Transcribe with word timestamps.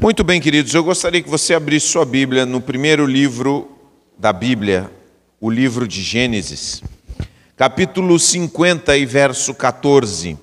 Muito 0.00 0.24
bem, 0.24 0.40
queridos, 0.40 0.72
eu 0.72 0.82
gostaria 0.82 1.22
que 1.22 1.28
você 1.28 1.52
abrisse 1.52 1.88
sua 1.88 2.06
Bíblia 2.06 2.46
no 2.46 2.58
primeiro 2.58 3.04
livro 3.04 3.70
da 4.16 4.32
Bíblia, 4.32 4.90
o 5.38 5.50
livro 5.50 5.86
de 5.86 6.00
Gênesis, 6.00 6.82
capítulo 7.54 8.18
50 8.18 8.96
e 8.96 9.04
verso 9.04 9.52
14. 9.52 10.38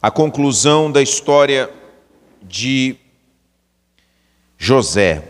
A 0.00 0.10
conclusão 0.10 0.90
da 0.90 1.02
história 1.02 1.68
de 2.42 2.96
José. 4.56 5.22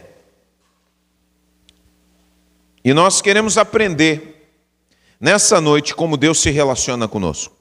E 2.85 2.95
nós 2.95 3.21
queremos 3.21 3.59
aprender 3.59 4.53
nessa 5.19 5.61
noite 5.61 5.97
como 5.97 6.17
Deus 6.17 6.39
se 6.39 6.53
relaciona 6.53 7.09
conosco 7.09 7.54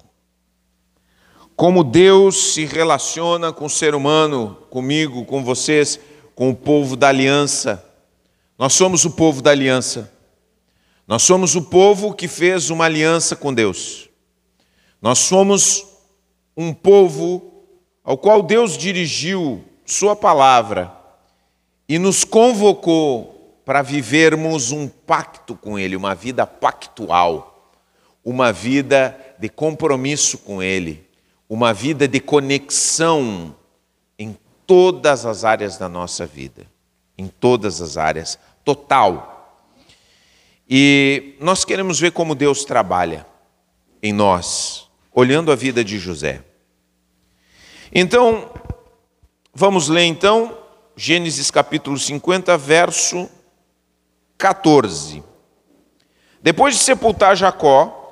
como 1.55 1.83
Deus 1.83 2.54
se 2.54 2.65
relaciona 2.65 3.53
com 3.53 3.65
o 3.65 3.70
ser 3.70 3.93
humano, 3.93 4.57
comigo, 4.70 5.25
com 5.25 5.43
vocês, 5.43 5.99
com 6.35 6.49
o 6.49 6.55
povo 6.55 6.95
da 6.95 7.09
aliança. 7.09 7.84
Nós 8.57 8.73
somos 8.73 9.05
o 9.05 9.12
povo 9.12 9.41
da 9.41 9.52
aliança. 9.52 10.12
Nós 11.07 11.21
somos 11.21 11.55
o 11.55 11.62
povo 11.62 12.13
que 12.13 12.27
fez 12.27 12.70
uma 12.70 12.85
aliança 12.85 13.35
com 13.35 13.53
Deus. 13.53 14.09
Nós 15.02 15.20
somos 15.20 15.85
um 16.57 16.73
povo 16.73 17.65
ao 18.04 18.17
qual 18.17 18.41
Deus 18.41 18.77
dirigiu 18.77 19.63
Sua 19.85 20.15
palavra 20.15 20.91
e 21.88 21.99
nos 21.99 22.23
convocou 22.23 23.59
para 23.65 23.81
vivermos 23.81 24.71
um 24.71 24.88
pacto 24.88 25.55
com 25.55 25.77
Ele, 25.77 25.95
uma 25.95 26.15
vida 26.15 26.48
pactual, 26.48 27.71
uma 28.23 28.51
vida 28.51 29.17
de 29.38 29.49
compromisso 29.49 30.38
com 30.40 30.63
Ele 30.63 31.02
uma 31.53 31.71
vida 31.71 32.07
de 32.07 32.20
conexão 32.20 33.55
em 34.17 34.35
todas 34.66 35.23
as 35.23 35.45
áreas 35.45 35.77
da 35.77 35.88
nossa 35.88 36.26
vida, 36.26 36.65
em 37.15 37.27
todas 37.27 37.79
as 37.79 37.96
áreas, 37.96 38.40
total. 38.65 39.62
E 40.68 41.35
nós 41.40 41.63
queremos 41.63 41.99
ver 41.99 42.12
como 42.12 42.34
Deus 42.34 42.65
trabalha 42.65 43.24
em 44.01 44.12
nós, 44.12 44.90
olhando 45.13 45.51
a 45.51 45.55
vida 45.55 45.84
de 45.84 45.99
José. 45.99 46.43
Então, 47.93 48.49
vamos 49.54 49.90
ler 49.90 50.05
então 50.05 50.57
Gênesis 50.96 51.51
capítulo 51.51 51.99
50, 51.99 52.57
verso 52.57 53.29
14. 54.40 55.24
Depois 56.41 56.74
de 56.74 56.81
sepultar 56.81 57.37
Jacó, 57.37 58.02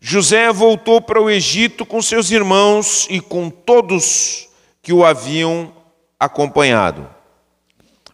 José 0.00 0.52
voltou 0.52 1.00
para 1.00 1.20
o 1.20 1.28
Egito 1.28 1.84
com 1.84 2.00
seus 2.00 2.30
irmãos 2.30 3.06
e 3.10 3.20
com 3.20 3.50
todos 3.50 4.48
que 4.80 4.92
o 4.92 5.04
haviam 5.04 5.72
acompanhado. 6.18 7.08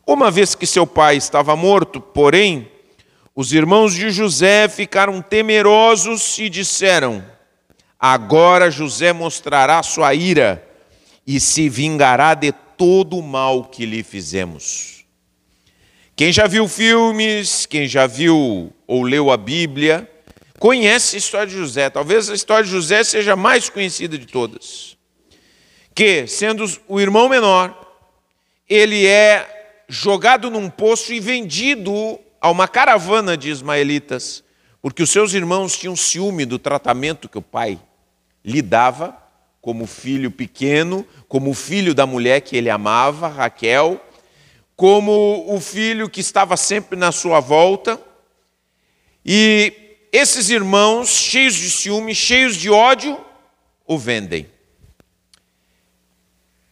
Uma 0.06 0.30
vez 0.30 0.54
que 0.54 0.66
seu 0.66 0.86
pai 0.86 1.16
estava 1.16 1.54
morto, 1.54 2.00
porém, 2.00 2.70
os 3.34 3.52
irmãos 3.52 3.94
de 3.94 4.10
José 4.10 4.68
ficaram 4.68 5.20
temerosos 5.20 6.38
e 6.38 6.48
disseram: 6.48 7.24
Agora 8.00 8.70
José 8.70 9.12
mostrará 9.12 9.82
sua 9.82 10.14
ira 10.14 10.66
e 11.26 11.38
se 11.38 11.68
vingará 11.68 12.34
de 12.34 12.52
todo 12.76 13.18
o 13.18 13.22
mal 13.22 13.64
que 13.64 13.84
lhe 13.84 14.02
fizemos. 14.02 15.04
Quem 16.16 16.32
já 16.32 16.46
viu 16.46 16.68
filmes, 16.68 17.66
quem 17.66 17.86
já 17.88 18.06
viu 18.06 18.72
ou 18.86 19.02
leu 19.02 19.30
a 19.30 19.36
Bíblia, 19.36 20.08
conhece 20.64 21.16
a 21.16 21.18
história 21.18 21.46
de 21.46 21.58
José. 21.58 21.90
Talvez 21.90 22.30
a 22.30 22.34
história 22.34 22.64
de 22.64 22.70
José 22.70 23.04
seja 23.04 23.34
a 23.34 23.36
mais 23.36 23.68
conhecida 23.68 24.16
de 24.16 24.24
todas. 24.24 24.96
Que, 25.94 26.26
sendo 26.26 26.64
o 26.88 26.98
irmão 26.98 27.28
menor, 27.28 27.78
ele 28.66 29.06
é 29.06 29.84
jogado 29.90 30.48
num 30.48 30.70
poço 30.70 31.12
e 31.12 31.20
vendido 31.20 32.18
a 32.40 32.50
uma 32.50 32.66
caravana 32.66 33.36
de 33.36 33.50
ismaelitas, 33.50 34.42
porque 34.80 35.02
os 35.02 35.10
seus 35.10 35.34
irmãos 35.34 35.76
tinham 35.76 35.94
ciúme 35.94 36.46
do 36.46 36.58
tratamento 36.58 37.28
que 37.28 37.36
o 37.36 37.42
pai 37.42 37.78
lhe 38.42 38.62
dava, 38.62 39.14
como 39.60 39.86
filho 39.86 40.30
pequeno, 40.30 41.06
como 41.28 41.52
filho 41.52 41.94
da 41.94 42.06
mulher 42.06 42.40
que 42.40 42.56
ele 42.56 42.70
amava, 42.70 43.28
Raquel, 43.28 44.00
como 44.74 45.44
o 45.46 45.60
filho 45.60 46.08
que 46.08 46.22
estava 46.22 46.56
sempre 46.56 46.98
na 46.98 47.12
sua 47.12 47.38
volta. 47.38 48.00
E 49.26 49.83
esses 50.16 50.48
irmãos, 50.48 51.08
cheios 51.08 51.54
de 51.54 51.68
ciúme, 51.68 52.14
cheios 52.14 52.54
de 52.54 52.70
ódio, 52.70 53.18
o 53.84 53.98
vendem. 53.98 54.48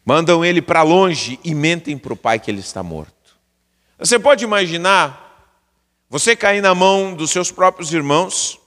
Mandam 0.04 0.44
ele 0.44 0.62
para 0.62 0.82
longe 0.82 1.40
e 1.42 1.52
mentem 1.52 1.98
para 1.98 2.12
o 2.12 2.16
pai 2.16 2.38
que 2.38 2.48
ele 2.48 2.60
está 2.60 2.84
morto. 2.84 3.12
Você 3.98 4.16
pode 4.16 4.44
imaginar 4.44 5.58
você 6.08 6.36
cair 6.36 6.60
na 6.60 6.72
mão 6.72 7.14
dos 7.14 7.32
seus 7.32 7.50
próprios 7.50 7.92
irmãos, 7.92 8.60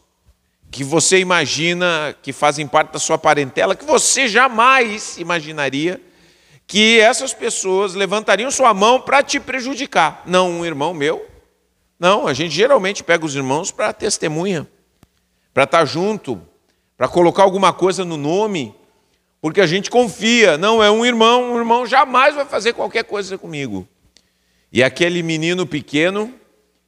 que 0.69 0.83
você 0.83 1.19
imagina 1.19 2.13
que 2.21 2.33
fazem 2.33 2.67
parte 2.67 2.91
da 2.91 2.99
sua 2.99 3.17
parentela, 3.17 3.77
que 3.77 3.85
você 3.85 4.27
jamais 4.27 5.17
imaginaria 5.17 6.01
que 6.67 6.99
essas 6.99 7.33
pessoas 7.33 7.93
levantariam 7.93 8.51
sua 8.51 8.73
mão 8.73 8.99
para 8.99 9.23
te 9.23 9.39
prejudicar. 9.39 10.21
Não, 10.25 10.51
um 10.51 10.65
irmão 10.65 10.93
meu 10.93 11.33
não, 12.00 12.28
a 12.28 12.33
gente 12.33 12.53
geralmente 12.53 13.03
pega 13.03 13.25
os 13.25 13.35
irmãos 13.35 13.72
para 13.72 13.94
testemunha, 13.94 14.67
para 15.53 15.63
estar 15.63 15.79
tá 15.79 15.85
junto, 15.85 16.41
para 16.97 17.07
colocar 17.07 17.44
alguma 17.44 17.72
coisa 17.72 18.03
no 18.03 18.17
nome, 18.17 18.75
porque 19.41 19.61
a 19.61 19.67
gente 19.67 19.89
confia. 19.89 20.57
Não, 20.57 20.84
é 20.84 20.91
um 20.91 21.05
irmão, 21.05 21.53
um 21.53 21.57
irmão 21.57 21.85
jamais 21.85 22.35
vai 22.35 22.45
fazer 22.45 22.73
qualquer 22.73 23.03
coisa 23.03 23.38
comigo. 23.38 23.88
E 24.72 24.84
aquele 24.84 25.23
menino 25.23 25.66
pequeno 25.66 26.34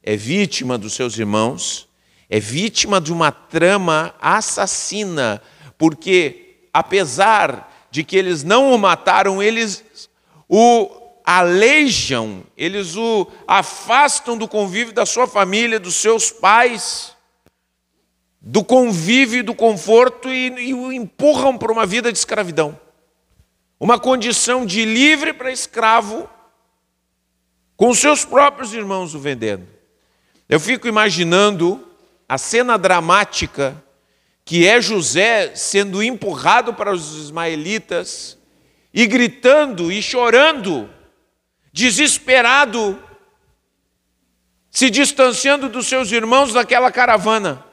é 0.02 0.16
vítima 0.16 0.76
dos 0.76 0.92
seus 0.92 1.18
irmãos, 1.18 1.88
é 2.28 2.38
vítima 2.38 3.00
de 3.00 3.12
uma 3.12 3.32
trama 3.32 4.14
assassina, 4.20 5.40
porque 5.78 6.66
apesar 6.72 7.88
de 7.90 8.04
que 8.04 8.16
eles 8.16 8.44
não 8.44 8.72
o 8.72 8.78
mataram, 8.78 9.42
eles 9.42 10.08
o 10.48 10.97
aleijam, 11.30 12.42
eles 12.56 12.96
o 12.96 13.30
afastam 13.46 14.34
do 14.34 14.48
convívio 14.48 14.94
da 14.94 15.04
sua 15.04 15.26
família, 15.26 15.78
dos 15.78 15.96
seus 15.96 16.30
pais, 16.30 17.14
do 18.40 18.64
convívio 18.64 19.44
do 19.44 19.54
conforto 19.54 20.30
e, 20.30 20.68
e 20.68 20.72
o 20.72 20.90
empurram 20.90 21.58
para 21.58 21.70
uma 21.70 21.84
vida 21.84 22.10
de 22.10 22.16
escravidão. 22.16 22.80
Uma 23.78 23.98
condição 23.98 24.64
de 24.64 24.86
livre 24.86 25.34
para 25.34 25.52
escravo, 25.52 26.26
com 27.76 27.92
seus 27.92 28.24
próprios 28.24 28.72
irmãos 28.72 29.14
o 29.14 29.18
vendendo. 29.18 29.68
Eu 30.48 30.58
fico 30.58 30.88
imaginando 30.88 31.86
a 32.26 32.38
cena 32.38 32.78
dramática 32.78 33.84
que 34.46 34.66
é 34.66 34.80
José 34.80 35.54
sendo 35.54 36.02
empurrado 36.02 36.72
para 36.72 36.90
os 36.90 37.14
ismaelitas 37.16 38.38
e 38.94 39.06
gritando 39.06 39.92
e 39.92 40.00
chorando 40.00 40.88
desesperado, 41.78 43.00
se 44.68 44.90
distanciando 44.90 45.68
dos 45.68 45.86
seus 45.86 46.10
irmãos 46.10 46.52
daquela 46.52 46.90
caravana. 46.90 47.64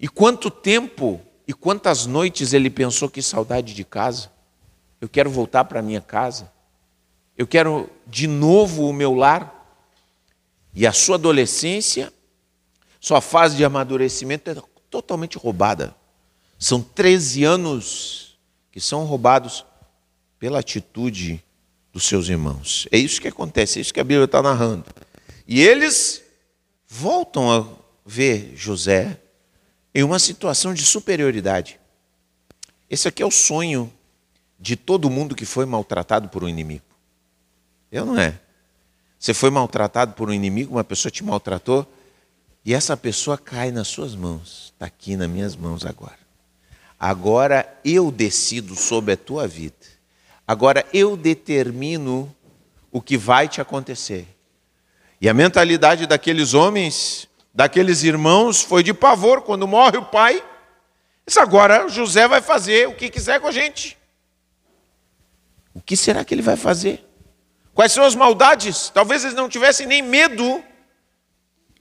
E 0.00 0.08
quanto 0.08 0.50
tempo 0.50 1.20
e 1.46 1.52
quantas 1.52 2.06
noites 2.06 2.54
ele 2.54 2.70
pensou 2.70 3.10
que 3.10 3.20
saudade 3.20 3.74
de 3.74 3.84
casa. 3.84 4.32
Eu 5.02 5.08
quero 5.08 5.30
voltar 5.30 5.66
para 5.66 5.82
minha 5.82 6.00
casa. 6.00 6.50
Eu 7.36 7.46
quero 7.46 7.90
de 8.06 8.26
novo 8.26 8.88
o 8.88 8.92
meu 8.92 9.14
lar. 9.14 9.52
E 10.72 10.86
a 10.86 10.92
sua 10.94 11.16
adolescência, 11.16 12.10
sua 12.98 13.20
fase 13.20 13.54
de 13.54 13.66
amadurecimento 13.66 14.50
é 14.50 14.56
totalmente 14.88 15.36
roubada. 15.36 15.94
São 16.58 16.80
13 16.80 17.44
anos 17.44 18.38
que 18.70 18.80
são 18.80 19.04
roubados 19.04 19.62
pela 20.38 20.60
atitude 20.60 21.44
dos 21.92 22.04
seus 22.04 22.28
irmãos. 22.28 22.88
É 22.90 22.96
isso 22.96 23.20
que 23.20 23.28
acontece, 23.28 23.78
é 23.78 23.82
isso 23.82 23.92
que 23.92 24.00
a 24.00 24.04
Bíblia 24.04 24.24
está 24.24 24.42
narrando. 24.42 24.86
E 25.46 25.60
eles 25.60 26.22
voltam 26.88 27.50
a 27.50 27.66
ver 28.06 28.54
José 28.56 29.20
em 29.94 30.02
uma 30.02 30.18
situação 30.18 30.72
de 30.72 30.84
superioridade. 30.84 31.78
Esse 32.88 33.08
aqui 33.08 33.22
é 33.22 33.26
o 33.26 33.30
sonho 33.30 33.92
de 34.58 34.76
todo 34.76 35.10
mundo 35.10 35.34
que 35.34 35.44
foi 35.44 35.66
maltratado 35.66 36.28
por 36.28 36.42
um 36.44 36.48
inimigo. 36.48 36.84
Eu 37.90 38.06
não 38.06 38.18
é. 38.18 38.40
Você 39.18 39.34
foi 39.34 39.50
maltratado 39.50 40.14
por 40.14 40.30
um 40.30 40.32
inimigo, 40.32 40.74
uma 40.74 40.84
pessoa 40.84 41.10
te 41.10 41.22
maltratou, 41.22 41.86
e 42.64 42.72
essa 42.72 42.96
pessoa 42.96 43.36
cai 43.36 43.70
nas 43.70 43.88
suas 43.88 44.14
mãos. 44.14 44.72
Está 44.72 44.86
aqui 44.86 45.16
nas 45.16 45.28
minhas 45.28 45.56
mãos 45.56 45.84
agora. 45.84 46.18
Agora 46.98 47.80
eu 47.84 48.10
decido 48.10 48.76
sobre 48.76 49.12
a 49.12 49.16
tua 49.16 49.46
vida. 49.46 49.74
Agora 50.52 50.84
eu 50.92 51.16
determino 51.16 52.30
o 52.90 53.00
que 53.00 53.16
vai 53.16 53.48
te 53.48 53.58
acontecer. 53.58 54.28
E 55.18 55.26
a 55.26 55.32
mentalidade 55.32 56.06
daqueles 56.06 56.52
homens, 56.52 57.26
daqueles 57.54 58.02
irmãos, 58.02 58.60
foi 58.60 58.82
de 58.82 58.92
pavor 58.92 59.40
quando 59.40 59.66
morre 59.66 59.96
o 59.96 60.04
pai. 60.04 60.44
Isso 61.26 61.40
agora 61.40 61.88
José 61.88 62.28
vai 62.28 62.42
fazer 62.42 62.86
o 62.86 62.94
que 62.94 63.08
quiser 63.08 63.40
com 63.40 63.46
a 63.46 63.50
gente. 63.50 63.96
O 65.72 65.80
que 65.80 65.96
será 65.96 66.22
que 66.22 66.34
ele 66.34 66.42
vai 66.42 66.58
fazer? 66.58 67.02
Quais 67.72 67.92
são 67.92 68.04
as 68.04 68.14
maldades? 68.14 68.90
Talvez 68.90 69.24
eles 69.24 69.34
não 69.34 69.48
tivessem 69.48 69.86
nem 69.86 70.02
medo 70.02 70.62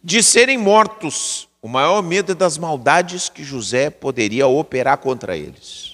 de 0.01 0.23
serem 0.23 0.57
mortos. 0.57 1.49
O 1.61 1.67
maior 1.67 2.01
medo 2.01 2.31
é 2.31 2.35
das 2.35 2.57
maldades 2.57 3.27
que 3.27 3.43
José 3.43 3.89
poderia 3.89 4.47
operar 4.47 4.97
contra 4.99 5.35
eles. 5.35 5.90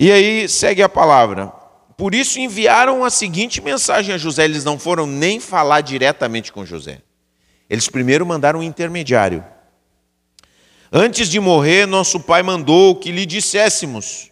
E 0.00 0.12
aí 0.12 0.48
segue 0.48 0.80
a 0.80 0.88
palavra. 0.88 1.52
Por 1.96 2.14
isso 2.14 2.38
enviaram 2.38 3.04
a 3.04 3.10
seguinte 3.10 3.60
mensagem 3.60 4.14
a 4.14 4.18
José. 4.18 4.44
Eles 4.44 4.62
não 4.62 4.78
foram 4.78 5.04
nem 5.04 5.40
falar 5.40 5.80
diretamente 5.80 6.52
com 6.52 6.64
José. 6.64 7.02
Eles 7.68 7.88
primeiro 7.88 8.24
mandaram 8.24 8.60
um 8.60 8.62
intermediário. 8.62 9.44
Antes 10.92 11.28
de 11.28 11.40
morrer, 11.40 11.84
nosso 11.84 12.20
pai 12.20 12.44
mandou 12.44 12.94
que 12.94 13.10
lhe 13.10 13.26
disséssemos: 13.26 14.30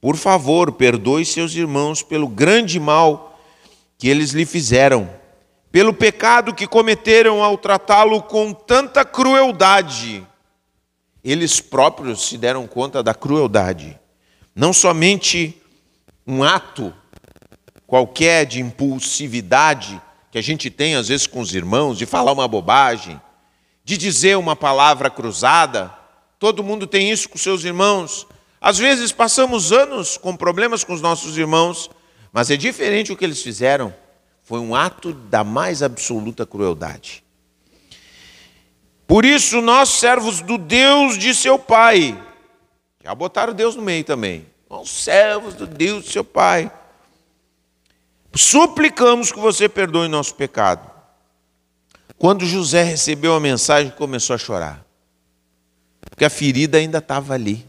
Por 0.00 0.16
favor, 0.16 0.72
perdoe 0.72 1.24
seus 1.24 1.54
irmãos 1.54 2.02
pelo 2.02 2.26
grande 2.26 2.80
mal 2.80 3.38
que 3.96 4.08
eles 4.08 4.32
lhe 4.32 4.44
fizeram, 4.44 5.08
pelo 5.70 5.94
pecado 5.94 6.52
que 6.52 6.66
cometeram 6.66 7.40
ao 7.40 7.56
tratá-lo 7.56 8.20
com 8.20 8.52
tanta 8.52 9.04
crueldade. 9.04 10.26
Eles 11.22 11.60
próprios 11.60 12.26
se 12.26 12.36
deram 12.36 12.66
conta 12.66 13.00
da 13.00 13.14
crueldade. 13.14 14.01
Não 14.54 14.72
somente 14.72 15.60
um 16.26 16.42
ato 16.42 16.94
qualquer 17.86 18.46
de 18.46 18.60
impulsividade 18.60 20.00
que 20.30 20.38
a 20.38 20.42
gente 20.42 20.70
tem 20.70 20.94
às 20.94 21.08
vezes 21.08 21.26
com 21.26 21.40
os 21.40 21.54
irmãos, 21.54 21.98
de 21.98 22.06
falar 22.06 22.32
uma 22.32 22.48
bobagem, 22.48 23.20
de 23.84 23.98
dizer 23.98 24.38
uma 24.38 24.56
palavra 24.56 25.10
cruzada. 25.10 25.92
Todo 26.38 26.64
mundo 26.64 26.86
tem 26.86 27.10
isso 27.10 27.28
com 27.28 27.36
seus 27.36 27.64
irmãos. 27.64 28.26
Às 28.60 28.78
vezes 28.78 29.12
passamos 29.12 29.72
anos 29.72 30.16
com 30.16 30.34
problemas 30.34 30.84
com 30.84 30.94
os 30.94 31.02
nossos 31.02 31.36
irmãos, 31.36 31.90
mas 32.32 32.50
é 32.50 32.56
diferente 32.56 33.12
o 33.12 33.16
que 33.16 33.24
eles 33.24 33.42
fizeram. 33.42 33.94
Foi 34.42 34.58
um 34.58 34.74
ato 34.74 35.12
da 35.12 35.44
mais 35.44 35.82
absoluta 35.82 36.46
crueldade. 36.46 37.22
Por 39.06 39.24
isso, 39.26 39.60
nós, 39.60 39.90
servos 39.90 40.40
do 40.40 40.56
Deus 40.56 41.18
de 41.18 41.34
seu 41.34 41.58
Pai, 41.58 42.18
já 43.02 43.14
botaram 43.14 43.52
Deus 43.52 43.74
no 43.74 43.82
meio 43.82 44.04
também. 44.04 44.46
Nós, 44.70 44.88
servos 44.88 45.54
do 45.54 45.66
Deus 45.66 46.04
de 46.04 46.12
seu 46.12 46.24
Pai, 46.24 46.72
suplicamos 48.34 49.32
que 49.32 49.38
você 49.38 49.68
perdoe 49.68 50.08
nosso 50.08 50.34
pecado. 50.34 50.90
Quando 52.16 52.46
José 52.46 52.82
recebeu 52.82 53.34
a 53.34 53.40
mensagem, 53.40 53.90
começou 53.90 54.34
a 54.34 54.38
chorar. 54.38 54.86
Porque 56.08 56.24
a 56.24 56.30
ferida 56.30 56.78
ainda 56.78 56.98
estava 56.98 57.34
ali. 57.34 57.66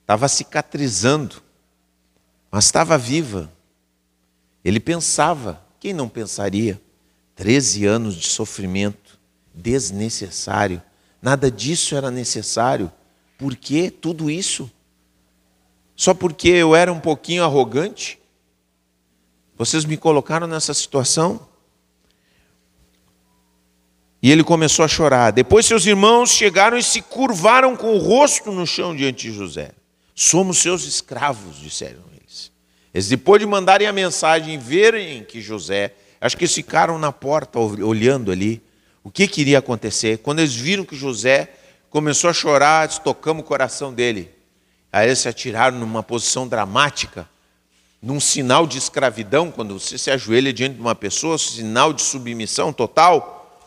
Estava 0.00 0.26
cicatrizando. 0.26 1.40
Mas 2.50 2.64
estava 2.64 2.98
viva. 2.98 3.50
Ele 4.64 4.80
pensava, 4.80 5.64
quem 5.78 5.92
não 5.92 6.08
pensaria? 6.08 6.80
Treze 7.36 7.86
anos 7.86 8.14
de 8.14 8.26
sofrimento 8.26 9.18
desnecessário. 9.54 10.82
Nada 11.20 11.50
disso 11.50 11.94
era 11.94 12.10
necessário. 12.10 12.90
Por 13.42 13.56
que 13.56 13.90
tudo 13.90 14.30
isso? 14.30 14.70
Só 15.96 16.14
porque 16.14 16.46
eu 16.46 16.76
era 16.76 16.92
um 16.92 17.00
pouquinho 17.00 17.42
arrogante? 17.42 18.16
Vocês 19.58 19.84
me 19.84 19.96
colocaram 19.96 20.46
nessa 20.46 20.72
situação? 20.72 21.48
E 24.22 24.30
ele 24.30 24.44
começou 24.44 24.84
a 24.84 24.88
chorar. 24.88 25.32
Depois 25.32 25.66
seus 25.66 25.84
irmãos 25.86 26.30
chegaram 26.30 26.78
e 26.78 26.84
se 26.84 27.02
curvaram 27.02 27.74
com 27.74 27.96
o 27.96 27.98
rosto 27.98 28.52
no 28.52 28.64
chão 28.64 28.94
diante 28.94 29.28
de 29.28 29.36
José. 29.36 29.72
Somos 30.14 30.58
seus 30.58 30.84
escravos, 30.84 31.58
disseram 31.58 32.04
eles. 32.12 32.52
Eles, 32.94 33.08
depois 33.08 33.40
de 33.40 33.46
mandarem 33.46 33.88
a 33.88 33.92
mensagem 33.92 34.56
verem 34.56 35.24
que 35.24 35.40
José, 35.40 35.96
acho 36.20 36.36
que 36.36 36.44
eles 36.44 36.54
ficaram 36.54 36.96
na 36.96 37.10
porta 37.10 37.58
olhando 37.58 38.30
ali 38.30 38.62
o 39.02 39.10
que 39.10 39.26
queria 39.26 39.58
acontecer. 39.58 40.18
Quando 40.18 40.38
eles 40.38 40.54
viram 40.54 40.84
que 40.84 40.94
José 40.94 41.48
começou 41.92 42.30
a 42.30 42.32
chorar, 42.32 42.88
tocamos 42.88 43.42
o 43.42 43.46
coração 43.46 43.92
dele. 43.92 44.30
Aí 44.90 45.08
eles 45.08 45.18
se 45.18 45.28
atiraram 45.28 45.78
numa 45.78 46.02
posição 46.02 46.48
dramática, 46.48 47.28
num 48.00 48.18
sinal 48.18 48.66
de 48.66 48.78
escravidão, 48.78 49.50
quando 49.50 49.78
você 49.78 49.98
se 49.98 50.10
ajoelha 50.10 50.54
diante 50.54 50.76
de 50.76 50.80
uma 50.80 50.94
pessoa, 50.94 51.36
sinal 51.36 51.92
de 51.92 52.00
submissão 52.00 52.72
total. 52.72 53.60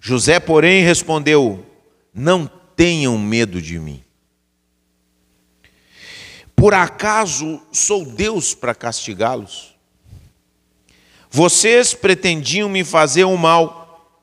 José, 0.00 0.40
porém, 0.40 0.82
respondeu: 0.82 1.64
Não 2.12 2.50
tenham 2.74 3.16
medo 3.16 3.62
de 3.62 3.78
mim. 3.78 4.02
Por 6.56 6.74
acaso 6.74 7.62
sou 7.70 8.04
Deus 8.04 8.54
para 8.54 8.74
castigá-los? 8.74 9.72
Vocês 11.30 11.94
pretendiam 11.94 12.68
me 12.68 12.82
fazer 12.82 13.24
um 13.24 13.36
mal, 13.36 14.18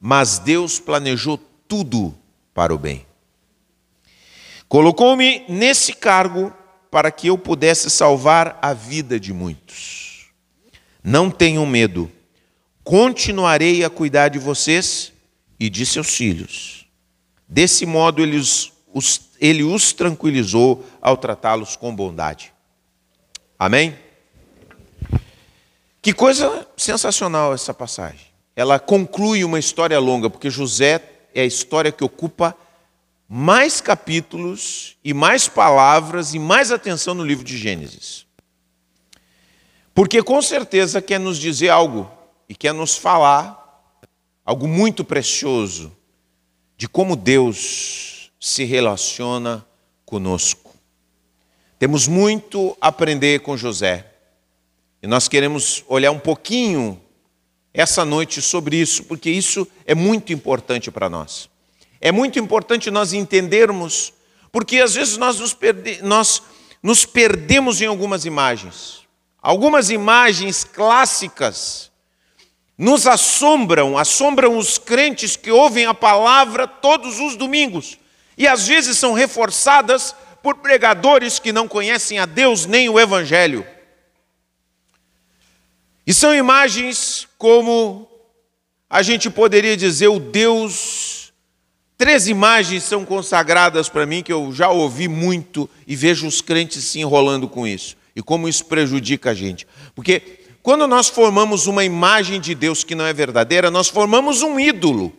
mas 0.00 0.40
Deus 0.40 0.80
planejou 0.80 1.38
tudo 1.68 2.14
para 2.56 2.74
o 2.74 2.78
bem. 2.78 3.06
Colocou-me 4.68 5.44
nesse 5.48 5.92
cargo 5.92 6.52
para 6.90 7.12
que 7.12 7.28
eu 7.28 7.38
pudesse 7.38 7.88
salvar 7.88 8.58
a 8.60 8.74
vida 8.74 9.20
de 9.20 9.32
muitos. 9.32 10.26
Não 11.04 11.30
tenham 11.30 11.64
medo 11.64 12.10
continuarei 12.86 13.82
a 13.82 13.90
cuidar 13.90 14.28
de 14.28 14.38
vocês 14.38 15.12
e 15.58 15.68
de 15.68 15.84
seus 15.84 16.14
filhos. 16.14 16.86
Desse 17.48 17.84
modo, 17.84 18.22
ele 18.22 18.36
os, 18.36 18.72
os, 18.94 19.22
ele 19.40 19.64
os 19.64 19.92
tranquilizou 19.92 20.86
ao 21.02 21.16
tratá-los 21.16 21.74
com 21.74 21.92
bondade. 21.92 22.52
Amém? 23.58 23.98
Que 26.00 26.12
coisa 26.12 26.64
sensacional 26.76 27.52
essa 27.52 27.74
passagem. 27.74 28.28
Ela 28.54 28.78
conclui 28.78 29.42
uma 29.42 29.58
história 29.58 29.98
longa, 29.98 30.30
porque 30.30 30.48
José 30.48 31.00
é 31.36 31.42
a 31.42 31.46
história 31.46 31.92
que 31.92 32.02
ocupa 32.02 32.56
mais 33.28 33.78
capítulos 33.80 34.96
e 35.04 35.12
mais 35.12 35.46
palavras 35.46 36.32
e 36.32 36.38
mais 36.38 36.72
atenção 36.72 37.14
no 37.14 37.22
livro 37.22 37.44
de 37.44 37.58
Gênesis. 37.58 38.24
Porque 39.94 40.22
com 40.22 40.40
certeza 40.40 41.02
quer 41.02 41.20
nos 41.20 41.36
dizer 41.36 41.68
algo 41.68 42.10
e 42.48 42.54
quer 42.54 42.72
nos 42.72 42.96
falar 42.96 43.62
algo 44.46 44.66
muito 44.66 45.04
precioso 45.04 45.94
de 46.74 46.88
como 46.88 47.14
Deus 47.14 48.32
se 48.40 48.64
relaciona 48.64 49.66
conosco. 50.06 50.74
Temos 51.78 52.08
muito 52.08 52.74
a 52.80 52.88
aprender 52.88 53.40
com 53.40 53.58
José. 53.58 54.06
E 55.02 55.06
nós 55.06 55.28
queremos 55.28 55.84
olhar 55.86 56.12
um 56.12 56.18
pouquinho 56.18 56.98
essa 57.76 58.06
noite 58.06 58.40
sobre 58.40 58.78
isso, 58.78 59.04
porque 59.04 59.28
isso 59.28 59.68
é 59.84 59.94
muito 59.94 60.32
importante 60.32 60.90
para 60.90 61.10
nós. 61.10 61.46
É 62.00 62.10
muito 62.10 62.38
importante 62.38 62.90
nós 62.90 63.12
entendermos, 63.12 64.14
porque 64.50 64.78
às 64.78 64.94
vezes 64.94 65.18
nós 65.18 65.38
nos, 65.38 65.52
perde 65.52 66.00
nós 66.02 66.42
nos 66.82 67.04
perdemos 67.04 67.82
em 67.82 67.86
algumas 67.86 68.24
imagens. 68.24 69.02
Algumas 69.42 69.90
imagens 69.90 70.64
clássicas 70.64 71.90
nos 72.78 73.06
assombram, 73.06 73.98
assombram 73.98 74.56
os 74.56 74.78
crentes 74.78 75.36
que 75.36 75.50
ouvem 75.50 75.84
a 75.84 75.92
palavra 75.92 76.66
todos 76.66 77.20
os 77.20 77.36
domingos 77.36 77.98
e 78.38 78.48
às 78.48 78.66
vezes 78.66 78.96
são 78.96 79.12
reforçadas 79.12 80.16
por 80.42 80.56
pregadores 80.56 81.38
que 81.38 81.52
não 81.52 81.68
conhecem 81.68 82.18
a 82.18 82.24
Deus 82.24 82.64
nem 82.64 82.88
o 82.88 82.98
Evangelho. 82.98 83.66
E 86.06 86.14
são 86.14 86.34
imagens 86.34 87.26
como 87.36 88.08
a 88.88 89.02
gente 89.02 89.28
poderia 89.28 89.76
dizer 89.76 90.08
o 90.08 90.20
Deus. 90.20 91.32
Três 91.98 92.28
imagens 92.28 92.84
são 92.84 93.04
consagradas 93.04 93.88
para 93.88 94.06
mim 94.06 94.22
que 94.22 94.32
eu 94.32 94.52
já 94.52 94.70
ouvi 94.70 95.08
muito 95.08 95.68
e 95.86 95.96
vejo 95.96 96.26
os 96.26 96.40
crentes 96.40 96.84
se 96.84 97.00
enrolando 97.00 97.48
com 97.48 97.66
isso 97.66 97.96
e 98.14 98.22
como 98.22 98.48
isso 98.48 98.64
prejudica 98.66 99.30
a 99.30 99.34
gente. 99.34 99.66
Porque 99.94 100.22
quando 100.62 100.86
nós 100.86 101.08
formamos 101.08 101.66
uma 101.66 101.84
imagem 101.84 102.40
de 102.40 102.54
Deus 102.54 102.84
que 102.84 102.94
não 102.94 103.04
é 103.04 103.12
verdadeira, 103.12 103.70
nós 103.70 103.88
formamos 103.88 104.42
um 104.42 104.58
ídolo. 104.58 105.12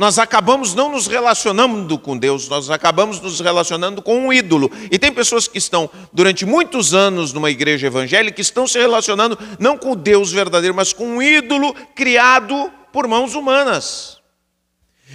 Nós 0.00 0.18
acabamos 0.18 0.74
não 0.74 0.90
nos 0.90 1.06
relacionando 1.06 1.98
com 1.98 2.16
Deus, 2.16 2.48
nós 2.48 2.70
acabamos 2.70 3.20
nos 3.20 3.38
relacionando 3.38 4.00
com 4.00 4.18
um 4.18 4.32
ídolo. 4.32 4.72
E 4.90 4.98
tem 4.98 5.12
pessoas 5.12 5.46
que 5.46 5.58
estão 5.58 5.90
durante 6.10 6.46
muitos 6.46 6.94
anos 6.94 7.34
numa 7.34 7.50
igreja 7.50 7.88
evangélica 7.88 8.36
que 8.36 8.40
estão 8.40 8.66
se 8.66 8.78
relacionando 8.78 9.38
não 9.58 9.76
com 9.76 9.92
o 9.92 9.94
Deus 9.94 10.32
verdadeiro, 10.32 10.74
mas 10.74 10.94
com 10.94 11.06
um 11.06 11.22
ídolo 11.22 11.74
criado 11.94 12.72
por 12.90 13.06
mãos 13.06 13.34
humanas. 13.34 14.16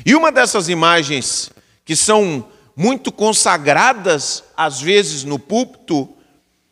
E 0.06 0.14
uma 0.14 0.32
dessas 0.32 0.70
imagens 0.70 1.50
que 1.84 1.96
são 1.96 2.48
muito 2.76 3.12
consagradas 3.12 4.44
às 4.56 4.80
vezes 4.80 5.24
no 5.24 5.40
púlpito 5.40 6.08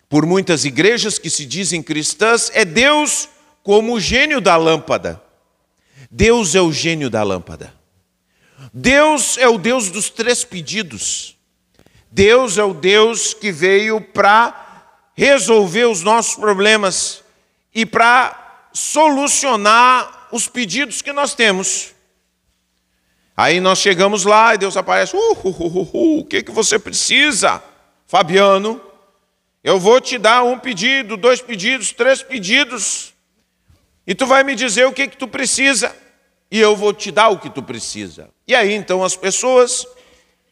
por 0.07 0.23
muitas 0.23 0.65
igrejas 0.65 1.17
que 1.17 1.31
se 1.31 1.47
dizem 1.47 1.81
cristãs 1.81 2.51
é 2.53 2.63
Deus 2.63 3.27
como 3.63 3.95
o 3.95 3.99
gênio 3.99 4.39
da 4.39 4.55
lâmpada. 4.55 5.19
Deus 6.11 6.53
é 6.53 6.61
o 6.61 6.71
gênio 6.71 7.09
da 7.09 7.23
lâmpada. 7.23 7.81
Deus 8.71 9.37
é 9.37 9.47
o 9.47 9.57
Deus 9.57 9.89
dos 9.89 10.09
três 10.09 10.43
pedidos. 10.43 11.37
Deus 12.11 12.57
é 12.57 12.63
o 12.63 12.73
Deus 12.73 13.33
que 13.33 13.51
veio 13.51 13.99
para 13.99 14.63
resolver 15.15 15.85
os 15.85 16.01
nossos 16.01 16.35
problemas 16.35 17.23
e 17.73 17.85
para 17.85 18.67
solucionar 18.71 20.27
os 20.31 20.47
pedidos 20.47 21.01
que 21.01 21.11
nós 21.11 21.33
temos. 21.33 21.93
Aí 23.35 23.59
nós 23.59 23.79
chegamos 23.79 24.25
lá 24.25 24.53
e 24.53 24.59
Deus 24.59 24.77
aparece: 24.77 25.15
uh, 25.15 25.19
uh, 25.19 25.49
uh, 25.49 25.89
uh, 25.93 26.19
o 26.19 26.25
que, 26.25 26.43
que 26.43 26.51
você 26.51 26.77
precisa, 26.77 27.63
Fabiano? 28.05 28.79
Eu 29.63 29.79
vou 29.79 29.99
te 29.99 30.17
dar 30.17 30.43
um 30.43 30.59
pedido, 30.59 31.17
dois 31.17 31.41
pedidos, 31.41 31.91
três 31.91 32.21
pedidos, 32.21 33.13
e 34.05 34.13
tu 34.13 34.25
vai 34.25 34.43
me 34.43 34.55
dizer 34.55 34.85
o 34.85 34.91
que, 34.91 35.07
que 35.07 35.17
tu 35.17 35.27
precisa, 35.27 35.95
e 36.53 36.59
eu 36.59 36.75
vou 36.75 36.93
te 36.93 37.09
dar 37.09 37.29
o 37.29 37.39
que 37.39 37.49
tu 37.49 37.63
precisa. 37.63 38.29
E 38.47 38.53
aí 38.53 38.73
então 38.73 39.03
as 39.03 39.15
pessoas, 39.15 39.87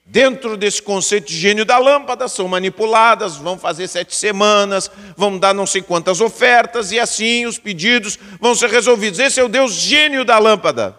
dentro 0.04 0.58
desse 0.58 0.82
conceito 0.82 1.28
de 1.28 1.38
gênio 1.38 1.64
da 1.64 1.78
lâmpada, 1.78 2.28
são 2.28 2.48
manipuladas, 2.48 3.36
vão 3.36 3.56
fazer 3.56 3.88
sete 3.88 4.16
semanas, 4.16 4.90
vão 5.16 5.38
dar 5.38 5.54
não 5.54 5.68
sei 5.68 5.84
quantas 5.84 6.20
ofertas, 6.20 6.92
e 6.92 7.00
assim 7.00 7.46
os 7.46 7.60
pedidos 7.60 8.18
vão 8.40 8.56
ser 8.56 8.72
resolvidos. 8.72 9.20
Esse 9.20 9.40
é 9.40 9.44
o 9.44 9.48
Deus 9.48 9.74
gênio 9.74 10.26
da 10.26 10.40
lâmpada. 10.40 10.98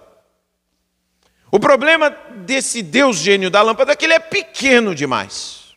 O 1.51 1.59
problema 1.59 2.09
desse 2.37 2.81
Deus 2.81 3.17
gênio 3.17 3.51
da 3.51 3.61
lâmpada 3.61 3.95
é 3.95 3.97
que 3.97 4.05
ele 4.05 4.15
é 4.15 4.21
pequeno 4.21 4.95
demais. 4.95 5.75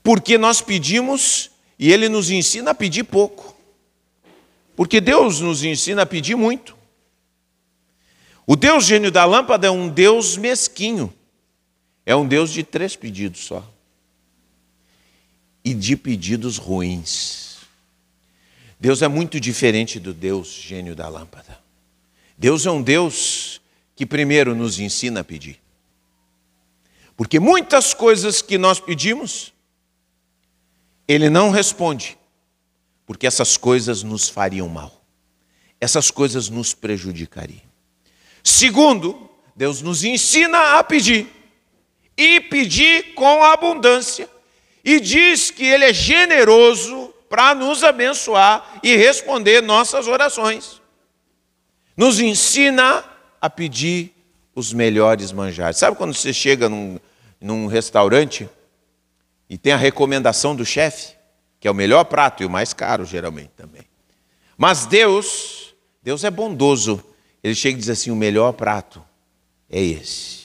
Porque 0.00 0.38
nós 0.38 0.60
pedimos 0.60 1.50
e 1.76 1.92
ele 1.92 2.08
nos 2.08 2.30
ensina 2.30 2.70
a 2.70 2.74
pedir 2.74 3.02
pouco. 3.02 3.56
Porque 4.76 5.00
Deus 5.00 5.40
nos 5.40 5.64
ensina 5.64 6.02
a 6.02 6.06
pedir 6.06 6.36
muito. 6.36 6.80
O 8.52 8.56
Deus 8.56 8.84
gênio 8.84 9.10
da 9.10 9.24
lâmpada 9.24 9.66
é 9.66 9.70
um 9.70 9.88
Deus 9.88 10.36
mesquinho. 10.36 11.10
É 12.04 12.14
um 12.14 12.28
Deus 12.28 12.52
de 12.52 12.62
três 12.62 12.94
pedidos 12.94 13.46
só. 13.46 13.66
E 15.64 15.72
de 15.72 15.96
pedidos 15.96 16.58
ruins. 16.58 17.60
Deus 18.78 19.00
é 19.00 19.08
muito 19.08 19.40
diferente 19.40 19.98
do 19.98 20.12
Deus 20.12 20.48
gênio 20.48 20.94
da 20.94 21.08
lâmpada. 21.08 21.58
Deus 22.36 22.66
é 22.66 22.70
um 22.70 22.82
Deus 22.82 23.58
que 23.96 24.04
primeiro 24.04 24.54
nos 24.54 24.78
ensina 24.78 25.20
a 25.20 25.24
pedir. 25.24 25.58
Porque 27.16 27.40
muitas 27.40 27.94
coisas 27.94 28.42
que 28.42 28.58
nós 28.58 28.78
pedimos, 28.78 29.50
Ele 31.08 31.30
não 31.30 31.48
responde, 31.48 32.18
porque 33.06 33.26
essas 33.26 33.56
coisas 33.56 34.02
nos 34.02 34.28
fariam 34.28 34.68
mal, 34.68 35.02
essas 35.80 36.10
coisas 36.10 36.50
nos 36.50 36.74
prejudicariam. 36.74 37.71
Segundo, 38.42 39.28
Deus 39.54 39.82
nos 39.82 40.04
ensina 40.04 40.78
a 40.78 40.84
pedir, 40.84 41.26
e 42.16 42.40
pedir 42.40 43.14
com 43.14 43.42
abundância, 43.44 44.28
e 44.84 44.98
diz 45.00 45.50
que 45.50 45.64
Ele 45.64 45.84
é 45.84 45.92
generoso 45.92 47.14
para 47.28 47.54
nos 47.54 47.82
abençoar 47.82 48.80
e 48.82 48.94
responder 48.96 49.62
nossas 49.62 50.06
orações. 50.06 50.80
Nos 51.96 52.20
ensina 52.20 53.04
a 53.40 53.48
pedir 53.48 54.12
os 54.54 54.72
melhores 54.72 55.32
manjares. 55.32 55.78
Sabe 55.78 55.96
quando 55.96 56.14
você 56.14 56.32
chega 56.32 56.68
num, 56.68 56.98
num 57.40 57.66
restaurante 57.66 58.48
e 59.48 59.56
tem 59.56 59.72
a 59.72 59.76
recomendação 59.76 60.54
do 60.54 60.64
chefe, 60.64 61.14
que 61.60 61.68
é 61.68 61.70
o 61.70 61.74
melhor 61.74 62.04
prato 62.04 62.42
e 62.42 62.46
o 62.46 62.50
mais 62.50 62.72
caro, 62.72 63.04
geralmente 63.04 63.50
também. 63.56 63.82
Mas 64.56 64.86
Deus, 64.86 65.74
Deus 66.02 66.24
é 66.24 66.30
bondoso. 66.30 67.02
Ele 67.42 67.54
chega 67.54 67.76
e 67.76 67.80
diz 67.80 67.88
assim: 67.88 68.10
o 68.10 68.16
melhor 68.16 68.52
prato 68.52 69.02
é 69.68 69.82
esse. 69.82 70.42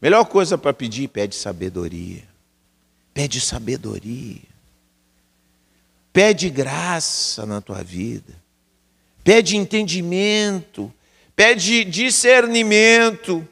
Melhor 0.00 0.24
coisa 0.24 0.56
para 0.56 0.72
pedir, 0.72 1.08
pede 1.08 1.34
sabedoria. 1.34 2.22
Pede 3.12 3.40
sabedoria. 3.40 4.42
Pede 6.12 6.48
graça 6.50 7.44
na 7.44 7.60
tua 7.60 7.82
vida. 7.82 8.34
Pede 9.24 9.56
entendimento 9.56 10.92
pede 11.38 11.84
discernimento. 11.84 13.46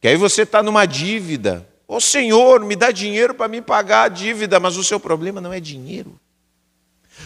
Que 0.00 0.08
aí 0.08 0.16
você 0.16 0.40
está 0.40 0.62
numa 0.62 0.86
dívida. 0.86 1.68
Ô 1.86 1.96
oh, 1.96 2.00
Senhor, 2.00 2.64
me 2.64 2.74
dá 2.74 2.90
dinheiro 2.90 3.34
para 3.34 3.46
me 3.46 3.60
pagar 3.60 4.04
a 4.04 4.08
dívida, 4.08 4.58
mas 4.58 4.78
o 4.78 4.82
seu 4.82 4.98
problema 4.98 5.38
não 5.38 5.52
é 5.52 5.60
dinheiro. 5.60 6.18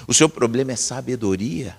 O 0.09 0.13
seu 0.13 0.29
problema 0.29 0.73
é 0.73 0.77
sabedoria. 0.77 1.77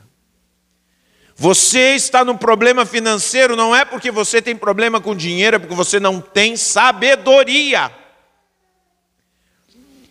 Você 1.35 1.95
está 1.95 2.23
num 2.23 2.37
problema 2.37 2.85
financeiro 2.85 3.55
não 3.55 3.75
é 3.75 3.83
porque 3.83 4.11
você 4.11 4.41
tem 4.41 4.55
problema 4.55 5.01
com 5.01 5.15
dinheiro, 5.15 5.55
é 5.55 5.59
porque 5.59 5.75
você 5.75 5.99
não 5.99 6.21
tem 6.21 6.55
sabedoria. 6.55 7.91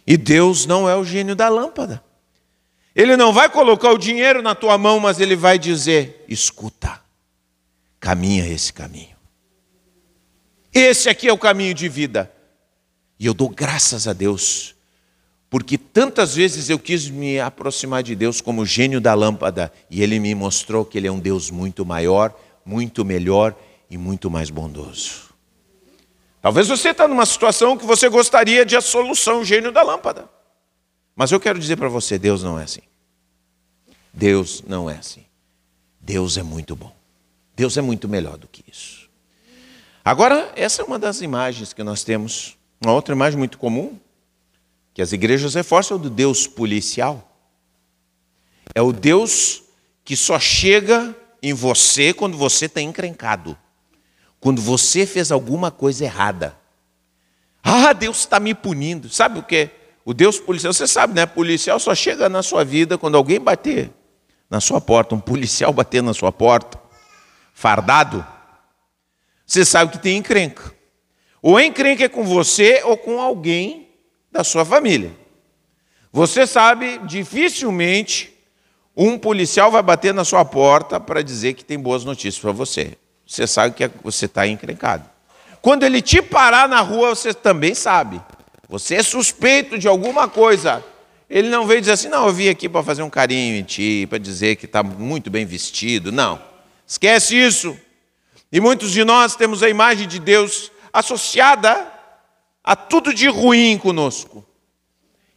E 0.06 0.16
Deus 0.16 0.66
não 0.66 0.88
é 0.88 0.96
o 0.96 1.04
gênio 1.04 1.36
da 1.36 1.48
lâmpada. 1.48 2.02
Ele 2.94 3.16
não 3.16 3.32
vai 3.32 3.48
colocar 3.48 3.90
o 3.92 3.98
dinheiro 3.98 4.42
na 4.42 4.54
tua 4.54 4.76
mão, 4.76 5.00
mas 5.00 5.20
ele 5.20 5.36
vai 5.36 5.58
dizer: 5.58 6.24
escuta 6.28 7.00
caminha 8.00 8.46
esse 8.48 8.72
caminho. 8.72 9.16
Esse 10.74 11.08
aqui 11.08 11.28
é 11.28 11.32
o 11.32 11.38
caminho 11.38 11.72
de 11.72 11.88
vida. 11.88 12.32
E 13.18 13.26
eu 13.26 13.32
dou 13.32 13.48
graças 13.48 14.08
a 14.08 14.12
Deus, 14.12 14.74
porque 15.52 15.76
tantas 15.76 16.34
vezes 16.34 16.70
eu 16.70 16.78
quis 16.78 17.10
me 17.10 17.38
aproximar 17.38 18.02
de 18.02 18.14
Deus 18.16 18.40
como 18.40 18.64
gênio 18.64 19.02
da 19.02 19.12
lâmpada, 19.12 19.70
e 19.90 20.02
Ele 20.02 20.18
me 20.18 20.34
mostrou 20.34 20.82
que 20.82 20.96
Ele 20.96 21.06
é 21.06 21.12
um 21.12 21.18
Deus 21.18 21.50
muito 21.50 21.84
maior, 21.84 22.34
muito 22.64 23.04
melhor 23.04 23.54
e 23.90 23.98
muito 23.98 24.30
mais 24.30 24.48
bondoso. 24.48 25.34
Talvez 26.40 26.68
você 26.68 26.88
está 26.88 27.06
numa 27.06 27.26
situação 27.26 27.76
que 27.76 27.84
você 27.84 28.08
gostaria 28.08 28.64
de 28.64 28.76
a 28.76 28.80
solução 28.80 29.44
gênio 29.44 29.70
da 29.70 29.82
lâmpada. 29.82 30.26
Mas 31.14 31.30
eu 31.30 31.38
quero 31.38 31.58
dizer 31.58 31.76
para 31.76 31.90
você, 31.90 32.18
Deus 32.18 32.42
não 32.42 32.58
é 32.58 32.62
assim. 32.62 32.80
Deus 34.10 34.64
não 34.66 34.88
é 34.88 34.96
assim. 34.96 35.26
Deus 36.00 36.38
é 36.38 36.42
muito 36.42 36.74
bom. 36.74 36.96
Deus 37.54 37.76
é 37.76 37.82
muito 37.82 38.08
melhor 38.08 38.38
do 38.38 38.48
que 38.48 38.64
isso. 38.66 39.06
Agora, 40.02 40.50
essa 40.56 40.80
é 40.80 40.84
uma 40.86 40.98
das 40.98 41.20
imagens 41.20 41.74
que 41.74 41.82
nós 41.82 42.02
temos. 42.02 42.56
Uma 42.82 42.94
outra 42.94 43.14
imagem 43.14 43.38
muito 43.38 43.58
comum, 43.58 44.00
que 44.94 45.02
as 45.02 45.12
igrejas 45.12 45.54
reforçam, 45.54 45.96
é 45.96 46.00
o 46.00 46.02
do 46.02 46.10
Deus 46.10 46.46
policial. 46.46 47.28
É 48.74 48.82
o 48.82 48.92
Deus 48.92 49.62
que 50.04 50.16
só 50.16 50.38
chega 50.38 51.16
em 51.42 51.52
você 51.52 52.12
quando 52.12 52.36
você 52.36 52.66
está 52.66 52.80
encrencado. 52.80 53.56
Quando 54.40 54.60
você 54.60 55.06
fez 55.06 55.30
alguma 55.30 55.70
coisa 55.70 56.04
errada. 56.04 56.56
Ah, 57.62 57.92
Deus 57.92 58.18
está 58.18 58.40
me 58.40 58.54
punindo. 58.54 59.08
Sabe 59.08 59.38
o 59.38 59.42
que? 59.42 59.70
O 60.04 60.12
Deus 60.12 60.40
policial, 60.40 60.72
você 60.72 60.86
sabe, 60.86 61.14
né? 61.14 61.26
Policial 61.26 61.78
só 61.78 61.94
chega 61.94 62.28
na 62.28 62.42
sua 62.42 62.64
vida 62.64 62.98
quando 62.98 63.16
alguém 63.16 63.40
bater 63.40 63.90
na 64.50 64.60
sua 64.60 64.80
porta, 64.80 65.14
um 65.14 65.20
policial 65.20 65.72
bater 65.72 66.02
na 66.02 66.12
sua 66.12 66.30
porta 66.30 66.82
fardado, 67.54 68.26
você 69.46 69.64
sabe 69.64 69.92
que 69.92 69.98
tem 69.98 70.16
encrenca. 70.16 70.74
Ou 71.40 71.60
encrenca 71.60 72.04
é 72.04 72.08
com 72.08 72.24
você 72.24 72.82
ou 72.84 72.96
com 72.96 73.20
alguém 73.20 73.81
da 74.32 74.42
sua 74.42 74.64
família. 74.64 75.12
Você 76.10 76.46
sabe, 76.46 76.98
dificilmente 77.04 78.32
um 78.96 79.18
policial 79.18 79.70
vai 79.70 79.82
bater 79.82 80.12
na 80.12 80.24
sua 80.24 80.44
porta 80.44 81.00
para 81.00 81.22
dizer 81.22 81.54
que 81.54 81.64
tem 81.64 81.78
boas 81.78 82.04
notícias 82.04 82.38
para 82.38 82.52
você. 82.52 82.96
Você 83.26 83.46
sabe 83.46 83.74
que 83.74 83.90
você 84.02 84.26
está 84.26 84.46
encrencado. 84.46 85.04
Quando 85.62 85.84
ele 85.84 86.02
te 86.02 86.20
parar 86.20 86.68
na 86.68 86.80
rua, 86.80 87.14
você 87.14 87.32
também 87.32 87.74
sabe. 87.74 88.20
Você 88.68 88.96
é 88.96 89.02
suspeito 89.02 89.78
de 89.78 89.88
alguma 89.88 90.28
coisa. 90.28 90.84
Ele 91.30 91.48
não 91.48 91.66
veio 91.66 91.80
dizer 91.80 91.92
assim, 91.92 92.08
não, 92.08 92.26
eu 92.26 92.32
vim 92.32 92.48
aqui 92.48 92.68
para 92.68 92.82
fazer 92.82 93.02
um 93.02 93.08
carinho 93.08 93.56
em 93.56 93.62
ti, 93.62 94.06
para 94.08 94.18
dizer 94.18 94.56
que 94.56 94.66
está 94.66 94.82
muito 94.82 95.30
bem 95.30 95.46
vestido. 95.46 96.12
Não. 96.12 96.42
Esquece 96.86 97.34
isso. 97.34 97.78
E 98.50 98.60
muitos 98.60 98.90
de 98.90 99.04
nós 99.04 99.34
temos 99.34 99.62
a 99.62 99.68
imagem 99.68 100.06
de 100.06 100.18
Deus 100.18 100.70
associada 100.92 101.90
a 102.62 102.76
tudo 102.76 103.12
de 103.12 103.28
ruim 103.28 103.76
conosco. 103.78 104.44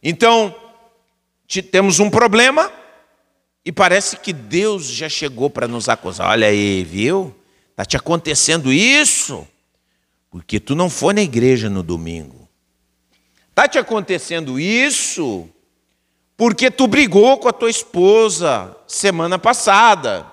Então, 0.02 0.54
temos 1.70 1.98
um 1.98 2.10
problema 2.10 2.70
e 3.64 3.72
parece 3.72 4.16
que 4.16 4.32
Deus 4.32 4.86
já 4.86 5.08
chegou 5.08 5.50
para 5.50 5.66
nos 5.66 5.88
acusar. 5.88 6.30
Olha 6.30 6.46
aí, 6.46 6.84
viu? 6.84 7.34
Está 7.70 7.84
te 7.84 7.96
acontecendo 7.96 8.72
isso 8.72 9.46
porque 10.30 10.60
tu 10.60 10.74
não 10.74 10.88
foi 10.88 11.14
na 11.14 11.22
igreja 11.22 11.68
no 11.68 11.82
domingo. 11.82 12.48
Está 13.50 13.66
te 13.66 13.78
acontecendo 13.78 14.60
isso 14.60 15.48
porque 16.36 16.70
tu 16.70 16.86
brigou 16.86 17.38
com 17.38 17.48
a 17.48 17.52
tua 17.52 17.70
esposa 17.70 18.76
semana 18.86 19.38
passada. 19.38 20.30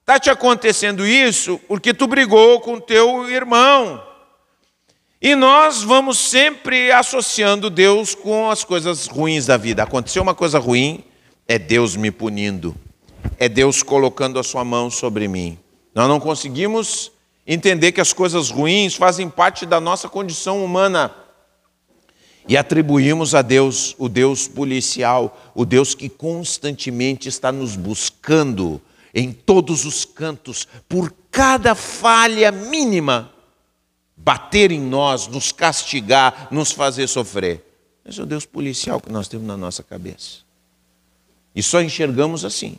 Está 0.00 0.18
te 0.20 0.30
acontecendo 0.30 1.06
isso 1.06 1.58
porque 1.66 1.94
tu 1.94 2.06
brigou 2.06 2.60
com 2.60 2.78
teu 2.78 3.28
irmão. 3.30 4.09
E 5.22 5.34
nós 5.34 5.82
vamos 5.82 6.18
sempre 6.18 6.90
associando 6.90 7.68
Deus 7.68 8.14
com 8.14 8.50
as 8.50 8.64
coisas 8.64 9.06
ruins 9.06 9.44
da 9.44 9.58
vida. 9.58 9.82
Aconteceu 9.82 10.22
uma 10.22 10.34
coisa 10.34 10.58
ruim, 10.58 11.04
é 11.46 11.58
Deus 11.58 11.94
me 11.94 12.10
punindo, 12.10 12.74
é 13.38 13.46
Deus 13.46 13.82
colocando 13.82 14.38
a 14.38 14.42
sua 14.42 14.64
mão 14.64 14.90
sobre 14.90 15.28
mim. 15.28 15.58
Nós 15.94 16.08
não 16.08 16.18
conseguimos 16.18 17.12
entender 17.46 17.92
que 17.92 18.00
as 18.00 18.14
coisas 18.14 18.48
ruins 18.48 18.94
fazem 18.94 19.28
parte 19.28 19.66
da 19.66 19.78
nossa 19.78 20.08
condição 20.08 20.64
humana. 20.64 21.14
E 22.48 22.56
atribuímos 22.56 23.34
a 23.34 23.42
Deus 23.42 23.94
o 23.98 24.08
Deus 24.08 24.48
policial, 24.48 25.38
o 25.54 25.66
Deus 25.66 25.94
que 25.94 26.08
constantemente 26.08 27.28
está 27.28 27.52
nos 27.52 27.76
buscando 27.76 28.80
em 29.12 29.32
todos 29.32 29.84
os 29.84 30.06
cantos, 30.06 30.66
por 30.88 31.12
cada 31.30 31.74
falha 31.74 32.50
mínima, 32.50 33.30
bater 34.22 34.70
em 34.70 34.80
nós, 34.80 35.26
nos 35.26 35.50
castigar, 35.50 36.48
nos 36.50 36.72
fazer 36.72 37.06
sofrer. 37.06 37.64
Esse 38.04 38.20
é 38.20 38.22
o 38.22 38.26
Deus 38.26 38.44
policial 38.44 39.00
que 39.00 39.10
nós 39.10 39.28
temos 39.28 39.46
na 39.46 39.56
nossa 39.56 39.82
cabeça. 39.82 40.38
E 41.54 41.62
só 41.62 41.80
enxergamos 41.80 42.44
assim. 42.44 42.78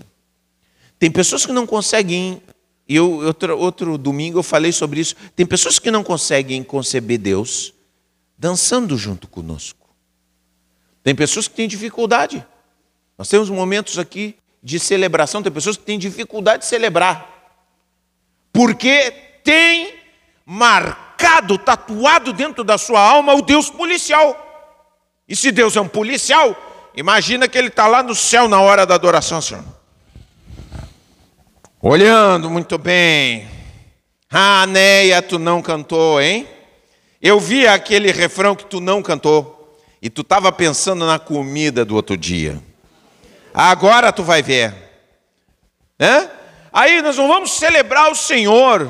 Tem 0.99 1.09
pessoas 1.09 1.45
que 1.45 1.51
não 1.51 1.65
conseguem, 1.65 2.41
e 2.87 2.95
eu, 2.95 3.11
outro, 3.25 3.57
outro 3.57 3.97
domingo 3.97 4.39
eu 4.39 4.43
falei 4.43 4.71
sobre 4.71 4.99
isso, 4.99 5.15
tem 5.35 5.45
pessoas 5.45 5.79
que 5.79 5.89
não 5.89 6.03
conseguem 6.03 6.63
conceber 6.63 7.17
Deus 7.17 7.73
dançando 8.37 8.97
junto 8.97 9.27
conosco. 9.27 9.89
Tem 11.03 11.15
pessoas 11.15 11.47
que 11.47 11.55
têm 11.55 11.67
dificuldade. 11.67 12.45
Nós 13.17 13.27
temos 13.27 13.49
momentos 13.49 13.97
aqui 13.97 14.35
de 14.63 14.79
celebração, 14.79 15.41
tem 15.41 15.51
pessoas 15.51 15.75
que 15.75 15.83
têm 15.83 15.97
dificuldade 15.97 16.63
de 16.63 16.69
celebrar. 16.69 17.27
Porque 18.53 19.11
tem 19.43 19.95
marcado, 20.45 21.10
tatuado 21.57 22.33
dentro 22.33 22.63
da 22.63 22.77
sua 22.77 22.99
alma 22.99 23.33
o 23.33 23.41
Deus 23.41 23.69
policial. 23.69 24.35
E 25.27 25.35
se 25.35 25.51
Deus 25.51 25.75
é 25.75 25.81
um 25.81 25.87
policial, 25.87 26.55
imagina 26.95 27.47
que 27.47 27.57
ele 27.57 27.69
está 27.69 27.87
lá 27.87 28.03
no 28.03 28.13
céu 28.15 28.47
na 28.47 28.59
hora 28.59 28.85
da 28.85 28.95
adoração, 28.95 29.41
Senhor. 29.41 29.63
Olhando 31.81 32.49
muito 32.49 32.77
bem. 32.77 33.47
Ah, 34.29 34.65
Neia, 34.67 35.21
tu 35.21 35.39
não 35.39 35.61
cantou, 35.61 36.21
hein? 36.21 36.47
Eu 37.21 37.39
vi 37.39 37.67
aquele 37.67 38.11
refrão 38.11 38.55
que 38.55 38.65
tu 38.65 38.79
não 38.79 39.01
cantou. 39.01 39.77
E 40.01 40.09
tu 40.09 40.21
estava 40.21 40.51
pensando 40.51 41.05
na 41.05 41.19
comida 41.19 41.85
do 41.85 41.95
outro 41.95 42.17
dia. 42.17 42.61
Agora 43.53 44.11
tu 44.11 44.23
vai 44.23 44.41
ver. 44.41 44.73
Né? 45.97 46.29
Aí 46.73 47.01
nós 47.01 47.17
vamos 47.17 47.51
celebrar 47.51 48.11
o 48.11 48.15
Senhor. 48.15 48.89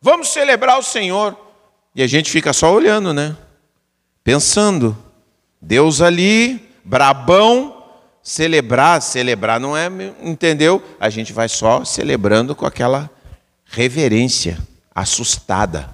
Vamos 0.00 0.28
celebrar 0.28 0.78
o 0.78 0.82
Senhor. 0.82 1.36
E 1.96 2.02
a 2.02 2.06
gente 2.06 2.30
fica 2.30 2.52
só 2.52 2.74
olhando, 2.74 3.14
né? 3.14 3.34
Pensando. 4.22 4.94
Deus 5.62 6.02
ali, 6.02 6.68
brabão, 6.84 7.84
celebrar, 8.22 9.00
celebrar 9.00 9.58
não 9.58 9.74
é, 9.74 9.88
entendeu? 10.20 10.82
A 11.00 11.08
gente 11.08 11.32
vai 11.32 11.48
só 11.48 11.86
celebrando 11.86 12.54
com 12.54 12.66
aquela 12.66 13.10
reverência 13.64 14.58
assustada, 14.94 15.88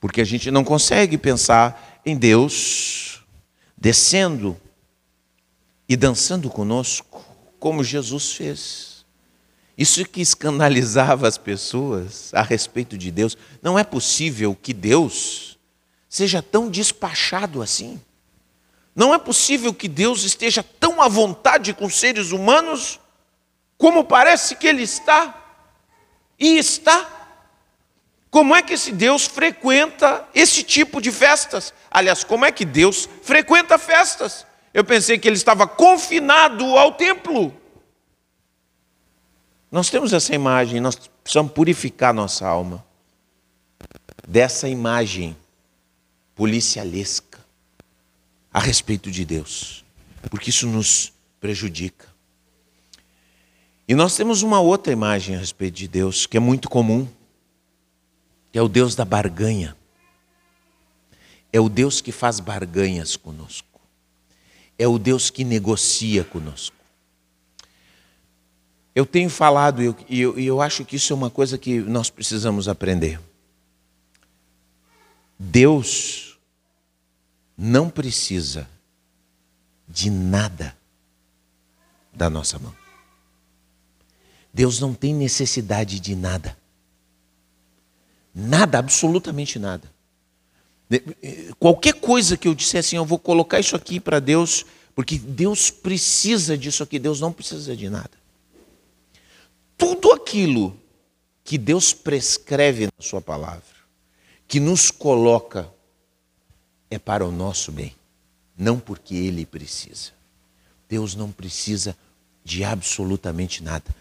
porque 0.00 0.22
a 0.22 0.24
gente 0.24 0.50
não 0.50 0.64
consegue 0.64 1.18
pensar 1.18 2.00
em 2.06 2.16
Deus 2.16 3.22
descendo 3.76 4.56
e 5.86 5.96
dançando 5.96 6.48
conosco, 6.48 7.22
como 7.60 7.84
Jesus 7.84 8.32
fez. 8.32 8.95
Isso 9.76 10.04
que 10.06 10.20
escandalizava 10.20 11.28
as 11.28 11.36
pessoas 11.36 12.32
a 12.32 12.42
respeito 12.42 12.96
de 12.96 13.10
Deus. 13.10 13.36
Não 13.62 13.78
é 13.78 13.84
possível 13.84 14.56
que 14.60 14.72
Deus 14.72 15.58
seja 16.08 16.40
tão 16.40 16.70
despachado 16.70 17.60
assim. 17.60 18.00
Não 18.94 19.12
é 19.12 19.18
possível 19.18 19.74
que 19.74 19.88
Deus 19.88 20.24
esteja 20.24 20.62
tão 20.62 21.02
à 21.02 21.08
vontade 21.08 21.74
com 21.74 21.90
seres 21.90 22.32
humanos 22.32 22.98
como 23.76 24.04
parece 24.04 24.56
que 24.56 24.66
Ele 24.66 24.82
está. 24.82 25.34
E 26.38 26.56
está. 26.56 27.16
Como 28.30 28.54
é 28.54 28.62
que 28.62 28.74
esse 28.74 28.92
Deus 28.92 29.26
frequenta 29.26 30.26
esse 30.34 30.62
tipo 30.62 31.00
de 31.00 31.10
festas? 31.10 31.72
Aliás, 31.90 32.24
como 32.24 32.44
é 32.44 32.52
que 32.52 32.64
Deus 32.64 33.08
frequenta 33.22 33.78
festas? 33.78 34.46
Eu 34.74 34.84
pensei 34.84 35.18
que 35.18 35.26
ele 35.26 35.36
estava 35.36 35.66
confinado 35.66 36.76
ao 36.76 36.92
templo. 36.92 37.54
Nós 39.76 39.90
temos 39.90 40.14
essa 40.14 40.34
imagem, 40.34 40.80
nós 40.80 40.96
precisamos 41.22 41.52
purificar 41.52 42.14
nossa 42.14 42.48
alma 42.48 42.82
dessa 44.26 44.70
imagem 44.70 45.36
policialesca 46.34 47.44
a 48.50 48.58
respeito 48.58 49.10
de 49.10 49.22
Deus, 49.22 49.84
porque 50.30 50.48
isso 50.48 50.66
nos 50.66 51.12
prejudica. 51.38 52.08
E 53.86 53.94
nós 53.94 54.16
temos 54.16 54.40
uma 54.40 54.60
outra 54.60 54.94
imagem 54.94 55.36
a 55.36 55.40
respeito 55.40 55.74
de 55.74 55.88
Deus, 55.88 56.24
que 56.24 56.38
é 56.38 56.40
muito 56.40 56.70
comum, 56.70 57.06
que 58.50 58.58
é 58.58 58.62
o 58.62 58.68
Deus 58.68 58.94
da 58.94 59.04
barganha. 59.04 59.76
É 61.52 61.60
o 61.60 61.68
Deus 61.68 62.00
que 62.00 62.12
faz 62.12 62.40
barganhas 62.40 63.14
conosco. 63.14 63.78
É 64.78 64.88
o 64.88 64.98
Deus 64.98 65.28
que 65.28 65.44
negocia 65.44 66.24
conosco. 66.24 66.85
Eu 68.96 69.04
tenho 69.04 69.28
falado, 69.28 69.82
e 69.82 69.84
eu, 69.84 69.96
eu, 70.08 70.38
eu 70.38 70.60
acho 70.62 70.82
que 70.82 70.96
isso 70.96 71.12
é 71.12 71.16
uma 71.16 71.28
coisa 71.28 71.58
que 71.58 71.80
nós 71.80 72.08
precisamos 72.08 72.66
aprender. 72.66 73.20
Deus 75.38 76.38
não 77.58 77.90
precisa 77.90 78.66
de 79.86 80.08
nada 80.08 80.74
da 82.10 82.30
nossa 82.30 82.58
mão. 82.58 82.74
Deus 84.50 84.80
não 84.80 84.94
tem 84.94 85.14
necessidade 85.14 86.00
de 86.00 86.16
nada. 86.16 86.56
Nada, 88.34 88.78
absolutamente 88.78 89.58
nada. 89.58 89.92
Qualquer 91.58 91.92
coisa 92.00 92.34
que 92.34 92.48
eu 92.48 92.54
disser 92.54 92.80
assim, 92.80 92.96
eu 92.96 93.04
vou 93.04 93.18
colocar 93.18 93.60
isso 93.60 93.76
aqui 93.76 94.00
para 94.00 94.20
Deus, 94.20 94.64
porque 94.94 95.18
Deus 95.18 95.70
precisa 95.70 96.56
disso 96.56 96.82
aqui, 96.82 96.98
Deus 96.98 97.20
não 97.20 97.30
precisa 97.30 97.76
de 97.76 97.90
nada. 97.90 98.25
Tudo 99.76 100.12
aquilo 100.12 100.78
que 101.44 101.56
Deus 101.58 101.92
prescreve 101.92 102.86
na 102.86 102.92
Sua 103.00 103.20
palavra, 103.20 103.62
que 104.48 104.58
nos 104.58 104.90
coloca 104.90 105.72
é 106.90 106.98
para 106.98 107.26
o 107.26 107.32
nosso 107.32 107.70
bem, 107.72 107.94
não 108.56 108.78
porque 108.78 109.14
Ele 109.14 109.44
precisa. 109.44 110.12
Deus 110.88 111.14
não 111.14 111.30
precisa 111.30 111.96
de 112.44 112.62
absolutamente 112.64 113.62
nada. 113.62 113.94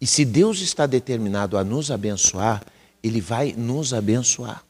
E 0.00 0.06
se 0.06 0.24
Deus 0.24 0.60
está 0.60 0.86
determinado 0.86 1.56
a 1.56 1.64
nos 1.64 1.90
abençoar, 1.90 2.64
Ele 3.02 3.20
vai 3.20 3.52
nos 3.52 3.94
abençoar. 3.94 4.64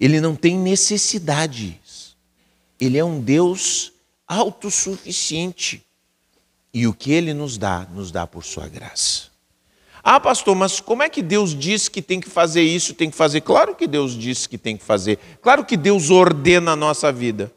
Ele 0.00 0.20
não 0.20 0.34
tem 0.34 0.56
necessidades. 0.56 2.16
Ele 2.80 2.98
é 2.98 3.04
um 3.04 3.20
Deus 3.20 3.92
autossuficiente. 4.26 5.84
E 6.72 6.86
o 6.86 6.94
que 6.94 7.12
Ele 7.12 7.32
nos 7.32 7.56
dá, 7.56 7.86
nos 7.92 8.10
dá 8.10 8.26
por 8.26 8.44
Sua 8.44 8.68
graça. 8.68 9.28
Ah, 10.02 10.20
pastor, 10.20 10.54
mas 10.54 10.80
como 10.80 11.02
é 11.02 11.08
que 11.08 11.20
Deus 11.20 11.54
diz 11.54 11.88
que 11.88 12.00
tem 12.00 12.20
que 12.20 12.30
fazer 12.30 12.62
isso, 12.62 12.94
tem 12.94 13.10
que 13.10 13.16
fazer? 13.16 13.40
Claro 13.42 13.74
que 13.74 13.86
Deus 13.86 14.16
diz 14.16 14.46
que 14.46 14.56
tem 14.56 14.76
que 14.76 14.84
fazer. 14.84 15.18
Claro 15.42 15.64
que 15.64 15.76
Deus 15.76 16.10
ordena 16.10 16.72
a 16.72 16.76
nossa 16.76 17.12
vida. 17.12 17.52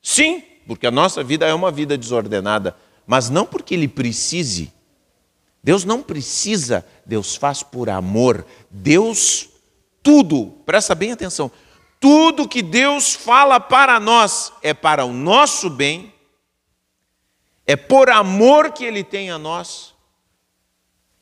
Sim, 0.00 0.42
porque 0.66 0.86
a 0.86 0.90
nossa 0.90 1.22
vida 1.22 1.46
é 1.46 1.52
uma 1.52 1.70
vida 1.70 1.96
desordenada, 1.98 2.76
mas 3.06 3.28
não 3.28 3.44
porque 3.44 3.74
Ele 3.74 3.88
precise. 3.88 4.72
Deus 5.62 5.84
não 5.84 6.02
precisa, 6.02 6.84
Deus 7.04 7.36
faz 7.36 7.62
por 7.62 7.88
amor. 7.88 8.44
Deus, 8.70 9.48
tudo, 10.02 10.46
presta 10.64 10.94
bem 10.94 11.12
atenção, 11.12 11.50
tudo 12.00 12.48
que 12.48 12.62
Deus 12.62 13.14
fala 13.14 13.60
para 13.60 14.00
nós 14.00 14.52
é 14.62 14.74
para 14.74 15.04
o 15.04 15.12
nosso 15.12 15.70
bem, 15.70 16.11
é 17.66 17.76
por 17.76 18.10
amor 18.10 18.72
que 18.72 18.84
Ele 18.84 19.04
tem 19.04 19.30
a 19.30 19.38
nós 19.38 19.92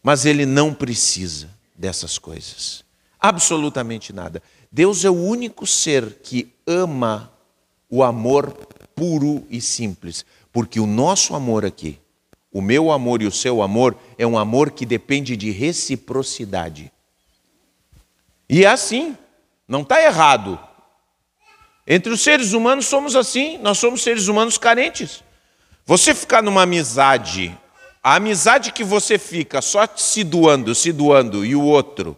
mas 0.02 0.24
ele 0.24 0.46
não 0.46 0.72
precisa 0.72 1.50
dessas 1.76 2.18
coisas. 2.18 2.84
Absolutamente 3.18 4.12
nada. 4.12 4.42
Deus 4.72 5.04
é 5.04 5.10
o 5.10 5.14
único 5.14 5.66
ser 5.66 6.20
que 6.22 6.52
ama 6.66 7.30
o 7.88 8.02
amor 8.02 8.52
puro 8.94 9.46
e 9.50 9.60
simples, 9.60 10.24
porque 10.52 10.80
o 10.80 10.86
nosso 10.86 11.34
amor 11.34 11.64
aqui, 11.64 11.98
o 12.52 12.60
meu 12.60 12.90
amor 12.90 13.20
e 13.20 13.26
o 13.26 13.32
seu 13.32 13.62
amor, 13.62 13.96
é 14.16 14.26
um 14.26 14.38
amor 14.38 14.70
que 14.70 14.86
depende 14.86 15.36
de 15.36 15.50
reciprocidade. 15.50 16.90
E 18.48 18.64
é 18.64 18.68
assim, 18.68 19.16
não 19.68 19.82
está 19.82 20.02
errado. 20.02 20.58
Entre 21.86 22.12
os 22.12 22.20
seres 22.20 22.52
humanos 22.52 22.86
somos 22.86 23.16
assim, 23.16 23.58
nós 23.58 23.78
somos 23.78 24.02
seres 24.02 24.28
humanos 24.28 24.56
carentes. 24.56 25.22
Você 25.90 26.14
ficar 26.14 26.40
numa 26.40 26.62
amizade 26.62 27.58
a 28.00 28.14
amizade 28.14 28.70
que 28.70 28.84
você 28.84 29.18
fica 29.18 29.60
só 29.60 29.88
se 29.96 30.22
doando, 30.22 30.72
se 30.72 30.92
doando 30.92 31.44
e 31.44 31.56
o 31.56 31.64
outro 31.64 32.16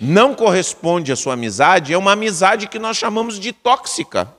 não 0.00 0.32
corresponde 0.32 1.10
à 1.10 1.16
sua 1.16 1.34
amizade, 1.34 1.92
é 1.92 1.98
uma 1.98 2.12
amizade 2.12 2.68
que 2.68 2.78
nós 2.78 2.96
chamamos 2.96 3.40
de 3.40 3.52
tóxica. 3.52 4.32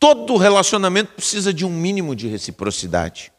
Todo 0.00 0.38
relacionamento 0.38 1.12
precisa 1.12 1.52
de 1.52 1.62
um 1.62 1.68
mínimo 1.70 2.16
de 2.16 2.26
reciprocidade. 2.26 3.30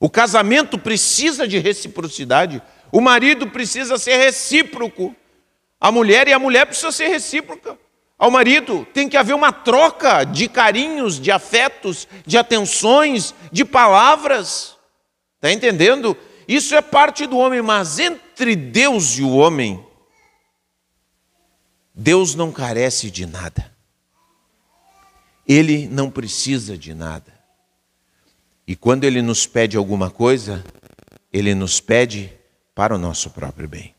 O 0.00 0.10
casamento 0.10 0.76
precisa 0.76 1.46
de 1.46 1.56
reciprocidade. 1.60 2.60
O 2.90 3.00
marido 3.00 3.46
precisa 3.46 3.96
ser 3.96 4.16
recíproco. 4.16 5.14
A 5.80 5.92
mulher 5.92 6.26
e 6.26 6.32
a 6.32 6.38
mulher 6.40 6.66
precisa 6.66 6.90
ser 6.90 7.06
recíproca. 7.06 7.78
Ao 8.18 8.32
marido, 8.32 8.84
tem 8.92 9.08
que 9.08 9.16
haver 9.16 9.34
uma 9.34 9.52
troca 9.52 10.24
de 10.24 10.48
carinhos, 10.48 11.20
de 11.20 11.30
afetos, 11.30 12.08
de 12.26 12.36
atenções, 12.36 13.32
de 13.52 13.64
palavras. 13.64 14.76
Está 15.36 15.52
entendendo? 15.52 16.16
Isso 16.48 16.74
é 16.74 16.82
parte 16.82 17.26
do 17.26 17.38
homem, 17.38 17.62
mas 17.62 18.00
entre 18.00 18.56
Deus 18.56 19.18
e 19.18 19.22
o 19.22 19.36
homem, 19.36 19.86
Deus 21.94 22.34
não 22.34 22.50
carece 22.50 23.08
de 23.08 23.24
nada. 23.24 23.72
Ele 25.46 25.86
não 25.86 26.10
precisa 26.10 26.76
de 26.76 26.94
nada. 26.94 27.32
E 28.66 28.74
quando 28.74 29.04
ele 29.04 29.22
nos 29.22 29.46
pede 29.46 29.76
alguma 29.76 30.10
coisa, 30.10 30.64
ele 31.32 31.54
nos 31.54 31.80
pede 31.80 32.32
para 32.74 32.94
o 32.94 32.98
nosso 32.98 33.30
próprio 33.30 33.68
bem. 33.68 33.94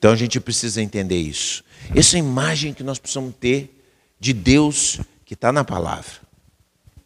Então 0.00 0.12
a 0.12 0.16
gente 0.16 0.40
precisa 0.40 0.80
entender 0.80 1.18
isso. 1.18 1.62
Essa 1.94 2.16
imagem 2.16 2.72
que 2.72 2.82
nós 2.82 2.98
precisamos 2.98 3.34
ter 3.38 3.84
de 4.18 4.32
Deus 4.32 4.98
que 5.26 5.34
está 5.34 5.52
na 5.52 5.62
palavra. 5.62 6.22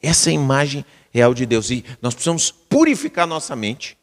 Essa 0.00 0.30
imagem 0.30 0.84
real 1.12 1.34
de 1.34 1.44
Deus. 1.44 1.72
E 1.72 1.84
nós 2.00 2.14
precisamos 2.14 2.52
purificar 2.52 3.26
nossa 3.26 3.56
mente 3.56 3.98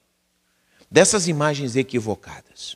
dessas 0.91 1.29
imagens 1.29 1.77
equivocadas. 1.77 2.75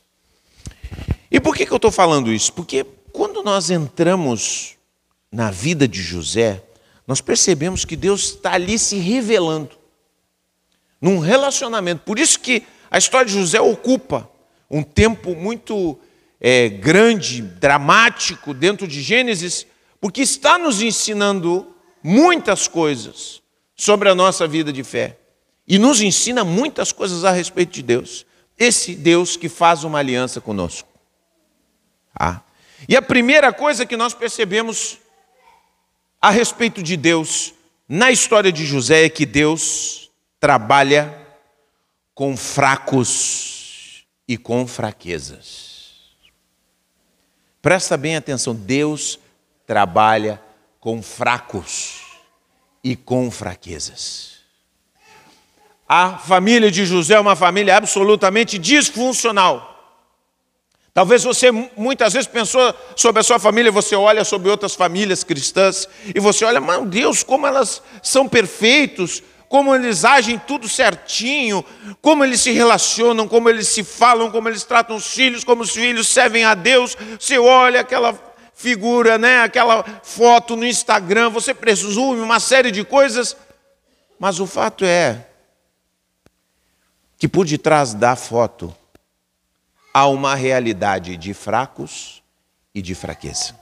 E 1.30 1.38
por 1.38 1.54
que, 1.54 1.66
que 1.66 1.72
eu 1.72 1.76
estou 1.76 1.90
falando 1.90 2.32
isso? 2.32 2.50
Porque 2.54 2.86
quando 3.12 3.42
nós 3.42 3.68
entramos 3.68 4.74
na 5.30 5.50
vida 5.50 5.86
de 5.86 6.00
José, 6.00 6.62
nós 7.06 7.20
percebemos 7.20 7.84
que 7.84 7.94
Deus 7.94 8.30
está 8.30 8.54
ali 8.54 8.78
se 8.78 8.96
revelando 8.96 9.76
num 10.98 11.18
relacionamento. 11.18 12.04
Por 12.04 12.18
isso 12.18 12.40
que 12.40 12.62
a 12.90 12.96
história 12.96 13.26
de 13.26 13.34
José 13.34 13.60
ocupa 13.60 14.26
um 14.70 14.82
tempo 14.82 15.36
muito 15.36 15.98
é, 16.40 16.68
grande, 16.68 17.42
dramático 17.42 18.52
dentro 18.52 18.86
de 18.86 19.02
Gênesis, 19.02 19.66
porque 20.00 20.22
está 20.22 20.58
nos 20.58 20.82
ensinando 20.82 21.74
muitas 22.02 22.68
coisas 22.68 23.42
sobre 23.74 24.08
a 24.08 24.14
nossa 24.14 24.46
vida 24.46 24.72
de 24.72 24.84
fé 24.84 25.18
e 25.66 25.78
nos 25.78 26.00
ensina 26.00 26.44
muitas 26.44 26.92
coisas 26.92 27.24
a 27.24 27.30
respeito 27.30 27.72
de 27.72 27.82
Deus. 27.82 28.24
Esse 28.58 28.94
Deus 28.94 29.36
que 29.36 29.48
faz 29.48 29.84
uma 29.84 29.98
aliança 29.98 30.40
conosco. 30.40 30.88
Ah. 32.14 32.40
E 32.88 32.96
a 32.96 33.02
primeira 33.02 33.52
coisa 33.52 33.84
que 33.84 33.96
nós 33.96 34.14
percebemos 34.14 34.98
a 36.20 36.30
respeito 36.30 36.82
de 36.82 36.96
Deus 36.96 37.52
na 37.88 38.10
história 38.10 38.50
de 38.50 38.64
José 38.64 39.04
é 39.04 39.08
que 39.08 39.26
Deus 39.26 40.10
trabalha 40.40 41.26
com 42.14 42.36
fracos 42.36 44.06
e 44.26 44.38
com 44.38 44.66
fraquezas. 44.66 45.65
Presta 47.66 47.96
bem 47.96 48.14
atenção, 48.14 48.54
Deus 48.54 49.18
trabalha 49.66 50.40
com 50.78 51.02
fracos 51.02 52.00
e 52.84 52.94
com 52.94 53.28
fraquezas. 53.28 54.36
A 55.88 56.16
família 56.16 56.70
de 56.70 56.86
José 56.86 57.14
é 57.14 57.18
uma 57.18 57.34
família 57.34 57.76
absolutamente 57.76 58.56
disfuncional. 58.56 59.98
Talvez 60.94 61.24
você 61.24 61.50
muitas 61.50 62.12
vezes 62.12 62.28
pensou 62.28 62.72
sobre 62.94 63.18
a 63.18 63.24
sua 63.24 63.40
família, 63.40 63.72
você 63.72 63.96
olha 63.96 64.24
sobre 64.24 64.48
outras 64.48 64.76
famílias 64.76 65.24
cristãs 65.24 65.88
e 66.14 66.20
você 66.20 66.44
olha, 66.44 66.60
meu 66.60 66.86
Deus, 66.86 67.24
como 67.24 67.48
elas 67.48 67.82
são 68.00 68.28
perfeitos, 68.28 69.24
como 69.48 69.74
eles 69.74 70.04
agem 70.04 70.38
tudo 70.38 70.68
certinho, 70.68 71.64
como 72.00 72.24
eles 72.24 72.40
se 72.40 72.50
relacionam, 72.50 73.28
como 73.28 73.48
eles 73.48 73.68
se 73.68 73.84
falam, 73.84 74.30
como 74.30 74.48
eles 74.48 74.64
tratam 74.64 74.96
os 74.96 75.06
filhos, 75.06 75.44
como 75.44 75.62
os 75.62 75.70
filhos 75.70 76.08
servem 76.08 76.44
a 76.44 76.54
Deus. 76.54 76.96
Você 77.18 77.38
olha 77.38 77.80
aquela 77.80 78.18
figura, 78.54 79.18
né, 79.18 79.42
aquela 79.42 79.84
foto 80.02 80.56
no 80.56 80.66
Instagram, 80.66 81.30
você 81.30 81.52
presume 81.52 82.20
uma 82.20 82.40
série 82.40 82.70
de 82.70 82.84
coisas, 82.84 83.36
mas 84.18 84.40
o 84.40 84.46
fato 84.46 84.84
é 84.84 85.26
que 87.18 87.28
por 87.28 87.46
detrás 87.46 87.92
da 87.94 88.16
foto 88.16 88.74
há 89.92 90.06
uma 90.06 90.34
realidade 90.34 91.16
de 91.16 91.34
fracos 91.34 92.22
e 92.74 92.80
de 92.80 92.94
fraqueza. 92.94 93.54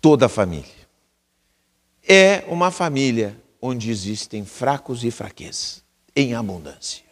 Toda 0.00 0.28
família 0.28 0.82
é 2.08 2.44
uma 2.48 2.70
família 2.70 3.36
onde 3.62 3.88
existem 3.88 4.44
fracos 4.44 5.04
e 5.04 5.10
fraquezas, 5.12 5.84
em 6.16 6.34
abundância. 6.34 7.04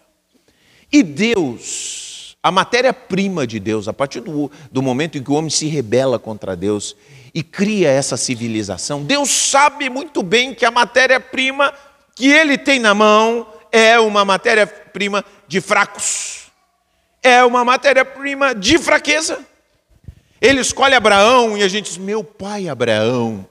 E 0.93 1.05
Deus, 1.05 2.37
a 2.43 2.51
matéria-prima 2.51 3.47
de 3.47 3.61
Deus, 3.61 3.87
a 3.87 3.93
partir 3.93 4.21
do, 4.21 4.51
do 4.73 4.83
momento 4.83 5.17
em 5.17 5.23
que 5.23 5.31
o 5.31 5.35
homem 5.35 5.49
se 5.49 5.69
rebela 5.69 6.19
contra 6.19 6.57
Deus 6.57 6.97
e 7.33 7.45
cria 7.45 7.89
essa 7.89 8.17
civilização, 8.17 9.05
Deus 9.05 9.31
sabe 9.31 9.89
muito 9.89 10.25
bem 10.25 10.53
que 10.53 10.65
a 10.65 10.71
matéria-prima 10.73 11.73
que 12.17 12.27
ele 12.27 12.59
tem 12.59 12.81
na 12.81 12.93
mão 12.93 13.47
é 13.71 14.01
uma 14.01 14.25
matéria-prima 14.25 15.25
de 15.47 15.61
fracos, 15.61 16.51
é 17.23 17.45
uma 17.45 17.65
matéria-prima 17.65 18.53
de 18.57 18.77
fraqueza. 18.77 19.39
Ele 20.41 20.61
escolhe 20.61 20.95
Abraão 20.95 21.57
e 21.57 21.63
a 21.63 21.69
gente 21.69 21.85
diz: 21.85 21.99
Meu 21.99 22.25
pai 22.25 22.69
Abraão, 22.69 23.47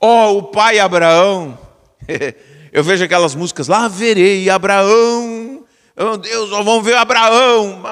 ó, 0.00 0.30
oh, 0.30 0.38
o 0.38 0.42
pai 0.44 0.78
Abraão, 0.78 1.58
Eu 2.72 2.84
vejo 2.84 3.04
aquelas 3.04 3.34
músicas, 3.34 3.68
lá 3.68 3.88
verei 3.88 4.50
Abraão, 4.50 5.64
oh 5.96 6.16
Deus, 6.16 6.50
vamos 6.50 6.84
ver 6.84 6.96
Abraão, 6.96 7.82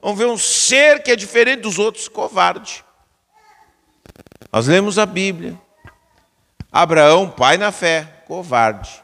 vamos 0.00 0.18
ver 0.18 0.26
um 0.26 0.38
ser 0.38 1.02
que 1.02 1.10
é 1.10 1.16
diferente 1.16 1.60
dos 1.60 1.78
outros, 1.78 2.08
covarde. 2.08 2.84
Nós 4.52 4.66
lemos 4.66 4.98
a 4.98 5.06
Bíblia. 5.06 5.58
Abraão, 6.70 7.28
pai 7.30 7.56
na 7.56 7.70
fé, 7.70 8.24
covarde. 8.26 9.02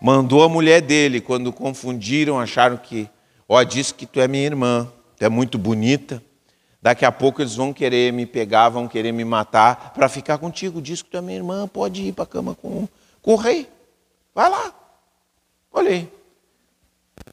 Mandou 0.00 0.42
a 0.42 0.48
mulher 0.48 0.80
dele, 0.80 1.20
quando 1.20 1.52
confundiram, 1.52 2.40
acharam 2.40 2.76
que, 2.76 3.08
ó, 3.48 3.58
oh, 3.58 3.64
disse 3.64 3.92
que 3.92 4.06
tu 4.06 4.20
é 4.20 4.26
minha 4.26 4.44
irmã, 4.44 4.90
tu 5.16 5.24
é 5.24 5.28
muito 5.28 5.58
bonita. 5.58 6.22
Daqui 6.80 7.04
a 7.04 7.12
pouco 7.12 7.40
eles 7.40 7.54
vão 7.54 7.72
querer 7.72 8.12
me 8.12 8.26
pegar, 8.26 8.68
vão 8.68 8.88
querer 8.88 9.12
me 9.12 9.24
matar 9.24 9.92
para 9.92 10.08
ficar 10.08 10.38
contigo. 10.38 10.82
Diz 10.82 11.02
que 11.02 11.10
tu 11.10 11.16
é 11.16 11.20
minha 11.20 11.36
irmã, 11.36 11.68
pode 11.68 12.02
ir 12.02 12.12
para 12.12 12.24
a 12.24 12.26
cama 12.26 12.56
com 12.56 12.88
com 13.22 13.34
o 13.34 13.36
rei. 13.36 13.70
Vai 14.34 14.50
lá. 14.50 14.74
Olhei. 15.72 16.12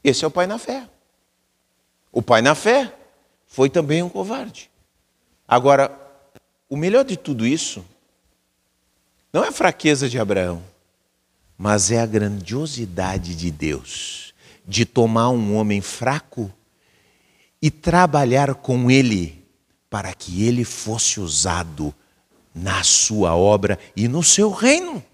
Esse 0.02 0.24
é 0.24 0.28
o 0.28 0.30
pai 0.30 0.46
na 0.46 0.58
fé. 0.58 0.88
O 2.12 2.22
pai 2.22 2.40
na 2.40 2.54
fé 2.54 2.94
foi 3.46 3.68
também 3.68 4.02
um 4.02 4.08
covarde. 4.08 4.70
Agora, 5.46 5.90
o 6.68 6.76
melhor 6.76 7.04
de 7.04 7.16
tudo 7.16 7.46
isso 7.46 7.84
não 9.32 9.44
é 9.44 9.48
a 9.48 9.52
fraqueza 9.52 10.08
de 10.08 10.18
Abraão, 10.18 10.62
mas 11.58 11.90
é 11.90 12.00
a 12.00 12.06
grandiosidade 12.06 13.34
de 13.34 13.50
Deus 13.50 14.32
de 14.66 14.84
tomar 14.84 15.30
um 15.30 15.56
homem 15.56 15.80
fraco 15.80 16.50
e 17.60 17.70
trabalhar 17.70 18.54
com 18.54 18.90
ele 18.90 19.44
para 19.90 20.14
que 20.14 20.44
ele 20.44 20.64
fosse 20.64 21.20
usado 21.20 21.92
na 22.54 22.82
sua 22.84 23.34
obra 23.34 23.78
e 23.96 24.06
no 24.06 24.22
seu 24.22 24.50
reino. 24.50 25.04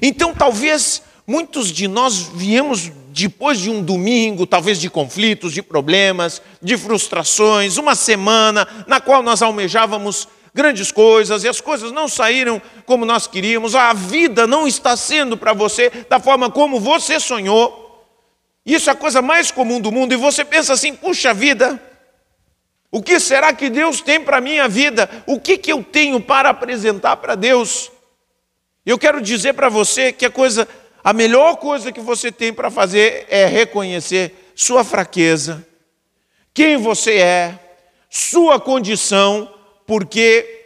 Então, 0.00 0.34
talvez 0.34 1.02
muitos 1.26 1.72
de 1.72 1.88
nós 1.88 2.18
viemos 2.34 2.90
depois 3.08 3.58
de 3.58 3.70
um 3.70 3.82
domingo, 3.82 4.46
talvez 4.46 4.78
de 4.78 4.90
conflitos, 4.90 5.52
de 5.52 5.62
problemas, 5.62 6.42
de 6.60 6.76
frustrações, 6.76 7.78
uma 7.78 7.94
semana 7.94 8.68
na 8.86 9.00
qual 9.00 9.22
nós 9.22 9.40
almejávamos 9.40 10.28
grandes 10.54 10.92
coisas 10.92 11.44
e 11.44 11.48
as 11.48 11.60
coisas 11.60 11.92
não 11.92 12.08
saíram 12.08 12.60
como 12.84 13.04
nós 13.04 13.26
queríamos, 13.26 13.74
a 13.74 13.92
vida 13.92 14.46
não 14.46 14.66
está 14.66 14.96
sendo 14.96 15.36
para 15.36 15.52
você 15.52 15.90
da 16.08 16.18
forma 16.20 16.50
como 16.50 16.78
você 16.78 17.18
sonhou. 17.18 17.84
Isso 18.64 18.90
é 18.90 18.92
a 18.92 18.96
coisa 18.96 19.22
mais 19.22 19.50
comum 19.50 19.80
do 19.80 19.92
mundo 19.92 20.12
e 20.12 20.16
você 20.16 20.44
pensa 20.44 20.72
assim: 20.72 20.94
puxa 20.94 21.32
vida, 21.32 21.80
o 22.90 23.02
que 23.02 23.20
será 23.20 23.52
que 23.52 23.70
Deus 23.70 24.00
tem 24.00 24.20
para 24.20 24.38
a 24.38 24.40
minha 24.40 24.68
vida? 24.68 25.08
O 25.26 25.38
que, 25.38 25.58
que 25.58 25.72
eu 25.72 25.84
tenho 25.84 26.20
para 26.20 26.50
apresentar 26.50 27.16
para 27.16 27.34
Deus? 27.34 27.92
Eu 28.86 28.96
quero 28.96 29.20
dizer 29.20 29.54
para 29.54 29.68
você 29.68 30.12
que 30.12 30.24
a 30.24 30.30
coisa, 30.30 30.68
a 31.02 31.12
melhor 31.12 31.56
coisa 31.56 31.90
que 31.90 32.00
você 32.00 32.30
tem 32.30 32.52
para 32.52 32.70
fazer 32.70 33.26
é 33.28 33.44
reconhecer 33.44 34.52
sua 34.54 34.84
fraqueza, 34.84 35.66
quem 36.54 36.76
você 36.76 37.18
é, 37.18 37.58
sua 38.08 38.60
condição, 38.60 39.52
porque 39.84 40.64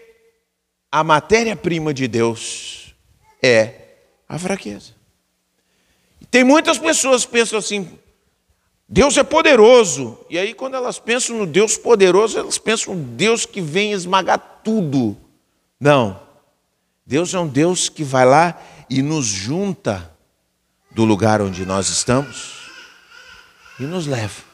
a 0.92 1.02
matéria-prima 1.02 1.94
de 1.94 2.06
Deus 2.06 2.94
é 3.42 3.74
a 4.28 4.38
fraqueza. 4.38 4.92
Tem 6.30 6.44
muitas 6.44 6.78
pessoas 6.78 7.24
que 7.24 7.32
pensam 7.32 7.58
assim: 7.58 7.98
Deus 8.86 9.16
é 9.16 9.22
poderoso. 9.22 10.18
E 10.28 10.38
aí, 10.38 10.52
quando 10.52 10.76
elas 10.76 10.98
pensam 10.98 11.38
no 11.38 11.46
Deus 11.46 11.76
poderoso, 11.76 12.38
elas 12.38 12.58
pensam 12.58 12.94
no 12.94 13.02
Deus 13.02 13.46
que 13.46 13.60
vem 13.60 13.92
esmagar 13.92 14.60
tudo. 14.62 15.16
Não. 15.80 16.20
Deus 17.10 17.34
é 17.34 17.40
um 17.40 17.48
Deus 17.48 17.88
que 17.88 18.04
vai 18.04 18.24
lá 18.24 18.56
e 18.88 19.02
nos 19.02 19.26
junta 19.26 20.14
do 20.92 21.04
lugar 21.04 21.42
onde 21.42 21.66
nós 21.66 21.88
estamos 21.88 22.70
e 23.80 23.82
nos 23.82 24.06
leva. 24.06 24.44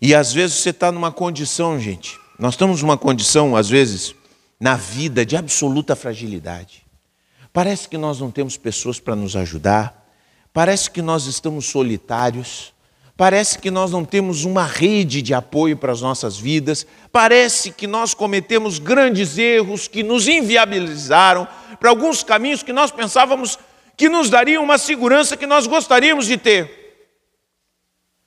E 0.00 0.14
às 0.14 0.32
vezes 0.32 0.58
você 0.58 0.70
está 0.70 0.92
numa 0.92 1.10
condição, 1.10 1.80
gente. 1.80 2.16
Nós 2.38 2.54
estamos 2.54 2.80
numa 2.80 2.96
condição, 2.96 3.56
às 3.56 3.68
vezes, 3.68 4.14
na 4.60 4.76
vida 4.76 5.26
de 5.26 5.36
absoluta 5.36 5.96
fragilidade. 5.96 6.86
Parece 7.52 7.88
que 7.88 7.98
nós 7.98 8.20
não 8.20 8.30
temos 8.30 8.56
pessoas 8.56 9.00
para 9.00 9.16
nos 9.16 9.34
ajudar, 9.34 10.08
parece 10.52 10.88
que 10.92 11.02
nós 11.02 11.26
estamos 11.26 11.66
solitários, 11.66 12.71
parece 13.22 13.56
que 13.56 13.70
nós 13.70 13.92
não 13.92 14.04
temos 14.04 14.44
uma 14.44 14.66
rede 14.66 15.22
de 15.22 15.32
apoio 15.32 15.76
para 15.76 15.92
as 15.92 16.00
nossas 16.00 16.36
vidas, 16.36 16.84
parece 17.12 17.70
que 17.70 17.86
nós 17.86 18.14
cometemos 18.14 18.80
grandes 18.80 19.38
erros 19.38 19.86
que 19.86 20.02
nos 20.02 20.26
inviabilizaram 20.26 21.46
para 21.78 21.88
alguns 21.88 22.24
caminhos 22.24 22.64
que 22.64 22.72
nós 22.72 22.90
pensávamos 22.90 23.56
que 23.96 24.08
nos 24.08 24.28
dariam 24.28 24.64
uma 24.64 24.76
segurança 24.76 25.36
que 25.36 25.46
nós 25.46 25.68
gostaríamos 25.68 26.26
de 26.26 26.36
ter. 26.36 27.06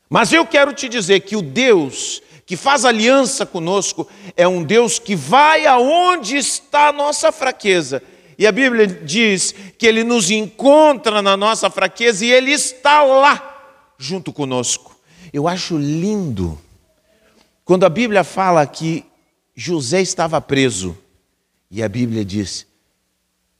Mas 0.10 0.32
eu 0.32 0.46
quero 0.46 0.72
te 0.72 0.88
dizer 0.88 1.20
que 1.20 1.36
o 1.36 1.42
Deus 1.42 2.22
que 2.46 2.56
faz 2.56 2.86
aliança 2.86 3.46
conosco 3.46 4.08
é 4.38 4.48
um 4.48 4.64
Deus 4.64 4.98
que 4.98 5.14
vai 5.14 5.66
aonde 5.66 6.38
está 6.38 6.88
a 6.88 6.94
nossa 6.94 7.34
fraqueza. 7.34 8.02
E 8.40 8.48
a 8.48 8.52
Bíblia 8.54 8.88
diz 8.88 9.54
que 9.78 9.86
ele 9.86 10.06
nos 10.06 10.32
encontra 10.32 11.22
na 11.22 11.36
nossa 11.36 11.70
fraqueza 11.70 12.26
e 12.26 12.32
ele 12.32 12.54
está 12.54 13.04
lá 13.04 13.55
junto 13.98 14.32
conosco. 14.32 14.96
Eu 15.32 15.48
acho 15.48 15.78
lindo 15.78 16.60
quando 17.64 17.86
a 17.86 17.90
Bíblia 17.90 18.24
fala 18.24 18.66
que 18.68 19.06
José 19.56 20.02
estava 20.02 20.40
preso 20.40 20.98
e 21.72 21.82
a 21.82 21.90
Bíblia 21.90 22.24
diz: 22.24 22.68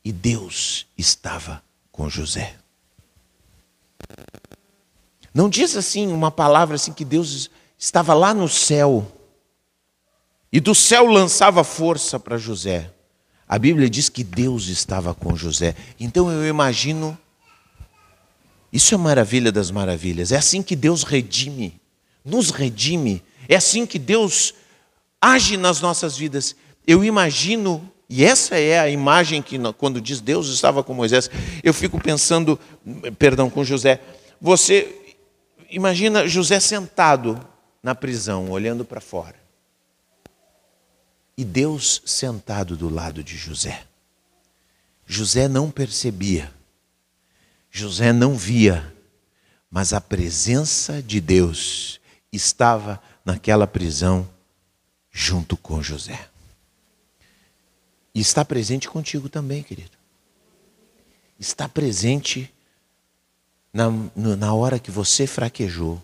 e 0.04 0.12
Deus 0.12 0.86
estava 0.98 1.64
com 1.92 2.10
José. 2.10 2.56
Não 5.34 5.50
diz 5.50 5.76
assim 5.76 6.08
uma 6.14 6.32
palavra 6.32 6.76
assim 6.76 6.94
que 6.94 7.04
Deus 7.04 7.50
estava 7.78 8.14
lá 8.14 8.34
no 8.34 8.48
céu 8.48 9.12
e 10.52 10.60
do 10.60 10.74
céu 10.74 11.08
lançava 11.08 11.64
força 11.64 12.20
para 12.20 12.38
José. 12.38 12.92
A 13.48 13.60
Bíblia 13.60 13.90
diz 13.90 14.08
que 14.08 14.24
Deus 14.24 14.68
estava 14.68 15.14
com 15.14 15.36
José. 15.36 15.76
Então 16.00 16.32
eu 16.32 16.48
imagino 16.48 17.18
isso 18.76 18.94
é 18.94 18.98
maravilha 18.98 19.52
das 19.52 19.72
maravilhas. 19.72 20.32
É 20.32 20.38
assim 20.38 20.62
que 20.62 20.76
Deus 20.76 21.04
redime, 21.04 21.80
nos 22.24 22.52
redime. 22.52 23.24
É 23.48 23.56
assim 23.56 23.86
que 23.86 23.98
Deus 23.98 24.54
age 25.22 25.58
nas 25.58 25.82
nossas 25.82 26.18
vidas. 26.18 26.56
Eu 26.86 27.04
imagino, 27.04 27.90
e 28.10 28.24
essa 28.24 28.58
é 28.58 28.80
a 28.80 28.90
imagem 28.90 29.42
que 29.42 29.58
quando 29.78 30.02
diz 30.02 30.22
Deus 30.22 30.50
estava 30.50 30.84
com 30.84 30.94
Moisés, 30.94 31.30
eu 31.64 31.74
fico 31.74 32.00
pensando, 32.00 32.60
perdão, 33.18 33.50
com 33.50 33.64
José. 33.64 34.02
Você 34.42 35.02
Imagina 35.70 36.26
José 36.26 36.60
sentado 36.60 37.38
na 37.84 37.94
prisão, 37.94 38.50
olhando 38.50 38.86
para 38.86 39.02
fora. 39.02 39.36
E 41.38 41.44
Deus 41.44 42.02
sentado 42.06 42.78
do 42.78 42.88
lado 42.88 43.22
de 43.22 43.36
José. 43.36 43.84
José 45.06 45.50
não 45.50 45.70
percebia, 45.70 46.50
José 47.78 48.14
não 48.14 48.38
via, 48.38 48.96
mas 49.70 49.92
a 49.92 50.00
presença 50.00 51.04
de 51.04 51.20
Deus 51.20 52.00
estava 52.32 53.04
naquela 53.26 53.68
prisão 53.68 54.26
junto 55.12 55.58
com 55.58 55.84
José. 55.84 56.30
E 58.14 58.22
está 58.22 58.46
presente 58.46 58.88
contigo 58.88 59.28
também, 59.28 59.62
querido. 59.62 59.92
Está 61.38 61.68
presente 61.68 62.50
na, 63.74 63.90
na 64.16 64.54
hora 64.54 64.80
que 64.80 64.90
você 64.90 65.28
fraquejou, 65.28 66.02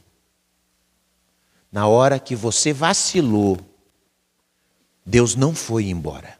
na 1.72 1.88
hora 1.88 2.20
que 2.20 2.36
você 2.36 2.74
vacilou, 2.74 3.58
Deus 5.06 5.36
não 5.36 5.56
foi 5.56 5.86
embora. 5.86 6.38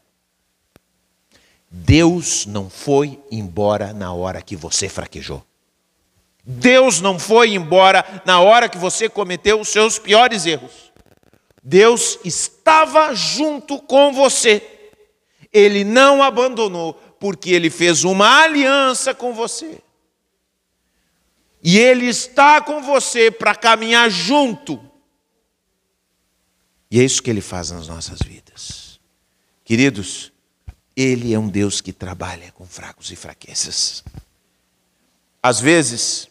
Deus 1.74 2.44
não 2.44 2.68
foi 2.68 3.18
embora 3.30 3.94
na 3.94 4.12
hora 4.12 4.42
que 4.42 4.54
você 4.54 4.88
fraquejou. 4.88 5.42
Deus 6.44 7.00
não 7.00 7.18
foi 7.18 7.54
embora 7.54 8.04
na 8.26 8.40
hora 8.40 8.68
que 8.68 8.76
você 8.76 9.08
cometeu 9.08 9.60
os 9.60 9.68
seus 9.68 9.98
piores 9.98 10.44
erros. 10.44 10.92
Deus 11.62 12.18
estava 12.24 13.14
junto 13.14 13.80
com 13.80 14.12
você. 14.12 14.62
Ele 15.52 15.82
não 15.82 16.22
abandonou, 16.22 16.94
porque 17.18 17.50
ele 17.50 17.70
fez 17.70 18.04
uma 18.04 18.42
aliança 18.42 19.14
com 19.14 19.32
você. 19.32 19.80
E 21.62 21.78
Ele 21.78 22.06
está 22.06 22.60
com 22.60 22.82
você 22.82 23.30
para 23.30 23.54
caminhar 23.54 24.10
junto. 24.10 24.82
E 26.90 26.98
é 27.00 27.04
isso 27.04 27.22
que 27.22 27.30
Ele 27.30 27.40
faz 27.40 27.70
nas 27.70 27.86
nossas 27.86 28.18
vidas. 28.18 29.00
Queridos, 29.64 30.31
Ele 30.96 31.32
é 31.32 31.38
um 31.38 31.48
Deus 31.48 31.80
que 31.80 31.92
trabalha 31.92 32.52
com 32.52 32.66
fracos 32.66 33.10
e 33.10 33.16
fraquezas. 33.16 34.04
Às 35.42 35.60
vezes, 35.60 36.28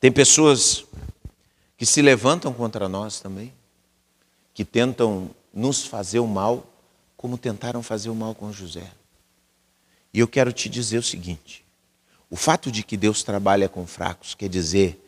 tem 0.00 0.10
pessoas 0.10 0.84
que 1.76 1.84
se 1.84 2.00
levantam 2.00 2.52
contra 2.52 2.88
nós 2.88 3.20
também, 3.20 3.52
que 4.54 4.64
tentam 4.64 5.30
nos 5.52 5.84
fazer 5.84 6.18
o 6.18 6.26
mal, 6.26 6.66
como 7.16 7.36
tentaram 7.36 7.82
fazer 7.82 8.10
o 8.10 8.14
mal 8.14 8.34
com 8.34 8.52
José. 8.52 8.90
E 10.12 10.20
eu 10.20 10.28
quero 10.28 10.52
te 10.52 10.68
dizer 10.68 10.98
o 10.98 11.02
seguinte: 11.02 11.64
o 12.30 12.36
fato 12.36 12.70
de 12.70 12.82
que 12.82 12.96
Deus 12.96 13.22
trabalha 13.22 13.68
com 13.68 13.86
fracos 13.86 14.34
quer 14.34 14.48
dizer 14.48 15.04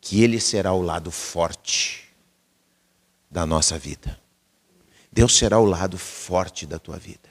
que 0.00 0.22
Ele 0.22 0.40
será 0.40 0.72
o 0.72 0.82
lado 0.82 1.10
forte 1.10 2.08
da 3.30 3.46
nossa 3.46 3.78
vida. 3.78 4.18
Deus 5.12 5.36
será 5.36 5.58
o 5.58 5.64
lado 5.64 5.98
forte 5.98 6.66
da 6.66 6.78
tua 6.78 6.98
vida. 6.98 7.29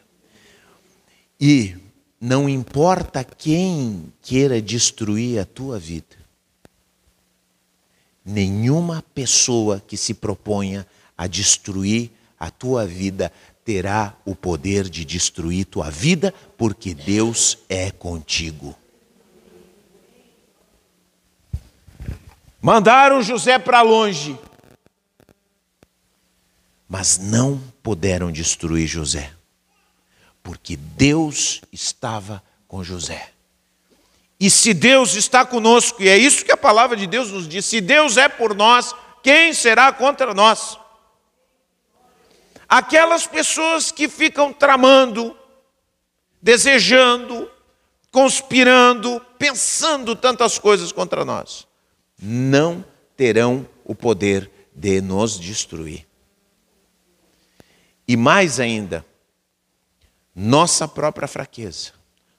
E 1.40 1.76
não 2.20 2.50
importa 2.50 3.24
quem 3.24 4.12
queira 4.22 4.62
destruir 4.62 5.40
a 5.40 5.46
tua 5.46 5.80
vida, 5.80 6.18
nenhuma 8.26 9.04
pessoa 9.14 9.82
que 9.86 9.96
se 9.96 10.14
proponha 10.14 10.86
a 11.18 11.28
destruir 11.28 12.12
a 12.38 12.52
tua 12.52 12.86
vida 12.86 13.32
terá 13.64 14.16
o 14.26 14.36
poder 14.36 14.90
de 14.90 15.06
destruir 15.06 15.66
tua 15.66 15.90
vida, 15.90 16.34
porque 16.58 16.94
Deus 16.94 17.58
é 17.70 17.92
contigo. 17.92 18.76
Mandaram 22.62 23.22
José 23.22 23.58
para 23.58 23.82
longe, 23.82 24.38
mas 26.88 27.18
não 27.18 27.62
puderam 27.82 28.32
destruir 28.32 28.88
José, 28.88 29.32
porque 30.44 30.76
Deus 30.76 31.62
estava 31.72 32.44
com 32.68 32.84
José. 32.84 33.32
E 34.40 34.50
se 34.50 34.74
Deus 34.74 35.16
está 35.16 35.46
conosco, 35.46 36.02
e 36.02 36.08
é 36.08 36.18
isso 36.18 36.46
que 36.46 36.52
a 36.52 36.58
palavra 36.58 36.96
de 36.96 37.06
Deus 37.06 37.32
nos 37.32 37.48
diz: 37.48 37.66
se 37.66 37.82
Deus 37.82 38.16
é 38.18 38.30
por 38.30 38.56
nós, 38.56 38.96
quem 39.22 39.54
será 39.54 39.92
contra 39.92 40.34
nós? 40.34 40.78
Aquelas 42.68 43.26
pessoas 43.28 43.92
que 43.92 44.08
ficam 44.08 44.54
tramando, 44.54 45.36
desejando, 46.42 47.50
conspirando, 48.12 49.20
pensando 49.38 50.16
tantas 50.16 50.58
coisas 50.58 50.92
contra 50.92 51.26
nós 51.26 51.68
não 52.22 52.84
terão 53.16 53.68
o 53.84 53.96
poder 53.96 54.52
de 54.76 55.02
nos 55.02 55.40
destruir. 55.40 56.06
E 58.08 58.18
mais 58.18 58.60
ainda, 58.60 59.06
nossa 60.42 60.88
própria 60.88 61.28
fraqueza, 61.28 61.92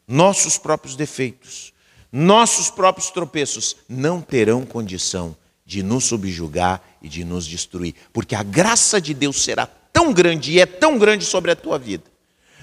nossos 0.08 0.56
próprios 0.56 0.96
defeitos, 0.96 1.70
nossos 2.10 2.70
próprios 2.70 3.10
tropeços 3.10 3.76
não 3.86 4.22
terão 4.22 4.64
condição 4.64 5.36
de 5.66 5.82
nos 5.82 6.04
subjugar 6.04 6.80
e 7.02 7.08
de 7.10 7.24
nos 7.24 7.46
destruir, 7.46 7.94
porque 8.10 8.34
a 8.34 8.42
graça 8.42 8.98
de 8.98 9.12
Deus 9.12 9.44
será 9.44 9.66
tão 9.92 10.14
grande 10.14 10.52
e 10.52 10.60
é 10.60 10.64
tão 10.64 10.96
grande 10.96 11.26
sobre 11.26 11.50
a 11.50 11.56
tua 11.56 11.78
vida. 11.78 12.04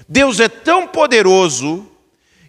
Deus 0.08 0.40
é 0.40 0.48
tão 0.48 0.88
poderoso 0.88 1.88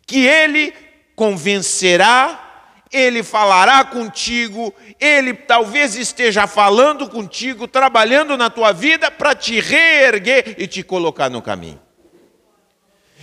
que 0.08 0.26
ele 0.26 0.74
convencerá 1.16 2.48
ele 2.92 3.22
falará 3.22 3.84
contigo, 3.84 4.74
ele 5.00 5.36
talvez 5.36 5.96
esteja 5.96 6.48
falando 6.48 7.08
contigo, 7.08 7.68
trabalhando 7.68 8.36
na 8.36 8.50
tua 8.50 8.72
vida 8.72 9.12
para 9.12 9.36
te 9.36 9.60
reerguer 9.60 10.56
e 10.58 10.66
te 10.66 10.82
colocar 10.82 11.30
no 11.30 11.40
caminho. 11.40 11.80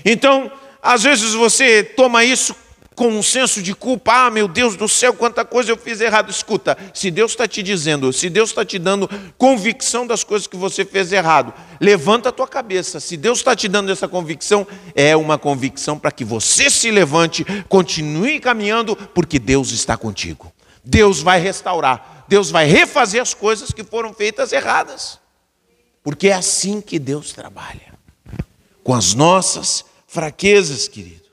Então, 0.09 0.53
às 0.81 1.03
vezes 1.03 1.35
você 1.35 1.83
toma 1.83 2.23
isso 2.23 2.55
com 2.95 3.09
um 3.09 3.23
senso 3.23 3.61
de 3.61 3.75
culpa, 3.75 4.27
ah, 4.27 4.31
meu 4.31 4.47
Deus 4.47 4.77
do 4.77 4.89
céu, 4.89 5.13
quanta 5.13 5.45
coisa 5.45 5.73
eu 5.73 5.77
fiz 5.77 6.01
errado. 6.01 6.31
Escuta, 6.31 6.79
se 6.95 7.11
Deus 7.11 7.33
está 7.33 7.47
te 7.47 7.61
dizendo, 7.61 8.11
se 8.13 8.31
Deus 8.31 8.51
está 8.51 8.65
te 8.65 8.79
dando 8.79 9.11
convicção 9.37 10.07
das 10.07 10.23
coisas 10.23 10.47
que 10.47 10.57
você 10.57 10.85
fez 10.85 11.13
errado, 11.13 11.53
levanta 11.81 12.29
a 12.29 12.33
tua 12.33 12.47
cabeça. 12.47 13.01
Se 13.01 13.17
Deus 13.17 13.39
está 13.39 13.55
te 13.57 13.67
dando 13.67 13.91
essa 13.91 14.07
convicção, 14.07 14.67
é 14.95 15.15
uma 15.17 15.37
convicção 15.37 15.99
para 15.99 16.13
que 16.13 16.25
você 16.25 16.71
se 16.71 16.89
levante, 16.91 17.45
continue 17.69 18.39
caminhando, 18.39 18.97
porque 19.13 19.41
Deus 19.41 19.73
está 19.73 19.97
contigo. 19.97 20.51
Deus 20.83 21.21
vai 21.21 21.41
restaurar, 21.41 22.25
Deus 22.29 22.49
vai 22.49 22.65
refazer 22.65 23.21
as 23.21 23.35
coisas 23.35 23.73
que 23.73 23.83
foram 23.83 24.15
feitas 24.15 24.53
erradas, 24.53 25.19
porque 26.03 26.29
é 26.29 26.33
assim 26.33 26.81
que 26.81 26.99
Deus 26.99 27.33
trabalha. 27.33 27.95
com 28.85 28.95
as 28.95 29.15
nossas 29.15 29.85
fraquezas, 30.17 30.89
querido. 30.89 31.29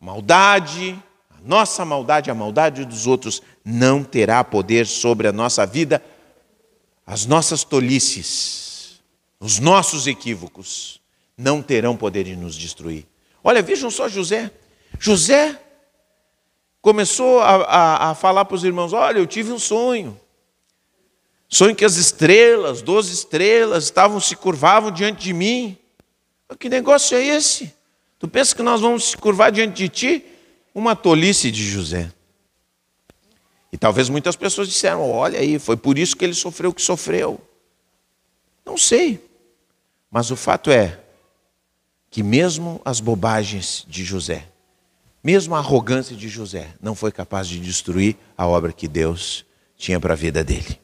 Maldade, 0.00 1.00
a 1.30 1.40
nossa 1.48 1.84
maldade, 1.84 2.32
a 2.32 2.34
maldade 2.34 2.84
dos 2.84 3.06
outros 3.06 3.40
não 3.64 4.02
terá 4.02 4.42
poder 4.42 4.88
sobre 4.88 5.28
a 5.28 5.32
nossa 5.32 5.64
vida, 5.64 6.02
as 7.06 7.26
nossas 7.26 7.62
tolices, 7.62 9.00
os 9.38 9.60
nossos 9.60 10.08
equívocos 10.08 11.00
não 11.36 11.62
terão 11.62 11.96
poder 11.96 12.24
de 12.24 12.34
nos 12.34 12.56
destruir. 12.56 13.06
Olha, 13.44 13.62
vejam 13.62 13.88
só 13.88 14.08
José. 14.08 14.50
José 14.98 15.56
começou 16.82 17.38
a, 17.38 17.54
a, 17.54 18.10
a 18.10 18.14
falar 18.16 18.46
para 18.46 18.56
os 18.56 18.64
irmãos: 18.64 18.92
Olha, 18.92 19.18
eu 19.18 19.28
tive 19.28 19.52
um 19.52 19.60
sonho. 19.60 20.20
Sonho 21.48 21.76
que 21.76 21.84
as 21.84 21.94
estrelas, 21.94 22.82
doze 22.82 23.12
estrelas, 23.14 23.84
estavam 23.84 24.18
se 24.18 24.34
curvavam 24.34 24.90
diante 24.90 25.22
de 25.22 25.32
mim. 25.32 25.78
Que 26.58 26.68
negócio 26.68 27.16
é 27.16 27.24
esse? 27.24 27.77
Tu 28.18 28.26
pensa 28.26 28.54
que 28.54 28.62
nós 28.62 28.80
vamos 28.80 29.10
se 29.10 29.16
curvar 29.16 29.52
diante 29.52 29.76
de 29.76 29.88
ti? 29.88 30.24
Uma 30.74 30.96
tolice 30.96 31.50
de 31.50 31.62
José. 31.62 32.12
E 33.72 33.76
talvez 33.76 34.08
muitas 34.08 34.36
pessoas 34.36 34.68
disseram: 34.68 35.08
olha 35.08 35.38
aí, 35.38 35.58
foi 35.58 35.76
por 35.76 35.98
isso 35.98 36.16
que 36.16 36.24
ele 36.24 36.34
sofreu 36.34 36.70
o 36.70 36.74
que 36.74 36.82
sofreu. 36.82 37.40
Não 38.64 38.76
sei. 38.76 39.24
Mas 40.10 40.30
o 40.30 40.36
fato 40.36 40.70
é 40.70 40.98
que, 42.10 42.22
mesmo 42.22 42.80
as 42.84 43.00
bobagens 43.00 43.84
de 43.86 44.02
José, 44.04 44.48
mesmo 45.22 45.54
a 45.54 45.58
arrogância 45.58 46.16
de 46.16 46.28
José, 46.28 46.74
não 46.80 46.94
foi 46.94 47.12
capaz 47.12 47.46
de 47.46 47.60
destruir 47.60 48.16
a 48.36 48.46
obra 48.46 48.72
que 48.72 48.88
Deus 48.88 49.44
tinha 49.76 50.00
para 50.00 50.14
a 50.14 50.16
vida 50.16 50.42
dele. 50.42 50.80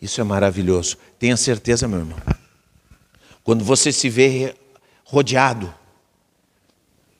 Isso 0.00 0.20
é 0.20 0.24
maravilhoso. 0.24 0.96
Tenha 1.18 1.36
certeza, 1.36 1.86
meu 1.86 1.98
irmão. 1.98 2.18
Quando 3.44 3.64
você 3.64 3.92
se 3.92 4.08
vê 4.08 4.54
rodeado 5.04 5.72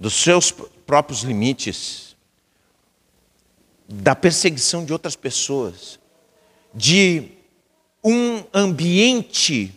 dos 0.01 0.15
seus 0.15 0.51
próprios 0.51 1.21
limites, 1.21 2.17
da 3.87 4.17
perseguição 4.17 4.83
de 4.83 4.95
outras 4.95 5.15
pessoas, 5.15 6.01
de 6.73 7.33
um 8.03 8.43
ambiente. 8.55 9.75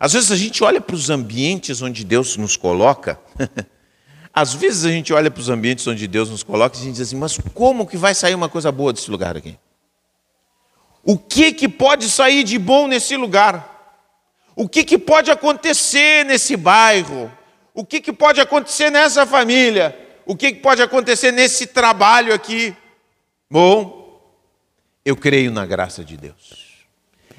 Às 0.00 0.14
vezes 0.14 0.32
a 0.32 0.36
gente 0.36 0.64
olha 0.64 0.80
para 0.80 0.96
os 0.96 1.10
ambientes 1.10 1.82
onde 1.82 2.04
Deus 2.04 2.38
nos 2.38 2.56
coloca, 2.56 3.20
às 4.32 4.54
vezes 4.54 4.86
a 4.86 4.90
gente 4.90 5.12
olha 5.12 5.30
para 5.30 5.40
os 5.40 5.50
ambientes 5.50 5.86
onde 5.86 6.06
Deus 6.06 6.30
nos 6.30 6.42
coloca 6.42 6.76
e 6.76 6.80
a 6.80 6.84
gente 6.84 6.94
diz 6.94 7.08
assim, 7.08 7.16
mas 7.16 7.38
como 7.52 7.86
que 7.86 7.98
vai 7.98 8.14
sair 8.14 8.34
uma 8.34 8.48
coisa 8.48 8.72
boa 8.72 8.94
desse 8.94 9.10
lugar 9.10 9.36
aqui? 9.36 9.58
O 11.04 11.18
que, 11.18 11.52
que 11.52 11.68
pode 11.68 12.08
sair 12.08 12.44
de 12.44 12.58
bom 12.58 12.88
nesse 12.88 13.14
lugar? 13.14 14.00
O 14.56 14.66
que, 14.66 14.84
que 14.84 14.96
pode 14.96 15.30
acontecer 15.30 16.24
nesse 16.24 16.56
bairro? 16.56 17.30
O 17.74 17.84
que, 17.84 18.00
que 18.00 18.12
pode 18.12 18.40
acontecer 18.40 18.88
nessa 18.88 19.26
família? 19.26 19.98
O 20.24 20.36
que, 20.36 20.52
que 20.52 20.60
pode 20.60 20.80
acontecer 20.80 21.32
nesse 21.32 21.66
trabalho 21.66 22.32
aqui? 22.32 22.74
Bom, 23.50 24.22
eu 25.04 25.16
creio 25.16 25.50
na 25.50 25.66
graça 25.66 26.04
de 26.04 26.16
Deus. 26.16 26.64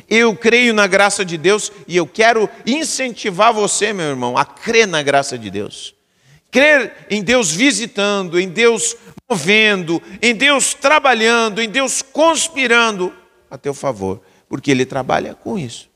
Eu 0.08 0.36
creio 0.36 0.74
na 0.74 0.86
graça 0.86 1.26
de 1.26 1.38
Deus 1.38 1.72
e 1.88 1.96
eu 1.96 2.06
quero 2.06 2.50
incentivar 2.66 3.54
você, 3.54 3.94
meu 3.94 4.08
irmão, 4.08 4.38
a 4.38 4.46
crer 4.46 4.86
na 4.86 5.02
graça 5.02 5.38
de 5.38 5.50
Deus. 5.50 5.96
Crer 6.52 7.08
em 7.10 7.24
Deus 7.24 7.52
visitando, 7.52 8.40
em 8.40 8.50
Deus 8.50 8.96
movendo, 9.28 10.04
em 10.22 10.36
Deus 10.36 10.74
trabalhando, 10.74 11.62
em 11.62 11.70
Deus 11.70 12.02
conspirando 12.02 13.12
a 13.50 13.58
teu 13.58 13.74
favor, 13.74 14.22
porque 14.48 14.70
Ele 14.70 14.86
trabalha 14.86 15.34
com 15.34 15.58
isso 15.58 15.90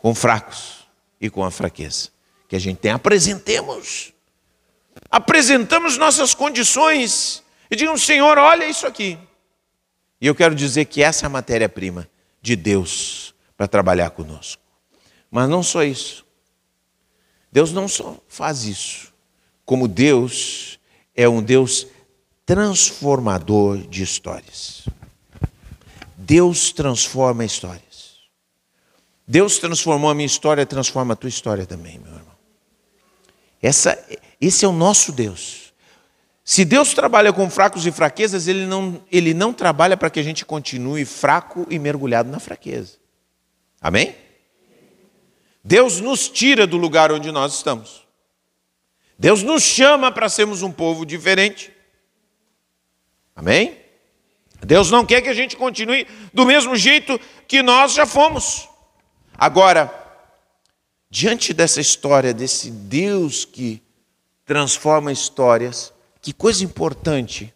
com 0.00 0.14
fracos 0.14 0.88
e 1.20 1.28
com 1.28 1.44
a 1.44 1.50
fraqueza 1.50 2.08
que 2.50 2.56
a 2.56 2.58
gente 2.58 2.78
tem. 2.78 2.90
Apresentemos. 2.90 4.12
Apresentamos 5.08 5.96
nossas 5.96 6.34
condições 6.34 7.44
e 7.70 7.76
digam, 7.76 7.96
Senhor, 7.96 8.36
olha 8.38 8.68
isso 8.68 8.88
aqui. 8.88 9.16
E 10.20 10.26
eu 10.26 10.34
quero 10.34 10.52
dizer 10.52 10.86
que 10.86 11.00
essa 11.00 11.24
é 11.24 11.28
a 11.28 11.30
matéria-prima 11.30 12.08
de 12.42 12.56
Deus 12.56 13.32
para 13.56 13.68
trabalhar 13.68 14.10
conosco. 14.10 14.60
Mas 15.30 15.48
não 15.48 15.62
só 15.62 15.84
isso. 15.84 16.26
Deus 17.52 17.72
não 17.72 17.86
só 17.86 18.16
faz 18.28 18.64
isso, 18.64 19.12
como 19.64 19.86
Deus 19.86 20.80
é 21.14 21.28
um 21.28 21.40
Deus 21.40 21.86
transformador 22.44 23.78
de 23.78 24.02
histórias. 24.02 24.88
Deus 26.16 26.72
transforma 26.72 27.44
histórias. 27.44 28.18
Deus 29.26 29.58
transformou 29.58 30.10
a 30.10 30.14
minha 30.14 30.26
história, 30.26 30.66
transforma 30.66 31.14
a 31.14 31.16
tua 31.16 31.28
história 31.28 31.64
também, 31.64 32.00
meu. 32.00 32.19
Essa, 33.62 33.98
esse 34.40 34.64
é 34.64 34.68
o 34.68 34.72
nosso 34.72 35.12
Deus. 35.12 35.72
Se 36.44 36.64
Deus 36.64 36.94
trabalha 36.94 37.32
com 37.32 37.48
fracos 37.48 37.86
e 37.86 37.92
fraquezas, 37.92 38.48
Ele 38.48 38.66
não, 38.66 39.02
ele 39.12 39.32
não 39.32 39.52
trabalha 39.52 39.96
para 39.96 40.10
que 40.10 40.18
a 40.18 40.22
gente 40.22 40.44
continue 40.44 41.04
fraco 41.04 41.66
e 41.70 41.78
mergulhado 41.78 42.30
na 42.30 42.40
fraqueza. 42.40 42.98
Amém? 43.80 44.14
Deus 45.62 46.00
nos 46.00 46.28
tira 46.28 46.66
do 46.66 46.76
lugar 46.76 47.12
onde 47.12 47.30
nós 47.30 47.54
estamos. 47.54 48.06
Deus 49.18 49.42
nos 49.42 49.62
chama 49.62 50.10
para 50.10 50.28
sermos 50.28 50.62
um 50.62 50.72
povo 50.72 51.04
diferente. 51.04 51.70
Amém? 53.36 53.76
Deus 54.62 54.90
não 54.90 55.04
quer 55.04 55.20
que 55.20 55.28
a 55.28 55.34
gente 55.34 55.56
continue 55.56 56.06
do 56.32 56.44
mesmo 56.46 56.74
jeito 56.74 57.20
que 57.46 57.62
nós 57.62 57.92
já 57.92 58.06
fomos. 58.06 58.68
Agora, 59.36 59.99
diante 61.10 61.52
dessa 61.52 61.80
história, 61.80 62.32
desse 62.32 62.70
Deus 62.70 63.44
que 63.44 63.82
transforma 64.46 65.10
histórias, 65.10 65.92
que 66.22 66.32
coisa 66.32 66.62
importante, 66.64 67.52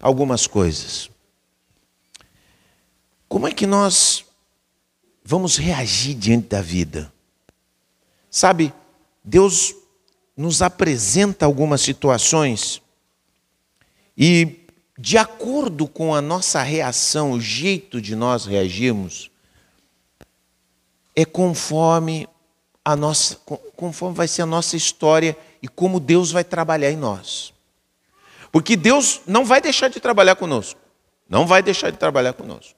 algumas 0.00 0.46
coisas. 0.46 1.10
Como 3.28 3.48
é 3.48 3.52
que 3.52 3.66
nós 3.66 4.24
vamos 5.24 5.56
reagir 5.56 6.14
diante 6.14 6.48
da 6.48 6.62
vida? 6.62 7.12
Sabe, 8.30 8.72
Deus 9.24 9.74
nos 10.36 10.62
apresenta 10.62 11.46
algumas 11.46 11.80
situações 11.80 12.80
e, 14.16 14.60
de 14.98 15.18
acordo 15.18 15.88
com 15.88 16.14
a 16.14 16.20
nossa 16.20 16.62
reação, 16.62 17.32
o 17.32 17.40
jeito 17.40 18.00
de 18.00 18.14
nós 18.14 18.44
reagirmos, 18.44 19.30
é 21.16 21.24
conforme 21.24 22.28
a 22.84 22.94
nossa, 22.94 23.36
conforme 23.76 24.14
vai 24.14 24.28
ser 24.28 24.42
a 24.42 24.46
nossa 24.46 24.76
história 24.76 25.36
e 25.62 25.68
como 25.68 25.98
Deus 25.98 26.30
vai 26.30 26.44
trabalhar 26.44 26.90
em 26.90 26.96
nós. 26.96 27.54
Porque 28.52 28.76
Deus 28.76 29.22
não 29.26 29.44
vai 29.44 29.60
deixar 29.60 29.88
de 29.88 29.98
trabalhar 29.98 30.36
conosco. 30.36 30.78
Não 31.28 31.46
vai 31.46 31.62
deixar 31.62 31.90
de 31.90 31.96
trabalhar 31.96 32.34
conosco. 32.34 32.74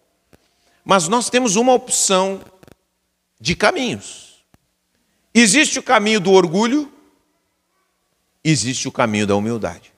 Mas 0.85 1.09
nós 1.09 1.29
temos 1.29 1.57
uma 1.57 1.75
opção 1.75 2.40
de 3.40 3.57
caminhos. 3.57 4.45
Existe 5.35 5.79
o 5.79 5.83
caminho 5.83 6.21
do 6.21 6.31
orgulho, 6.33 6.90
existe 8.42 8.88
o 8.88 8.92
caminho 8.92 9.27
da 9.27 9.35
humildade. 9.35 9.92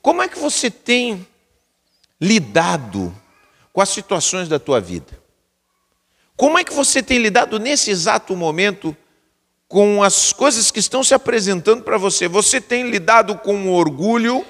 Como 0.00 0.22
é 0.22 0.28
que 0.28 0.38
você 0.38 0.70
tem 0.70 1.26
lidado 2.20 3.14
com 3.72 3.80
as 3.80 3.90
situações 3.90 4.48
da 4.48 4.58
tua 4.58 4.80
vida? 4.80 5.22
Como 6.38 6.56
é 6.56 6.62
que 6.62 6.72
você 6.72 7.02
tem 7.02 7.18
lidado 7.18 7.58
nesse 7.58 7.90
exato 7.90 8.36
momento 8.36 8.96
com 9.66 10.04
as 10.04 10.32
coisas 10.32 10.70
que 10.70 10.78
estão 10.78 11.02
se 11.02 11.12
apresentando 11.12 11.82
para 11.82 11.98
você? 11.98 12.28
Você 12.28 12.60
tem 12.60 12.88
lidado 12.88 13.36
com 13.36 13.72
orgulho 13.72 14.46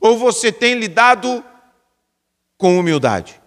ou 0.00 0.16
você 0.16 0.52
tem 0.52 0.74
lidado 0.74 1.44
com 2.56 2.78
humildade? 2.78 3.40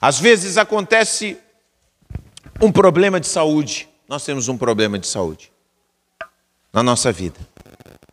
Às 0.00 0.20
vezes 0.20 0.56
acontece 0.56 1.36
um 2.62 2.70
problema 2.70 3.18
de 3.18 3.26
saúde. 3.26 3.88
Nós 4.06 4.24
temos 4.24 4.46
um 4.46 4.56
problema 4.56 4.96
de 4.96 5.08
saúde 5.08 5.50
na 6.72 6.84
nossa 6.84 7.10
vida. 7.10 7.40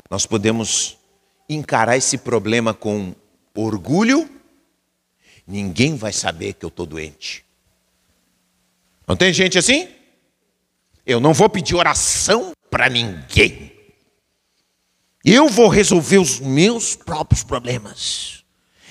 Nós 0.10 0.26
podemos 0.26 0.98
encarar 1.48 1.96
esse 1.96 2.18
problema 2.18 2.74
com 2.74 3.14
orgulho 3.54 4.35
ninguém 5.46 5.96
vai 5.96 6.12
saber 6.12 6.54
que 6.54 6.66
eu 6.66 6.70
estou 6.70 6.86
doente. 6.86 7.46
Não 9.08 9.16
tem 9.16 9.32
gente 9.32 9.58
assim? 9.58 9.88
Eu 11.06 11.20
não 11.20 11.34
vou 11.34 11.50
pedir 11.50 11.76
oração 11.76 12.54
para 12.70 12.90
ninguém. 12.90 13.72
Eu 15.24 15.48
vou 15.50 15.68
resolver 15.68 16.18
os 16.18 16.40
meus 16.40 16.96
próprios 16.96 17.44
problemas. 17.44 18.44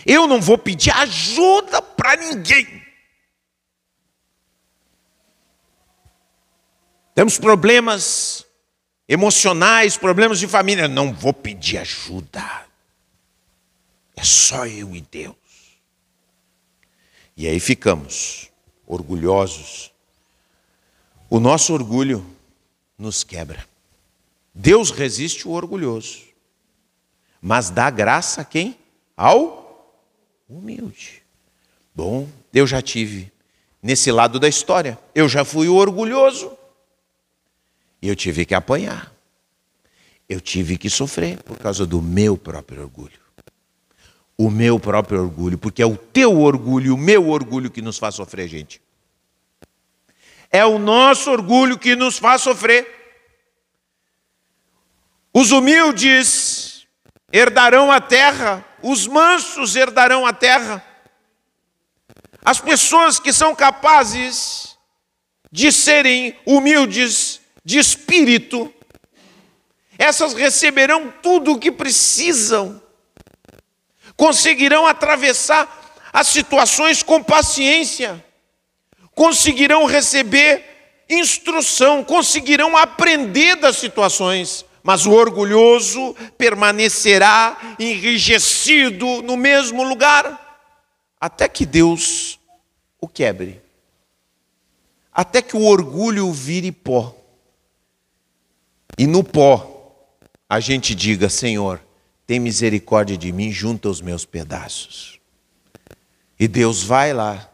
Eu 0.07 0.27
não 0.27 0.41
vou 0.41 0.59
pedir 0.59 0.91
ajuda 0.91 1.81
para 1.81 2.17
ninguém. 2.17 2.83
Temos 7.15 7.39
problemas 7.39 8.45
emocionais, 9.09 9.97
problemas 9.97 10.41
de 10.41 10.49
família. 10.49 10.89
Não 10.89 11.13
vou 11.13 11.33
pedir 11.33 11.79
ajuda. 11.79 12.67
É 14.17 14.25
só 14.25 14.67
eu 14.67 14.95
e 14.95 15.01
Deus. 15.01 15.44
E 17.37 17.49
aí 17.49 17.59
ficamos 17.59 18.51
orgulhosos. 18.87 19.93
O 21.29 21.41
nosso 21.41 21.73
orgulho 21.73 22.25
nos 22.99 23.25
quebra. 23.25 23.67
Deus 24.55 24.91
resiste 24.91 25.49
o 25.49 25.51
orgulhoso, 25.51 26.23
mas 27.41 27.71
dá 27.71 27.91
graça 27.91 28.43
a 28.43 28.45
quem? 28.45 28.79
Ao 29.17 29.99
humilde. 30.49 31.23
Bom, 31.95 32.29
eu 32.53 32.67
já 32.67 32.81
tive 32.81 33.33
nesse 33.83 34.13
lado 34.13 34.39
da 34.39 34.49
história. 34.49 34.99
Eu 35.15 35.29
já 35.29 35.45
fui 35.45 35.69
o 35.69 35.75
orgulhoso. 35.75 36.57
E 38.01 38.09
eu 38.09 38.15
tive 38.15 38.45
que 38.45 38.55
apanhar. 38.55 39.13
Eu 40.29 40.41
tive 40.41 40.79
que 40.79 40.89
sofrer 40.89 41.43
por 41.43 41.59
causa 41.59 41.87
do 41.87 42.01
meu 42.01 42.37
próprio 42.37 42.83
orgulho. 42.83 43.24
O 44.37 44.51
meu 44.51 44.81
próprio 44.81 45.23
orgulho, 45.23 45.57
porque 45.57 45.83
é 45.83 45.87
o 45.87 45.97
teu 45.97 46.41
orgulho, 46.41 46.95
o 46.95 46.99
meu 46.99 47.29
orgulho 47.29 47.71
que 47.71 47.81
nos 47.81 47.99
faz 47.99 48.17
sofrer, 48.17 48.49
gente. 48.49 48.81
É 50.51 50.65
o 50.65 50.79
nosso 50.79 51.31
orgulho 51.31 51.79
que 51.79 51.95
nos 51.95 52.19
faz 52.19 52.43
sofrer. 52.43 52.87
Os 55.33 55.51
humildes 55.51 56.87
herdarão 57.33 57.91
a 57.91 58.01
terra, 58.01 58.65
os 58.83 59.07
mansos 59.07 59.75
herdarão 59.75 60.25
a 60.25 60.33
terra. 60.33 60.85
As 62.45 62.61
pessoas 62.61 63.19
que 63.19 63.33
são 63.33 63.55
capazes 63.55 64.79
de 65.51 65.73
serem 65.73 66.39
humildes 66.47 67.41
de 67.65 67.79
espírito, 67.79 68.73
essas 69.99 70.35
receberão 70.35 71.13
tudo 71.23 71.53
o 71.53 71.59
que 71.59 71.73
precisam, 71.73 72.81
conseguirão 74.17 74.87
atravessar 74.87 75.83
as 76.13 76.29
situações 76.29 77.03
com 77.03 77.23
paciência, 77.23 78.25
conseguirão 79.15 79.85
receber 79.85 80.65
instrução, 81.09 82.05
conseguirão 82.05 82.77
aprender 82.77 83.57
das 83.57 83.77
situações, 83.77 84.65
mas 84.83 85.07
o 85.07 85.13
orgulhoso 85.13 86.15
permanecerá 86.39 87.77
enrijecido 87.79 89.23
no 89.23 89.37
mesmo 89.37 89.83
lugar 89.83 90.41
até 91.21 91.49
que 91.49 91.65
Deus 91.65 92.39
o 93.01 93.09
quebre, 93.09 93.63
até 95.13 95.41
que 95.41 95.57
o 95.57 95.65
orgulho 95.65 96.31
vire 96.33 96.71
pó. 96.71 97.15
E 98.99 99.07
no 99.07 99.25
pó 99.25 100.07
a 100.49 100.61
gente 100.61 100.95
diga: 100.95 101.29
Senhor, 101.29 101.81
tem 102.27 102.41
misericórdia 102.41 103.17
de 103.17 103.31
mim, 103.33 103.51
junta 103.51 103.89
os 103.89 104.01
meus 104.01 104.25
pedaços. 104.25 105.21
E 106.39 106.49
Deus 106.49 106.83
vai 106.83 107.13
lá 107.13 107.51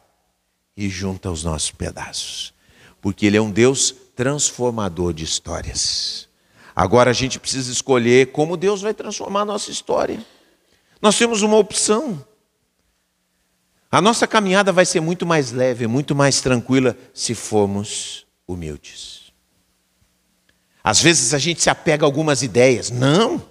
e 0.76 0.88
junta 0.88 1.30
os 1.30 1.44
nossos 1.44 1.70
pedaços, 1.70 2.54
porque 3.00 3.26
Ele 3.26 3.36
é 3.36 3.40
um 3.40 3.50
Deus 3.50 3.94
transformador 4.14 5.12
de 5.12 5.24
histórias. 5.24 6.28
Agora 6.74 7.10
a 7.10 7.14
gente 7.14 7.38
precisa 7.38 7.70
escolher 7.70 8.32
como 8.32 8.56
Deus 8.56 8.80
vai 8.80 8.94
transformar 8.94 9.42
a 9.42 9.44
nossa 9.44 9.70
história. 9.70 10.24
Nós 11.02 11.16
temos 11.18 11.42
uma 11.42 11.56
opção. 11.56 12.24
A 13.90 14.00
nossa 14.00 14.26
caminhada 14.26 14.72
vai 14.72 14.86
ser 14.86 15.00
muito 15.00 15.26
mais 15.26 15.50
leve, 15.50 15.86
muito 15.86 16.14
mais 16.14 16.40
tranquila 16.40 16.96
se 17.12 17.34
formos 17.34 18.26
humildes. 18.46 19.32
Às 20.82 21.00
vezes 21.00 21.34
a 21.34 21.38
gente 21.38 21.60
se 21.60 21.68
apega 21.68 22.04
a 22.04 22.06
algumas 22.06 22.42
ideias. 22.42 22.90
Não. 22.90 23.49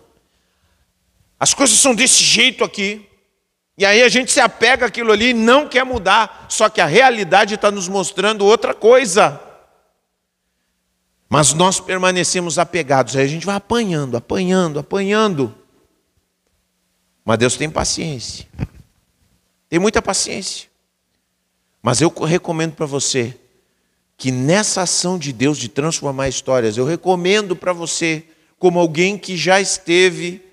As 1.40 1.54
coisas 1.54 1.78
são 1.78 1.96
desse 1.96 2.22
jeito 2.22 2.64
aqui. 2.64 3.08
E 3.78 3.86
aí 3.86 4.04
a 4.04 4.10
gente 4.10 4.32
se 4.32 4.42
apega 4.42 4.88
àquilo 4.88 5.12
ali 5.12 5.30
e 5.30 5.34
não 5.34 5.68
quer 5.68 5.86
mudar. 5.86 6.48
Só 6.50 6.68
que 6.68 6.82
a 6.82 6.86
realidade 6.86 7.56
está 7.56 7.72
nos 7.72 7.88
mostrando 7.88 8.46
outra 8.46 8.74
coisa. 8.74 9.40
Mas 11.30 11.54
nós 11.54 11.80
permanecemos 11.80 12.60
apegados. 12.60 13.16
Aí 13.16 13.24
a 13.24 13.28
gente 13.28 13.46
vai 13.46 13.56
apanhando, 13.56 14.18
apanhando, 14.18 14.80
apanhando. 14.80 15.56
Mas 17.24 17.38
Deus 17.38 17.56
tem 17.56 17.70
paciência. 17.70 18.46
Tem 19.70 19.80
muita 19.80 20.02
paciência. 20.02 20.68
Mas 21.82 22.02
eu 22.02 22.10
recomendo 22.10 22.74
para 22.74 22.86
você 22.86 23.38
que 24.18 24.32
nessa 24.32 24.82
ação 24.82 25.18
de 25.18 25.32
Deus 25.32 25.58
de 25.58 25.70
transformar 25.70 26.28
histórias, 26.28 26.76
eu 26.76 26.84
recomendo 26.84 27.56
para 27.56 27.72
você, 27.72 28.26
como 28.58 28.78
alguém 28.78 29.18
que 29.18 29.38
já 29.38 29.62
esteve 29.62 30.49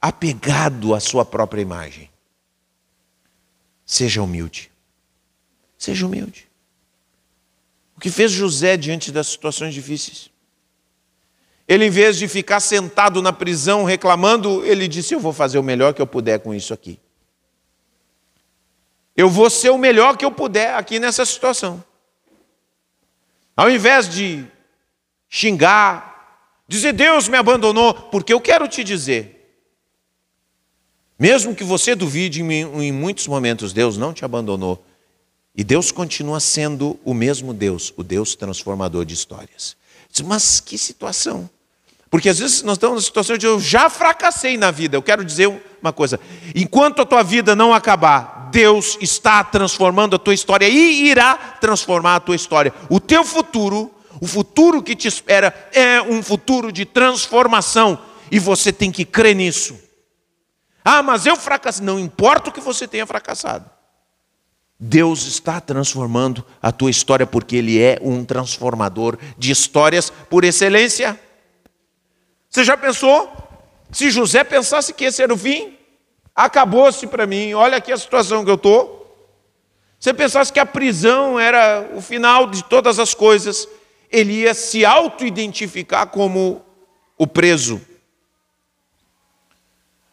apegado 0.00 0.94
à 0.94 1.00
sua 1.00 1.24
própria 1.24 1.60
imagem, 1.60 2.10
seja 3.84 4.22
humilde. 4.22 4.70
Seja 5.76 6.06
humilde. 6.06 6.48
O 7.96 8.00
que 8.00 8.10
fez 8.10 8.30
José 8.30 8.76
diante 8.76 9.10
das 9.10 9.28
situações 9.28 9.74
difíceis? 9.74 10.30
Ele, 11.66 11.84
em 11.84 11.90
vez 11.90 12.16
de 12.16 12.26
ficar 12.26 12.60
sentado 12.60 13.20
na 13.20 13.32
prisão 13.32 13.84
reclamando, 13.84 14.64
ele 14.64 14.88
disse: 14.88 15.14
Eu 15.14 15.20
vou 15.20 15.32
fazer 15.32 15.58
o 15.58 15.62
melhor 15.62 15.92
que 15.92 16.00
eu 16.00 16.06
puder 16.06 16.40
com 16.40 16.54
isso 16.54 16.72
aqui. 16.72 16.98
Eu 19.16 19.28
vou 19.28 19.50
ser 19.50 19.70
o 19.70 19.78
melhor 19.78 20.16
que 20.16 20.24
eu 20.24 20.30
puder 20.30 20.74
aqui 20.74 20.98
nessa 20.98 21.26
situação. 21.26 21.84
Ao 23.56 23.68
invés 23.68 24.08
de 24.08 24.46
xingar, 25.28 26.54
dizer 26.68 26.92
Deus 26.92 27.28
me 27.28 27.36
abandonou, 27.36 27.92
porque 27.92 28.32
eu 28.32 28.40
quero 28.40 28.68
te 28.68 28.84
dizer, 28.84 29.37
mesmo 31.18 31.54
que 31.54 31.64
você 31.64 31.94
duvide 31.94 32.42
em 32.42 32.92
muitos 32.92 33.26
momentos, 33.26 33.72
Deus 33.72 33.96
não 33.96 34.12
te 34.12 34.24
abandonou. 34.24 34.84
E 35.54 35.64
Deus 35.64 35.90
continua 35.90 36.38
sendo 36.38 36.98
o 37.04 37.12
mesmo 37.12 37.52
Deus, 37.52 37.92
o 37.96 38.04
Deus 38.04 38.36
transformador 38.36 39.04
de 39.04 39.14
histórias. 39.14 39.76
Mas 40.24 40.60
que 40.60 40.78
situação! 40.78 41.50
Porque 42.10 42.28
às 42.28 42.38
vezes 42.38 42.62
nós 42.62 42.76
estamos 42.76 42.96
na 42.96 43.02
situação 43.02 43.36
de 43.36 43.46
eu 43.46 43.60
já 43.60 43.90
fracassei 43.90 44.56
na 44.56 44.70
vida. 44.70 44.96
Eu 44.96 45.02
quero 45.02 45.24
dizer 45.24 45.50
uma 45.82 45.92
coisa: 45.92 46.18
enquanto 46.54 47.02
a 47.02 47.04
tua 47.04 47.22
vida 47.22 47.54
não 47.54 47.74
acabar, 47.74 48.48
Deus 48.50 48.96
está 49.00 49.44
transformando 49.44 50.16
a 50.16 50.18
tua 50.18 50.32
história 50.32 50.68
e 50.68 51.08
irá 51.08 51.36
transformar 51.60 52.16
a 52.16 52.20
tua 52.20 52.36
história. 52.36 52.72
O 52.88 52.98
teu 52.98 53.24
futuro, 53.24 53.90
o 54.20 54.26
futuro 54.26 54.82
que 54.82 54.96
te 54.96 55.06
espera, 55.06 55.52
é 55.72 56.00
um 56.00 56.22
futuro 56.22 56.72
de 56.72 56.84
transformação 56.84 57.98
e 58.30 58.38
você 58.38 58.72
tem 58.72 58.90
que 58.90 59.04
crer 59.04 59.34
nisso. 59.34 59.87
Ah, 60.84 61.02
mas 61.02 61.26
eu 61.26 61.36
fracassei. 61.36 61.84
Não 61.84 61.98
importa 61.98 62.50
o 62.50 62.52
que 62.52 62.60
você 62.60 62.86
tenha 62.86 63.06
fracassado. 63.06 63.68
Deus 64.80 65.26
está 65.26 65.60
transformando 65.60 66.44
a 66.62 66.70
tua 66.70 66.90
história 66.90 67.26
porque 67.26 67.56
Ele 67.56 67.80
é 67.82 67.98
um 68.00 68.24
transformador 68.24 69.18
de 69.36 69.50
histórias 69.50 70.10
por 70.30 70.44
excelência. 70.44 71.18
Você 72.48 72.62
já 72.62 72.76
pensou? 72.76 73.30
Se 73.90 74.10
José 74.10 74.44
pensasse 74.44 74.92
que 74.92 75.04
esse 75.04 75.22
era 75.22 75.34
o 75.34 75.38
fim, 75.38 75.76
acabou-se 76.34 77.06
para 77.06 77.26
mim, 77.26 77.54
olha 77.54 77.78
aqui 77.78 77.90
a 77.90 77.96
situação 77.96 78.44
que 78.44 78.50
eu 78.50 78.54
estou. 78.54 78.98
Você 79.98 80.14
pensasse 80.14 80.52
que 80.52 80.60
a 80.60 80.66
prisão 80.66 81.40
era 81.40 81.90
o 81.94 82.00
final 82.00 82.46
de 82.46 82.62
todas 82.62 83.00
as 83.00 83.14
coisas, 83.14 83.68
ele 84.10 84.32
ia 84.42 84.54
se 84.54 84.84
auto-identificar 84.84 86.06
como 86.06 86.64
o 87.16 87.26
preso. 87.26 87.80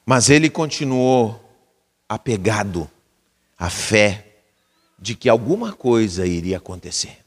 Mas 0.05 0.29
ele 0.29 0.49
continuou 0.49 1.41
apegado 2.07 2.89
à 3.57 3.69
fé 3.69 4.25
de 4.99 5.15
que 5.15 5.27
alguma 5.27 5.73
coisa 5.73 6.25
iria 6.25 6.57
acontecer. 6.57 7.17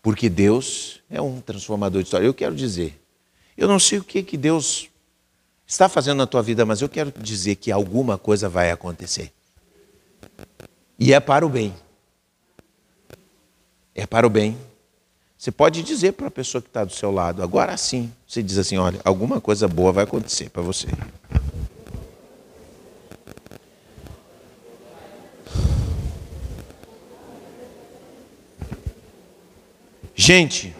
Porque 0.00 0.28
Deus 0.28 1.00
é 1.10 1.20
um 1.20 1.40
transformador 1.40 2.02
de 2.02 2.06
história. 2.06 2.26
Eu 2.26 2.34
quero 2.34 2.54
dizer, 2.54 3.00
eu 3.56 3.68
não 3.68 3.78
sei 3.78 3.98
o 3.98 4.04
que, 4.04 4.22
que 4.22 4.36
Deus 4.36 4.88
está 5.66 5.88
fazendo 5.88 6.18
na 6.18 6.26
tua 6.26 6.42
vida, 6.42 6.64
mas 6.64 6.82
eu 6.82 6.88
quero 6.88 7.12
dizer 7.18 7.56
que 7.56 7.72
alguma 7.72 8.18
coisa 8.18 8.48
vai 8.48 8.70
acontecer. 8.70 9.32
E 10.98 11.12
é 11.12 11.20
para 11.20 11.44
o 11.44 11.48
bem. 11.48 11.74
É 13.94 14.06
para 14.06 14.26
o 14.26 14.30
bem. 14.30 14.56
Você 15.36 15.50
pode 15.50 15.82
dizer 15.82 16.12
para 16.12 16.28
a 16.28 16.30
pessoa 16.30 16.62
que 16.62 16.68
está 16.68 16.84
do 16.84 16.92
seu 16.92 17.10
lado, 17.10 17.42
agora 17.42 17.76
sim, 17.76 18.12
você 18.26 18.42
diz 18.42 18.58
assim: 18.58 18.76
olha, 18.76 19.00
alguma 19.04 19.40
coisa 19.40 19.66
boa 19.66 19.90
vai 19.90 20.04
acontecer 20.04 20.48
para 20.50 20.62
você. 20.62 20.86
Gente, 30.34 30.74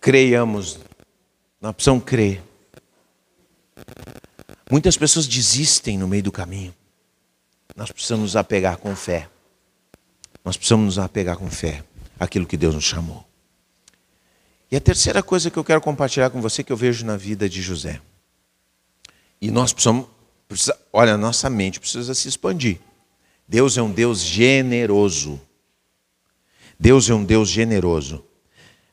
creiamos, 0.00 0.78
nós 1.60 1.74
precisamos 1.74 2.04
crer. 2.04 2.40
Muitas 4.70 4.96
pessoas 4.96 5.26
desistem 5.26 5.98
no 5.98 6.06
meio 6.06 6.22
do 6.22 6.30
caminho. 6.30 6.72
Nós 7.74 7.90
precisamos 7.90 8.22
nos 8.22 8.36
apegar 8.36 8.76
com 8.76 8.94
fé. 8.94 9.28
Nós 10.44 10.56
precisamos 10.56 10.86
nos 10.86 10.98
apegar 11.00 11.36
com 11.36 11.50
fé 11.50 11.82
aquilo 12.16 12.46
que 12.46 12.56
Deus 12.56 12.76
nos 12.76 12.84
chamou. 12.84 13.26
E 14.70 14.76
a 14.76 14.80
terceira 14.80 15.24
coisa 15.24 15.50
que 15.50 15.58
eu 15.58 15.64
quero 15.64 15.80
compartilhar 15.80 16.30
com 16.30 16.40
você 16.40 16.62
que 16.62 16.72
eu 16.72 16.76
vejo 16.76 17.04
na 17.04 17.16
vida 17.16 17.48
de 17.48 17.60
José. 17.60 18.00
E 19.40 19.50
nós 19.50 19.72
precisamos, 19.72 20.06
precisa, 20.46 20.78
olha, 20.92 21.16
nossa 21.16 21.50
mente 21.50 21.80
precisa 21.80 22.14
se 22.14 22.28
expandir. 22.28 22.78
Deus 23.48 23.76
é 23.76 23.82
um 23.82 23.90
Deus 23.90 24.20
generoso. 24.20 25.40
Deus 26.80 27.10
é 27.10 27.14
um 27.14 27.22
Deus 27.22 27.50
generoso. 27.50 28.24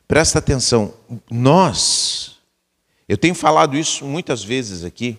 Presta 0.06 0.38
atenção, 0.38 0.92
nós, 1.30 2.36
eu 3.08 3.16
tenho 3.16 3.34
falado 3.34 3.78
isso 3.78 4.04
muitas 4.04 4.44
vezes 4.44 4.84
aqui, 4.84 5.18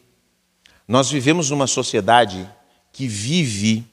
nós 0.88 1.09
vivemos 1.09 1.49
numa 1.49 1.65
sociedade 1.65 2.47
que 2.91 3.07
vive 3.07 3.88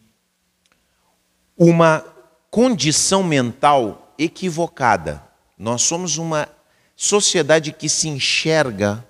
uma 1.57 2.05
condição 2.51 3.23
mental 3.23 4.15
equivocada. 4.19 5.27
Nós 5.57 5.81
somos 5.81 6.19
uma 6.19 6.47
sociedade 6.95 7.73
que 7.73 7.89
se 7.89 8.09
enxerga, 8.09 9.03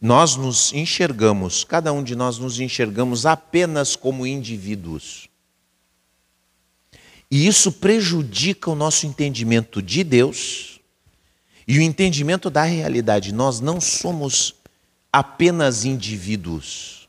nós 0.00 0.36
nos 0.36 0.72
enxergamos, 0.72 1.64
cada 1.64 1.92
um 1.92 2.02
de 2.02 2.16
nós 2.16 2.38
nos 2.38 2.60
enxergamos 2.60 3.26
apenas 3.26 3.94
como 3.94 4.26
indivíduos. 4.26 5.28
E 7.30 7.46
isso 7.46 7.72
prejudica 7.72 8.70
o 8.70 8.74
nosso 8.74 9.06
entendimento 9.06 9.82
de 9.82 10.04
Deus 10.04 10.80
e 11.66 11.78
o 11.78 11.82
entendimento 11.82 12.48
da 12.48 12.62
realidade. 12.62 13.32
Nós 13.32 13.60
não 13.60 13.80
somos 13.80 14.54
apenas 15.12 15.84
indivíduos. 15.84 17.08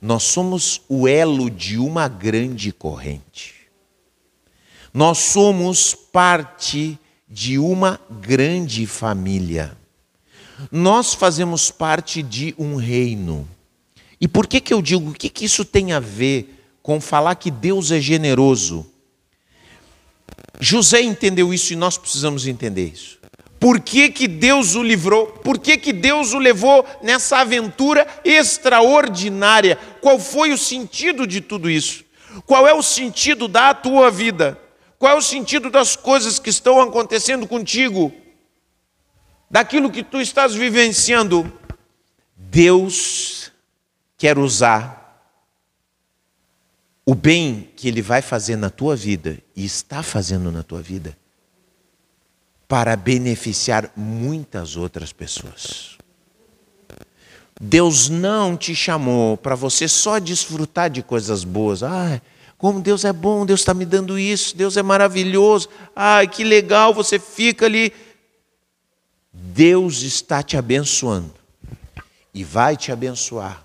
Nós 0.00 0.24
somos 0.24 0.82
o 0.88 1.08
elo 1.08 1.50
de 1.50 1.78
uma 1.78 2.08
grande 2.08 2.70
corrente. 2.72 3.54
Nós 4.92 5.18
somos 5.18 5.94
parte 5.94 6.98
de 7.28 7.58
uma 7.58 7.98
grande 8.20 8.86
família. 8.86 9.76
Nós 10.70 11.14
fazemos 11.14 11.70
parte 11.70 12.22
de 12.22 12.54
um 12.58 12.76
reino. 12.76 13.48
E 14.20 14.28
por 14.28 14.46
que, 14.46 14.60
que 14.60 14.72
eu 14.72 14.80
digo, 14.80 15.10
o 15.10 15.14
que, 15.14 15.28
que 15.28 15.44
isso 15.46 15.64
tem 15.64 15.92
a 15.92 16.00
ver 16.00 16.62
com 16.82 17.00
falar 17.00 17.34
que 17.36 17.50
Deus 17.50 17.90
é 17.90 18.00
generoso? 18.00 18.86
José 20.60 21.02
entendeu 21.02 21.52
isso 21.52 21.72
e 21.72 21.76
nós 21.76 21.98
precisamos 21.98 22.46
entender 22.46 22.86
isso. 22.86 23.18
Por 23.58 23.80
que, 23.80 24.10
que 24.10 24.28
Deus 24.28 24.74
o 24.74 24.82
livrou? 24.82 25.26
Por 25.26 25.58
que, 25.58 25.78
que 25.78 25.92
Deus 25.92 26.32
o 26.32 26.38
levou 26.38 26.84
nessa 27.02 27.38
aventura 27.38 28.06
extraordinária? 28.24 29.78
Qual 30.00 30.18
foi 30.18 30.52
o 30.52 30.58
sentido 30.58 31.26
de 31.26 31.40
tudo 31.40 31.70
isso? 31.70 32.04
Qual 32.46 32.66
é 32.68 32.74
o 32.74 32.82
sentido 32.82 33.48
da 33.48 33.72
tua 33.72 34.10
vida? 34.10 34.60
Qual 34.98 35.12
é 35.12 35.16
o 35.16 35.22
sentido 35.22 35.70
das 35.70 35.96
coisas 35.96 36.38
que 36.38 36.50
estão 36.50 36.80
acontecendo 36.80 37.46
contigo? 37.46 38.12
Daquilo 39.50 39.90
que 39.90 40.02
tu 40.02 40.20
estás 40.20 40.54
vivenciando? 40.54 41.50
Deus 42.36 43.50
quer 44.16 44.38
usar 44.38 45.03
o 47.06 47.14
bem 47.14 47.68
que 47.76 47.86
Ele 47.86 48.00
vai 48.00 48.22
fazer 48.22 48.56
na 48.56 48.70
tua 48.70 48.96
vida 48.96 49.38
e 49.54 49.64
está 49.64 50.02
fazendo 50.02 50.50
na 50.50 50.62
tua 50.62 50.80
vida 50.80 51.16
para 52.66 52.96
beneficiar 52.96 53.90
muitas 53.94 54.76
outras 54.76 55.12
pessoas. 55.12 55.98
Deus 57.60 58.08
não 58.08 58.56
te 58.56 58.74
chamou 58.74 59.36
para 59.36 59.54
você 59.54 59.86
só 59.86 60.18
desfrutar 60.18 60.90
de 60.90 61.02
coisas 61.02 61.44
boas. 61.44 61.82
Ah, 61.82 62.20
como 62.56 62.80
Deus 62.80 63.04
é 63.04 63.12
bom, 63.12 63.46
Deus 63.46 63.60
está 63.60 63.74
me 63.74 63.84
dando 63.84 64.18
isso, 64.18 64.56
Deus 64.56 64.76
é 64.76 64.82
maravilhoso. 64.82 65.68
Ai, 65.94 66.26
que 66.26 66.42
legal, 66.42 66.92
você 66.92 67.18
fica 67.18 67.66
ali. 67.66 67.92
Deus 69.32 70.02
está 70.02 70.42
te 70.42 70.56
abençoando 70.56 71.34
e 72.32 72.42
vai 72.42 72.76
te 72.76 72.90
abençoar 72.90 73.64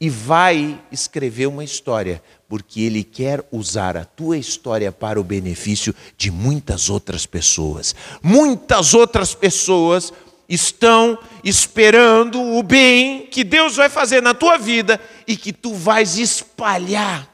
e 0.00 0.10
vai 0.10 0.80
escrever 0.92 1.46
uma 1.46 1.64
história, 1.64 2.22
porque 2.48 2.80
Ele 2.80 3.02
quer 3.02 3.46
usar 3.50 3.96
a 3.96 4.04
tua 4.04 4.38
história 4.38 4.92
para 4.92 5.20
o 5.20 5.24
benefício 5.24 5.94
de 6.16 6.30
muitas 6.30 6.88
outras 6.88 7.26
pessoas. 7.26 7.94
Muitas 8.22 8.94
outras 8.94 9.34
pessoas 9.34 10.12
estão 10.48 11.18
esperando 11.42 12.40
o 12.40 12.62
bem 12.62 13.26
que 13.26 13.42
Deus 13.42 13.76
vai 13.76 13.88
fazer 13.88 14.22
na 14.22 14.32
tua 14.32 14.56
vida 14.56 15.00
e 15.26 15.36
que 15.36 15.52
tu 15.52 15.74
vais 15.74 16.18
espalhar 16.18 17.28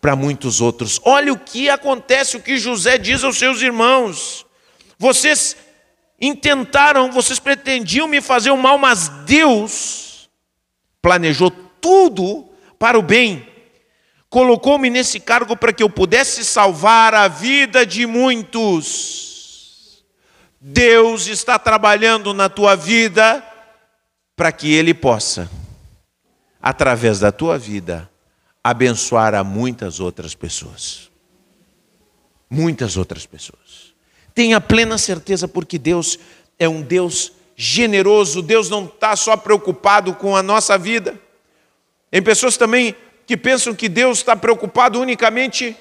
para 0.00 0.16
muitos 0.16 0.60
outros. 0.60 1.00
Olha 1.04 1.32
o 1.32 1.38
que 1.38 1.68
acontece, 1.68 2.36
o 2.36 2.42
que 2.42 2.56
José 2.56 2.96
diz 2.96 3.22
aos 3.22 3.36
seus 3.36 3.60
irmãos. 3.60 4.46
Vocês 4.98 5.56
intentaram, 6.20 7.12
vocês 7.12 7.38
pretendiam 7.38 8.08
me 8.08 8.20
fazer 8.20 8.50
o 8.50 8.56
mal, 8.56 8.78
mas 8.78 9.08
Deus 9.26 10.30
planejou 11.02 11.50
tudo 11.50 12.48
para 12.78 12.98
o 12.98 13.02
bem. 13.02 13.46
Colocou-me 14.30 14.88
nesse 14.88 15.18
cargo 15.18 15.56
para 15.56 15.72
que 15.72 15.82
eu 15.82 15.90
pudesse 15.90 16.44
salvar 16.44 17.14
a 17.14 17.26
vida 17.26 17.84
de 17.84 18.06
muitos. 18.06 20.04
Deus 20.60 21.26
está 21.26 21.58
trabalhando 21.58 22.32
na 22.32 22.48
tua 22.48 22.76
vida 22.76 23.44
para 24.36 24.52
que 24.52 24.72
Ele 24.72 24.94
possa, 24.94 25.50
através 26.62 27.18
da 27.18 27.32
tua 27.32 27.58
vida, 27.58 28.08
abençoar 28.62 29.34
a 29.34 29.42
muitas 29.42 29.98
outras 29.98 30.32
pessoas. 30.32 31.10
Muitas 32.48 32.96
outras 32.96 33.26
pessoas. 33.26 33.94
Tenha 34.32 34.60
plena 34.60 34.96
certeza, 34.96 35.48
porque 35.48 35.76
Deus 35.76 36.20
é 36.56 36.68
um 36.68 36.82
Deus 36.82 37.32
generoso, 37.56 38.42
Deus 38.42 38.70
não 38.70 38.84
está 38.84 39.16
só 39.16 39.36
preocupado 39.36 40.14
com 40.14 40.36
a 40.36 40.42
nossa 40.42 40.78
vida. 40.78 41.20
Tem 42.12 42.22
pessoas 42.22 42.56
também 42.56 42.94
que 43.30 43.36
pensam 43.36 43.72
que 43.76 43.88
Deus 43.88 44.18
está 44.18 44.34
preocupado 44.34 44.98
unicamente 44.98 45.76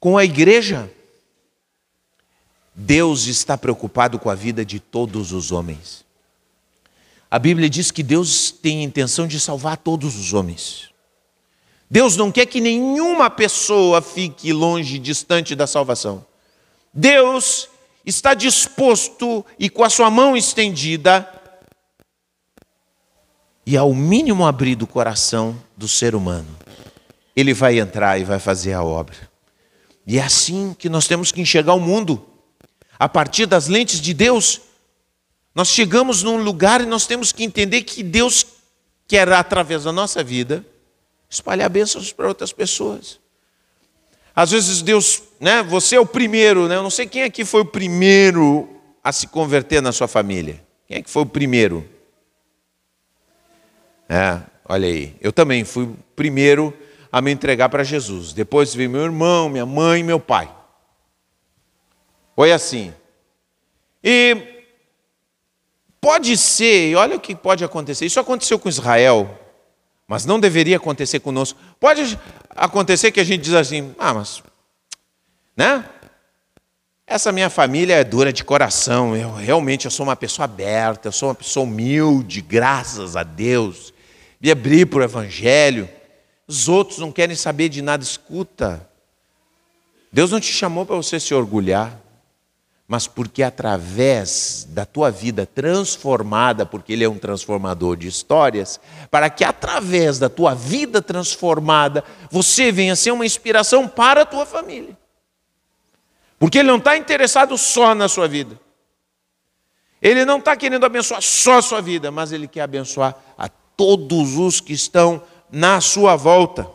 com 0.00 0.16
a 0.16 0.24
igreja. 0.24 0.90
Deus 2.74 3.26
está 3.26 3.58
preocupado 3.58 4.18
com 4.18 4.30
a 4.30 4.34
vida 4.34 4.64
de 4.64 4.80
todos 4.80 5.32
os 5.32 5.52
homens. 5.52 6.02
A 7.30 7.38
Bíblia 7.38 7.68
diz 7.68 7.90
que 7.90 8.02
Deus 8.02 8.50
tem 8.50 8.80
a 8.80 8.84
intenção 8.84 9.26
de 9.26 9.38
salvar 9.38 9.76
todos 9.76 10.16
os 10.16 10.32
homens. 10.32 10.88
Deus 11.90 12.16
não 12.16 12.32
quer 12.32 12.46
que 12.46 12.58
nenhuma 12.58 13.28
pessoa 13.28 14.00
fique 14.00 14.50
longe, 14.50 14.98
distante 14.98 15.54
da 15.54 15.66
salvação. 15.66 16.24
Deus 16.90 17.68
está 18.02 18.32
disposto 18.32 19.44
e 19.58 19.68
com 19.68 19.84
a 19.84 19.90
sua 19.90 20.08
mão 20.08 20.34
estendida, 20.34 21.39
e 23.66 23.76
ao 23.76 23.94
mínimo 23.94 24.46
abrir 24.46 24.74
do 24.74 24.86
coração 24.86 25.56
do 25.76 25.86
ser 25.88 26.14
humano, 26.14 26.48
ele 27.36 27.54
vai 27.54 27.78
entrar 27.78 28.18
e 28.18 28.24
vai 28.24 28.38
fazer 28.38 28.72
a 28.72 28.82
obra. 28.82 29.16
E 30.06 30.18
é 30.18 30.22
assim 30.22 30.74
que 30.78 30.88
nós 30.88 31.06
temos 31.06 31.30
que 31.30 31.40
enxergar 31.40 31.74
o 31.74 31.80
mundo. 31.80 32.24
A 32.98 33.08
partir 33.08 33.46
das 33.46 33.68
lentes 33.68 34.00
de 34.00 34.12
Deus, 34.12 34.60
nós 35.54 35.68
chegamos 35.68 36.22
num 36.22 36.42
lugar 36.42 36.80
e 36.80 36.86
nós 36.86 37.06
temos 37.06 37.32
que 37.32 37.44
entender 37.44 37.82
que 37.82 38.02
Deus 38.02 38.46
quer, 39.06 39.30
através 39.32 39.84
da 39.84 39.92
nossa 39.92 40.22
vida, 40.22 40.64
espalhar 41.28 41.70
bênçãos 41.70 42.12
para 42.12 42.28
outras 42.28 42.52
pessoas. 42.52 43.20
Às 44.34 44.50
vezes 44.50 44.82
Deus, 44.82 45.22
né, 45.38 45.62
você 45.62 45.96
é 45.96 46.00
o 46.00 46.06
primeiro, 46.06 46.68
né? 46.68 46.76
Eu 46.76 46.82
não 46.82 46.90
sei 46.90 47.06
quem 47.06 47.22
aqui 47.22 47.44
foi 47.44 47.62
o 47.62 47.66
primeiro 47.66 48.68
a 49.02 49.12
se 49.12 49.26
converter 49.26 49.82
na 49.82 49.92
sua 49.92 50.08
família. 50.08 50.62
Quem 50.86 50.98
é 50.98 51.02
que 51.02 51.10
foi 51.10 51.22
o 51.22 51.26
primeiro? 51.26 51.86
É, 54.10 54.40
olha 54.68 54.88
aí. 54.88 55.16
Eu 55.20 55.32
também 55.32 55.64
fui 55.64 55.84
o 55.84 55.96
primeiro 56.16 56.76
a 57.10 57.22
me 57.22 57.30
entregar 57.30 57.68
para 57.68 57.84
Jesus. 57.84 58.32
Depois 58.32 58.74
veio 58.74 58.90
meu 58.90 59.04
irmão, 59.04 59.48
minha 59.48 59.64
mãe 59.64 60.00
e 60.00 60.04
meu 60.04 60.18
pai. 60.18 60.52
Foi 62.34 62.52
assim. 62.52 62.92
E 64.02 64.66
pode 66.00 66.36
ser, 66.36 66.96
olha 66.96 67.16
o 67.16 67.20
que 67.20 67.34
pode 67.34 67.64
acontecer. 67.64 68.04
Isso 68.04 68.18
aconteceu 68.18 68.58
com 68.58 68.68
Israel 68.68 69.38
mas 70.10 70.26
não 70.26 70.40
deveria 70.40 70.76
acontecer 70.76 71.20
conosco. 71.20 71.56
Pode 71.78 72.18
acontecer 72.56 73.12
que 73.12 73.20
a 73.20 73.24
gente 73.24 73.42
diz 73.42 73.54
assim: 73.54 73.94
ah, 73.96 74.12
mas, 74.12 74.42
né? 75.56 75.84
Essa 77.06 77.30
minha 77.30 77.48
família 77.48 77.94
é 77.94 78.02
dura 78.02 78.32
de 78.32 78.42
coração, 78.42 79.16
eu 79.16 79.32
realmente 79.34 79.84
eu 79.84 79.90
sou 79.90 80.04
uma 80.04 80.16
pessoa 80.16 80.46
aberta, 80.46 81.06
eu 81.06 81.12
sou 81.12 81.28
uma 81.28 81.34
pessoa 81.36 81.62
humilde, 81.62 82.40
graças 82.40 83.14
a 83.14 83.22
Deus. 83.22 83.94
Me 84.40 84.50
abri 84.50 84.86
para 84.86 85.00
o 85.00 85.02
Evangelho. 85.02 85.88
Os 86.46 86.68
outros 86.68 86.98
não 86.98 87.12
querem 87.12 87.36
saber 87.36 87.68
de 87.68 87.82
nada, 87.82 88.02
escuta. 88.02 88.88
Deus 90.12 90.30
não 90.30 90.40
te 90.40 90.52
chamou 90.52 90.86
para 90.86 90.96
você 90.96 91.20
se 91.20 91.34
orgulhar 91.34 92.00
mas 92.90 93.06
porque 93.06 93.40
através 93.44 94.66
da 94.68 94.84
tua 94.84 95.12
vida 95.12 95.46
transformada, 95.46 96.66
porque 96.66 96.92
Ele 96.92 97.04
é 97.04 97.08
um 97.08 97.18
transformador 97.18 97.96
de 97.96 98.08
histórias, 98.08 98.80
para 99.08 99.30
que 99.30 99.44
através 99.44 100.18
da 100.18 100.28
tua 100.28 100.54
vida 100.54 101.00
transformada 101.00 102.02
você 102.28 102.72
venha 102.72 102.96
ser 102.96 103.12
uma 103.12 103.24
inspiração 103.24 103.86
para 103.86 104.22
a 104.22 104.26
tua 104.26 104.44
família. 104.44 104.98
Porque 106.36 106.58
Ele 106.58 106.66
não 106.66 106.78
está 106.78 106.96
interessado 106.96 107.56
só 107.56 107.94
na 107.94 108.08
sua 108.08 108.26
vida. 108.26 108.58
Ele 110.02 110.24
não 110.24 110.40
está 110.40 110.56
querendo 110.56 110.84
abençoar 110.84 111.22
só 111.22 111.58
a 111.58 111.62
sua 111.62 111.80
vida, 111.80 112.10
mas 112.10 112.32
Ele 112.32 112.48
quer 112.48 112.62
abençoar 112.62 113.14
a 113.38 113.48
todos 113.80 114.36
os 114.36 114.60
que 114.60 114.74
estão 114.74 115.22
na 115.50 115.80
sua 115.80 116.14
volta. 116.14 116.70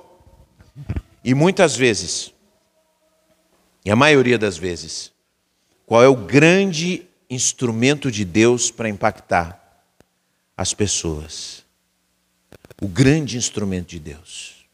E 1.24 1.36
muitas 1.36 1.76
vezes, 1.76 2.34
E 3.86 3.91
a 3.91 3.95
maioria 3.95 4.39
das 4.39 4.58
vezes, 4.58 5.12
qual 5.86 6.03
é 6.03 6.08
o 6.08 6.16
grande 6.16 7.06
instrumento 7.30 8.12
de 8.12 8.26
Deus 8.26 8.72
para 8.72 8.89
impactar 8.89 9.84
as 10.58 10.74
pessoas? 10.74 11.64
O 12.82 12.88
grande 12.88 13.38
instrumento 13.38 13.89
de 13.89 13.99
Deus. 13.99 14.66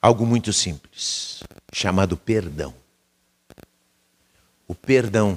Algo 0.00 0.24
muito 0.24 0.52
simples, 0.52 1.42
chamado 1.72 2.16
perdão. 2.16 2.72
O 4.68 4.74
perdão 4.76 5.36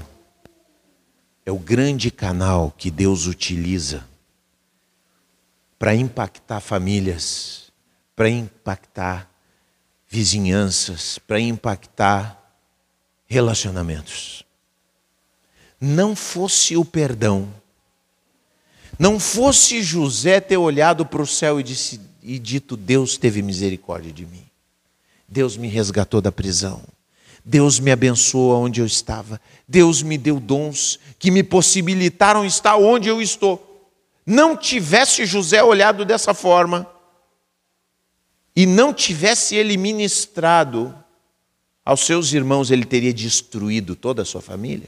é 1.44 1.52
o 1.52 1.58
grande 1.58 2.12
canal 2.12 2.72
que 2.78 2.92
Deus 2.92 3.26
utiliza 3.26 4.08
para 5.80 5.96
impactar 5.96 6.60
famílias, 6.60 7.72
para 8.14 8.30
impactar 8.30 9.32
vizinhanças, 10.10 11.18
para 11.18 11.40
impactar 11.40 12.38
relacionamentos. 13.26 14.44
Não 15.80 16.14
fosse 16.14 16.76
o 16.76 16.84
perdão, 16.84 17.48
não 19.00 19.18
fosse 19.18 19.82
José 19.82 20.42
ter 20.42 20.58
olhado 20.58 21.06
para 21.06 21.22
o 21.22 21.28
céu 21.28 21.58
e, 21.58 21.64
disse, 21.64 22.02
e 22.22 22.38
dito: 22.38 22.76
Deus 22.76 23.16
teve 23.18 23.42
misericórdia 23.42 24.12
de 24.12 24.26
mim, 24.26 24.46
Deus 25.26 25.56
me 25.56 25.70
resgatou 25.70 26.20
da 26.20 26.32
prisão. 26.32 26.84
Deus 27.46 27.80
me 27.80 27.90
abençoou 27.90 28.54
onde 28.54 28.82
eu 28.82 28.86
estava. 28.86 29.40
Deus 29.68 30.04
me 30.04 30.18
deu 30.18 30.40
dons 30.40 31.00
que 31.18 31.32
me 31.32 31.42
possibilitaram 31.42 32.46
estar 32.46 32.76
onde 32.76 33.08
eu 33.08 33.22
estou. 33.22 33.69
Não 34.30 34.56
tivesse 34.56 35.26
José 35.26 35.64
olhado 35.64 36.06
dessa 36.06 36.36
forma 36.36 36.88
e 38.56 38.68
não 38.68 38.94
tivesse 38.94 39.56
ele 39.56 39.76
ministrado 39.76 40.94
aos 41.84 42.02
seus 42.02 42.32
irmãos, 42.32 42.70
ele 42.70 42.86
teria 42.86 43.12
destruído 43.12 43.96
toda 43.96 44.22
a 44.22 44.26
sua 44.26 44.40
família. 44.40 44.88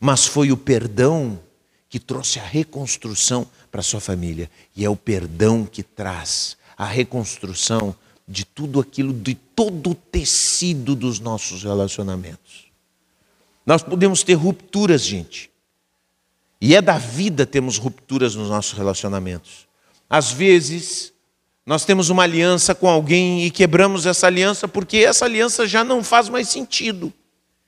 Mas 0.00 0.26
foi 0.26 0.50
o 0.50 0.56
perdão 0.56 1.40
que 1.88 2.00
trouxe 2.00 2.40
a 2.40 2.44
reconstrução 2.44 3.48
para 3.70 3.80
sua 3.80 4.00
família. 4.00 4.50
E 4.74 4.84
é 4.84 4.90
o 4.90 4.96
perdão 4.96 5.64
que 5.64 5.84
traz 5.84 6.56
a 6.76 6.84
reconstrução 6.84 7.94
de 8.26 8.44
tudo 8.44 8.80
aquilo, 8.80 9.12
de 9.12 9.36
todo 9.36 9.90
o 9.90 9.94
tecido 9.94 10.96
dos 10.96 11.20
nossos 11.20 11.62
relacionamentos. 11.62 12.66
Nós 13.64 13.84
podemos 13.84 14.24
ter 14.24 14.34
rupturas, 14.34 15.02
gente. 15.02 15.48
E 16.60 16.74
é 16.74 16.82
da 16.82 16.98
vida 16.98 17.46
termos 17.46 17.78
rupturas 17.78 18.34
nos 18.34 18.48
nossos 18.48 18.72
relacionamentos. 18.72 19.68
Às 20.10 20.32
vezes, 20.32 21.12
nós 21.64 21.84
temos 21.84 22.08
uma 22.08 22.22
aliança 22.22 22.74
com 22.74 22.88
alguém 22.88 23.44
e 23.44 23.50
quebramos 23.50 24.06
essa 24.06 24.26
aliança 24.26 24.66
porque 24.66 24.98
essa 24.98 25.24
aliança 25.24 25.66
já 25.66 25.84
não 25.84 26.02
faz 26.02 26.28
mais 26.28 26.48
sentido. 26.48 27.12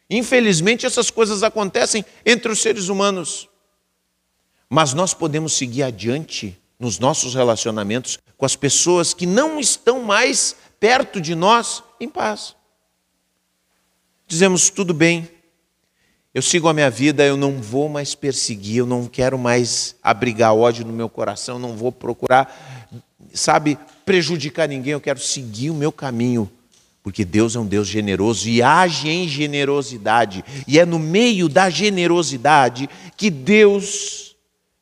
Infelizmente, 0.08 0.86
essas 0.86 1.10
coisas 1.10 1.42
acontecem 1.42 2.04
entre 2.26 2.50
os 2.50 2.60
seres 2.60 2.88
humanos. 2.88 3.48
Mas 4.68 4.92
nós 4.92 5.14
podemos 5.14 5.52
seguir 5.52 5.82
adiante 5.82 6.58
nos 6.78 6.98
nossos 6.98 7.34
relacionamentos 7.34 8.18
com 8.36 8.46
as 8.46 8.56
pessoas 8.56 9.12
que 9.12 9.26
não 9.26 9.60
estão 9.60 10.02
mais 10.02 10.56
perto 10.80 11.20
de 11.20 11.34
nós 11.34 11.82
em 12.00 12.08
paz. 12.08 12.56
Dizemos 14.26 14.70
tudo 14.70 14.94
bem, 14.94 15.28
eu 16.32 16.42
sigo 16.42 16.68
a 16.68 16.72
minha 16.72 16.90
vida, 16.90 17.24
eu 17.24 17.36
não 17.36 17.60
vou 17.60 17.88
mais 17.88 18.14
perseguir, 18.14 18.78
eu 18.78 18.86
não 18.86 19.06
quero 19.06 19.36
mais 19.36 19.96
abrigar 20.02 20.54
ódio 20.54 20.84
no 20.84 20.92
meu 20.92 21.08
coração, 21.08 21.58
não 21.58 21.76
vou 21.76 21.90
procurar, 21.90 22.86
sabe, 23.34 23.76
prejudicar 24.04 24.68
ninguém, 24.68 24.92
eu 24.92 25.00
quero 25.00 25.18
seguir 25.18 25.70
o 25.70 25.74
meu 25.74 25.90
caminho, 25.90 26.48
porque 27.02 27.24
Deus 27.24 27.56
é 27.56 27.58
um 27.58 27.66
Deus 27.66 27.88
generoso 27.88 28.48
e 28.48 28.62
age 28.62 29.08
em 29.08 29.26
generosidade, 29.26 30.44
e 30.68 30.78
é 30.78 30.86
no 30.86 31.00
meio 31.00 31.48
da 31.48 31.68
generosidade 31.68 32.88
que 33.16 33.28
Deus 33.28 34.36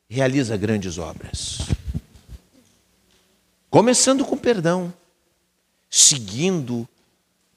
realiza 0.07 0.55
grandes 0.55 0.99
obras. 0.99 1.61
Começando 3.71 4.23
com 4.23 4.37
perdão, 4.37 4.93
seguindo 5.89 6.87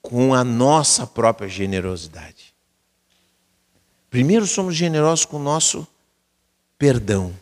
com 0.01 0.33
a 0.33 0.43
nossa 0.43 1.05
própria 1.05 1.47
generosidade. 1.47 2.52
Primeiro 4.13 4.45
somos 4.45 4.75
generosos 4.75 5.25
com 5.25 5.37
o 5.37 5.43
nosso 5.43 5.87
perdão. 6.77 7.33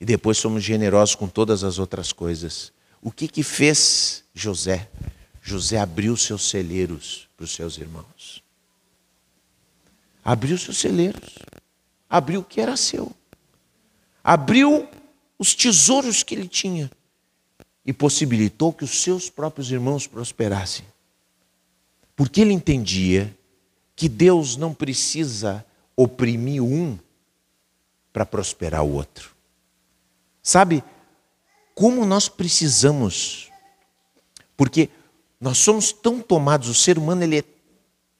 E 0.00 0.04
depois 0.04 0.38
somos 0.38 0.62
generosos 0.62 1.16
com 1.16 1.26
todas 1.26 1.64
as 1.64 1.80
outras 1.80 2.12
coisas. 2.12 2.72
O 3.02 3.10
que 3.10 3.26
que 3.26 3.42
fez 3.42 4.22
José? 4.32 4.88
José 5.42 5.80
abriu 5.80 6.16
seus 6.16 6.48
celeiros 6.48 7.28
para 7.36 7.42
os 7.42 7.50
seus 7.50 7.76
irmãos. 7.76 8.40
Abriu 10.24 10.56
seus 10.56 10.78
celeiros. 10.78 11.40
Abriu 12.08 12.42
o 12.42 12.44
que 12.44 12.60
era 12.60 12.76
seu. 12.76 13.10
Abriu 14.22 14.88
os 15.36 15.56
tesouros 15.56 16.22
que 16.22 16.36
ele 16.36 16.46
tinha 16.46 16.88
e 17.84 17.92
possibilitou 17.92 18.72
que 18.72 18.84
os 18.84 19.02
seus 19.02 19.28
próprios 19.28 19.72
irmãos 19.72 20.06
prosperassem. 20.06 20.86
Porque 22.14 22.42
ele 22.42 22.52
entendia 22.52 23.36
que 23.96 24.08
Deus 24.08 24.56
não 24.56 24.74
precisa 24.74 25.64
oprimir 25.96 26.62
um 26.62 26.98
para 28.12 28.26
prosperar 28.26 28.84
o 28.84 28.92
outro. 28.92 29.34
Sabe 30.42 30.82
como 31.74 32.04
nós 32.04 32.28
precisamos? 32.28 33.50
Porque 34.56 34.88
nós 35.40 35.58
somos 35.58 35.92
tão 35.92 36.20
tomados, 36.20 36.68
o 36.68 36.74
ser 36.74 36.98
humano 36.98 37.22
ele 37.24 37.38
é 37.38 37.44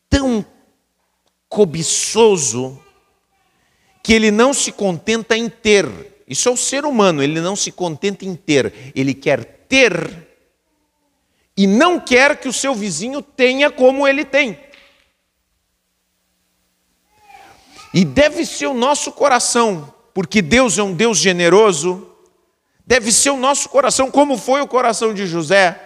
tão 0.08 0.44
cobiçoso 1.48 2.80
que 4.02 4.12
ele 4.12 4.30
não 4.30 4.52
se 4.52 4.72
contenta 4.72 5.36
em 5.36 5.48
ter. 5.48 5.86
Isso 6.26 6.48
é 6.48 6.52
o 6.52 6.56
ser 6.56 6.84
humano, 6.84 7.22
ele 7.22 7.40
não 7.40 7.54
se 7.54 7.70
contenta 7.70 8.24
em 8.24 8.34
ter, 8.34 8.92
ele 8.94 9.14
quer 9.14 9.44
ter 9.68 10.28
e 11.56 11.66
não 11.66 12.00
quer 12.00 12.40
que 12.40 12.48
o 12.48 12.52
seu 12.52 12.74
vizinho 12.74 13.22
tenha 13.22 13.70
como 13.70 14.06
ele 14.06 14.24
tem. 14.24 14.58
E 17.94 18.04
deve 18.04 18.44
ser 18.44 18.66
o 18.66 18.74
nosso 18.74 19.12
coração, 19.12 19.94
porque 20.12 20.42
Deus 20.42 20.76
é 20.76 20.82
um 20.82 20.92
Deus 20.92 21.16
generoso, 21.16 22.10
deve 22.84 23.12
ser 23.12 23.30
o 23.30 23.36
nosso 23.36 23.68
coração, 23.68 24.10
como 24.10 24.36
foi 24.36 24.60
o 24.60 24.66
coração 24.66 25.14
de 25.14 25.26
José. 25.26 25.80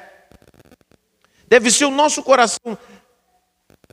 Deve 1.46 1.70
ser 1.70 1.84
o 1.84 1.90
nosso 1.90 2.22
coração 2.22 2.76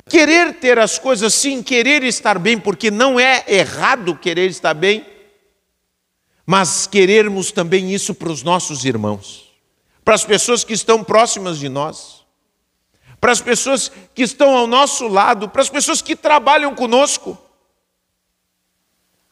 querer 0.08 0.54
ter 0.60 0.80
as 0.80 0.98
coisas 0.98 1.34
sim, 1.34 1.62
querer 1.62 2.04
estar 2.04 2.40
bem, 2.40 2.58
porque 2.58 2.90
não 2.90 3.20
é 3.20 3.44
errado 3.48 4.16
querer 4.16 4.50
estar 4.50 4.74
bem, 4.74 5.06
mas 6.46 6.88
querermos 6.88 7.52
também 7.52 7.94
isso 7.94 8.16
para 8.16 8.32
os 8.32 8.42
nossos 8.42 8.86
irmãos 8.86 9.46
para 10.06 10.14
as 10.14 10.24
pessoas 10.24 10.64
que 10.64 10.72
estão 10.72 11.04
próximas 11.04 11.58
de 11.58 11.68
nós, 11.68 12.24
para 13.20 13.32
as 13.32 13.42
pessoas 13.42 13.92
que 14.14 14.22
estão 14.22 14.56
ao 14.56 14.68
nosso 14.68 15.08
lado, 15.08 15.50
para 15.50 15.64
as 15.64 15.70
pessoas 15.70 16.00
que 16.00 16.16
trabalham 16.16 16.76
conosco. 16.76 17.36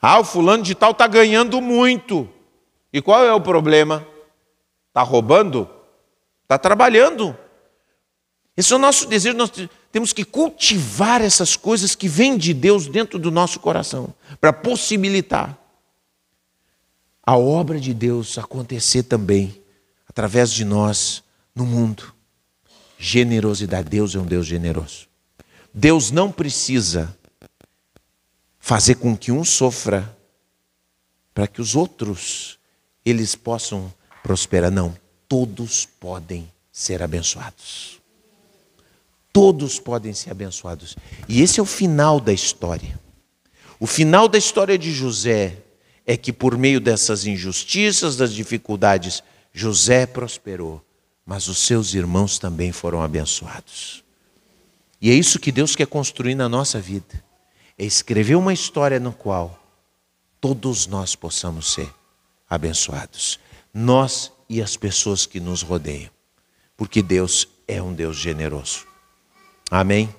Ah, 0.06 0.20
o 0.20 0.26
fulano 0.26 0.62
de 0.62 0.76
tal 0.76 0.92
está 0.92 1.08
ganhando 1.08 1.62
muito. 1.62 2.28
E 2.92 3.02
qual 3.02 3.24
é 3.24 3.34
o 3.34 3.40
problema? 3.40 4.06
Está 4.90 5.02
roubando? 5.02 5.66
Está 6.42 6.58
trabalhando. 6.58 7.34
Esse 8.58 8.74
é 8.74 8.76
o 8.76 8.80
nosso 8.80 9.08
desejo, 9.08 9.38
nós 9.38 9.50
temos 9.94 10.12
que 10.12 10.26
cultivar 10.26 11.22
essas 11.22 11.56
coisas 11.56 11.96
que 11.96 12.10
vêm 12.10 12.38
de 12.38 12.54
Deus 12.54 12.86
dentro 12.86 13.18
do 13.18 13.32
nosso 13.32 13.62
coração, 13.62 14.14
para 14.42 14.52
possibilitar 14.52 15.58
a 17.26 17.38
obra 17.38 17.80
de 17.80 17.94
Deus 17.94 18.38
acontecer 18.38 19.04
também 19.04 19.58
através 20.06 20.52
de 20.52 20.66
nós 20.66 21.24
no 21.56 21.66
mundo. 21.66 22.14
Generosidade. 23.00 23.88
Deus 23.88 24.14
é 24.16 24.20
um 24.20 24.26
Deus 24.26 24.46
generoso. 24.46 25.08
Deus 25.74 26.12
não 26.12 26.30
precisa 26.30 27.18
fazer 28.66 28.96
com 28.96 29.18
que 29.18 29.30
um 29.30 29.44
sofra 29.44 30.18
para 31.34 31.48
que 31.48 31.60
os 31.60 31.76
outros 31.76 32.58
eles 33.06 33.36
possam 33.36 33.94
prosperar. 34.24 34.72
Não, 34.72 34.96
todos 35.28 35.86
podem 35.86 36.50
ser 36.72 37.04
abençoados. 37.04 38.00
Todos 39.34 39.82
podem 39.82 40.14
ser 40.14 40.32
abençoados. 40.32 40.96
E 41.28 41.42
esse 41.42 41.60
é 41.60 41.64
o 41.64 41.66
final 41.66 42.22
da 42.22 42.32
história. 42.32 42.98
O 43.82 43.86
final 43.86 44.30
da 44.30 44.38
história 44.38 44.78
de 44.78 44.94
José 44.94 45.58
é 46.08 46.16
que 46.16 46.32
por 46.32 46.58
meio 46.58 46.80
dessas 46.80 47.26
injustiças, 47.26 48.16
das 48.16 48.34
dificuldades, 48.34 49.22
José 49.52 50.06
prosperou, 50.06 50.82
mas 51.26 51.50
os 51.50 51.58
seus 51.58 51.94
irmãos 51.94 52.40
também 52.40 52.72
foram 52.72 53.02
abençoados. 53.02 54.06
E 55.02 55.12
é 55.12 55.14
isso 55.14 55.38
que 55.38 55.52
Deus 55.52 55.76
quer 55.76 55.88
construir 55.88 56.36
na 56.36 56.48
nossa 56.48 56.80
vida: 56.80 57.22
é 57.78 57.86
escrever 57.86 58.36
uma 58.36 58.54
história 58.54 59.00
no 59.00 59.12
qual 59.12 59.60
todos 60.40 60.88
nós 60.88 61.16
possamos 61.16 61.74
ser 61.74 61.90
abençoados, 62.50 63.40
nós 63.74 64.32
e 64.50 64.62
as 64.62 64.76
pessoas 64.78 65.26
que 65.26 65.40
nos 65.40 65.62
rodeiam, 65.62 66.12
porque 66.78 67.02
Deus 67.02 67.48
é 67.68 67.82
um 67.82 67.94
Deus 67.94 68.18
generoso. 68.18 68.86
Amém. 69.72 70.14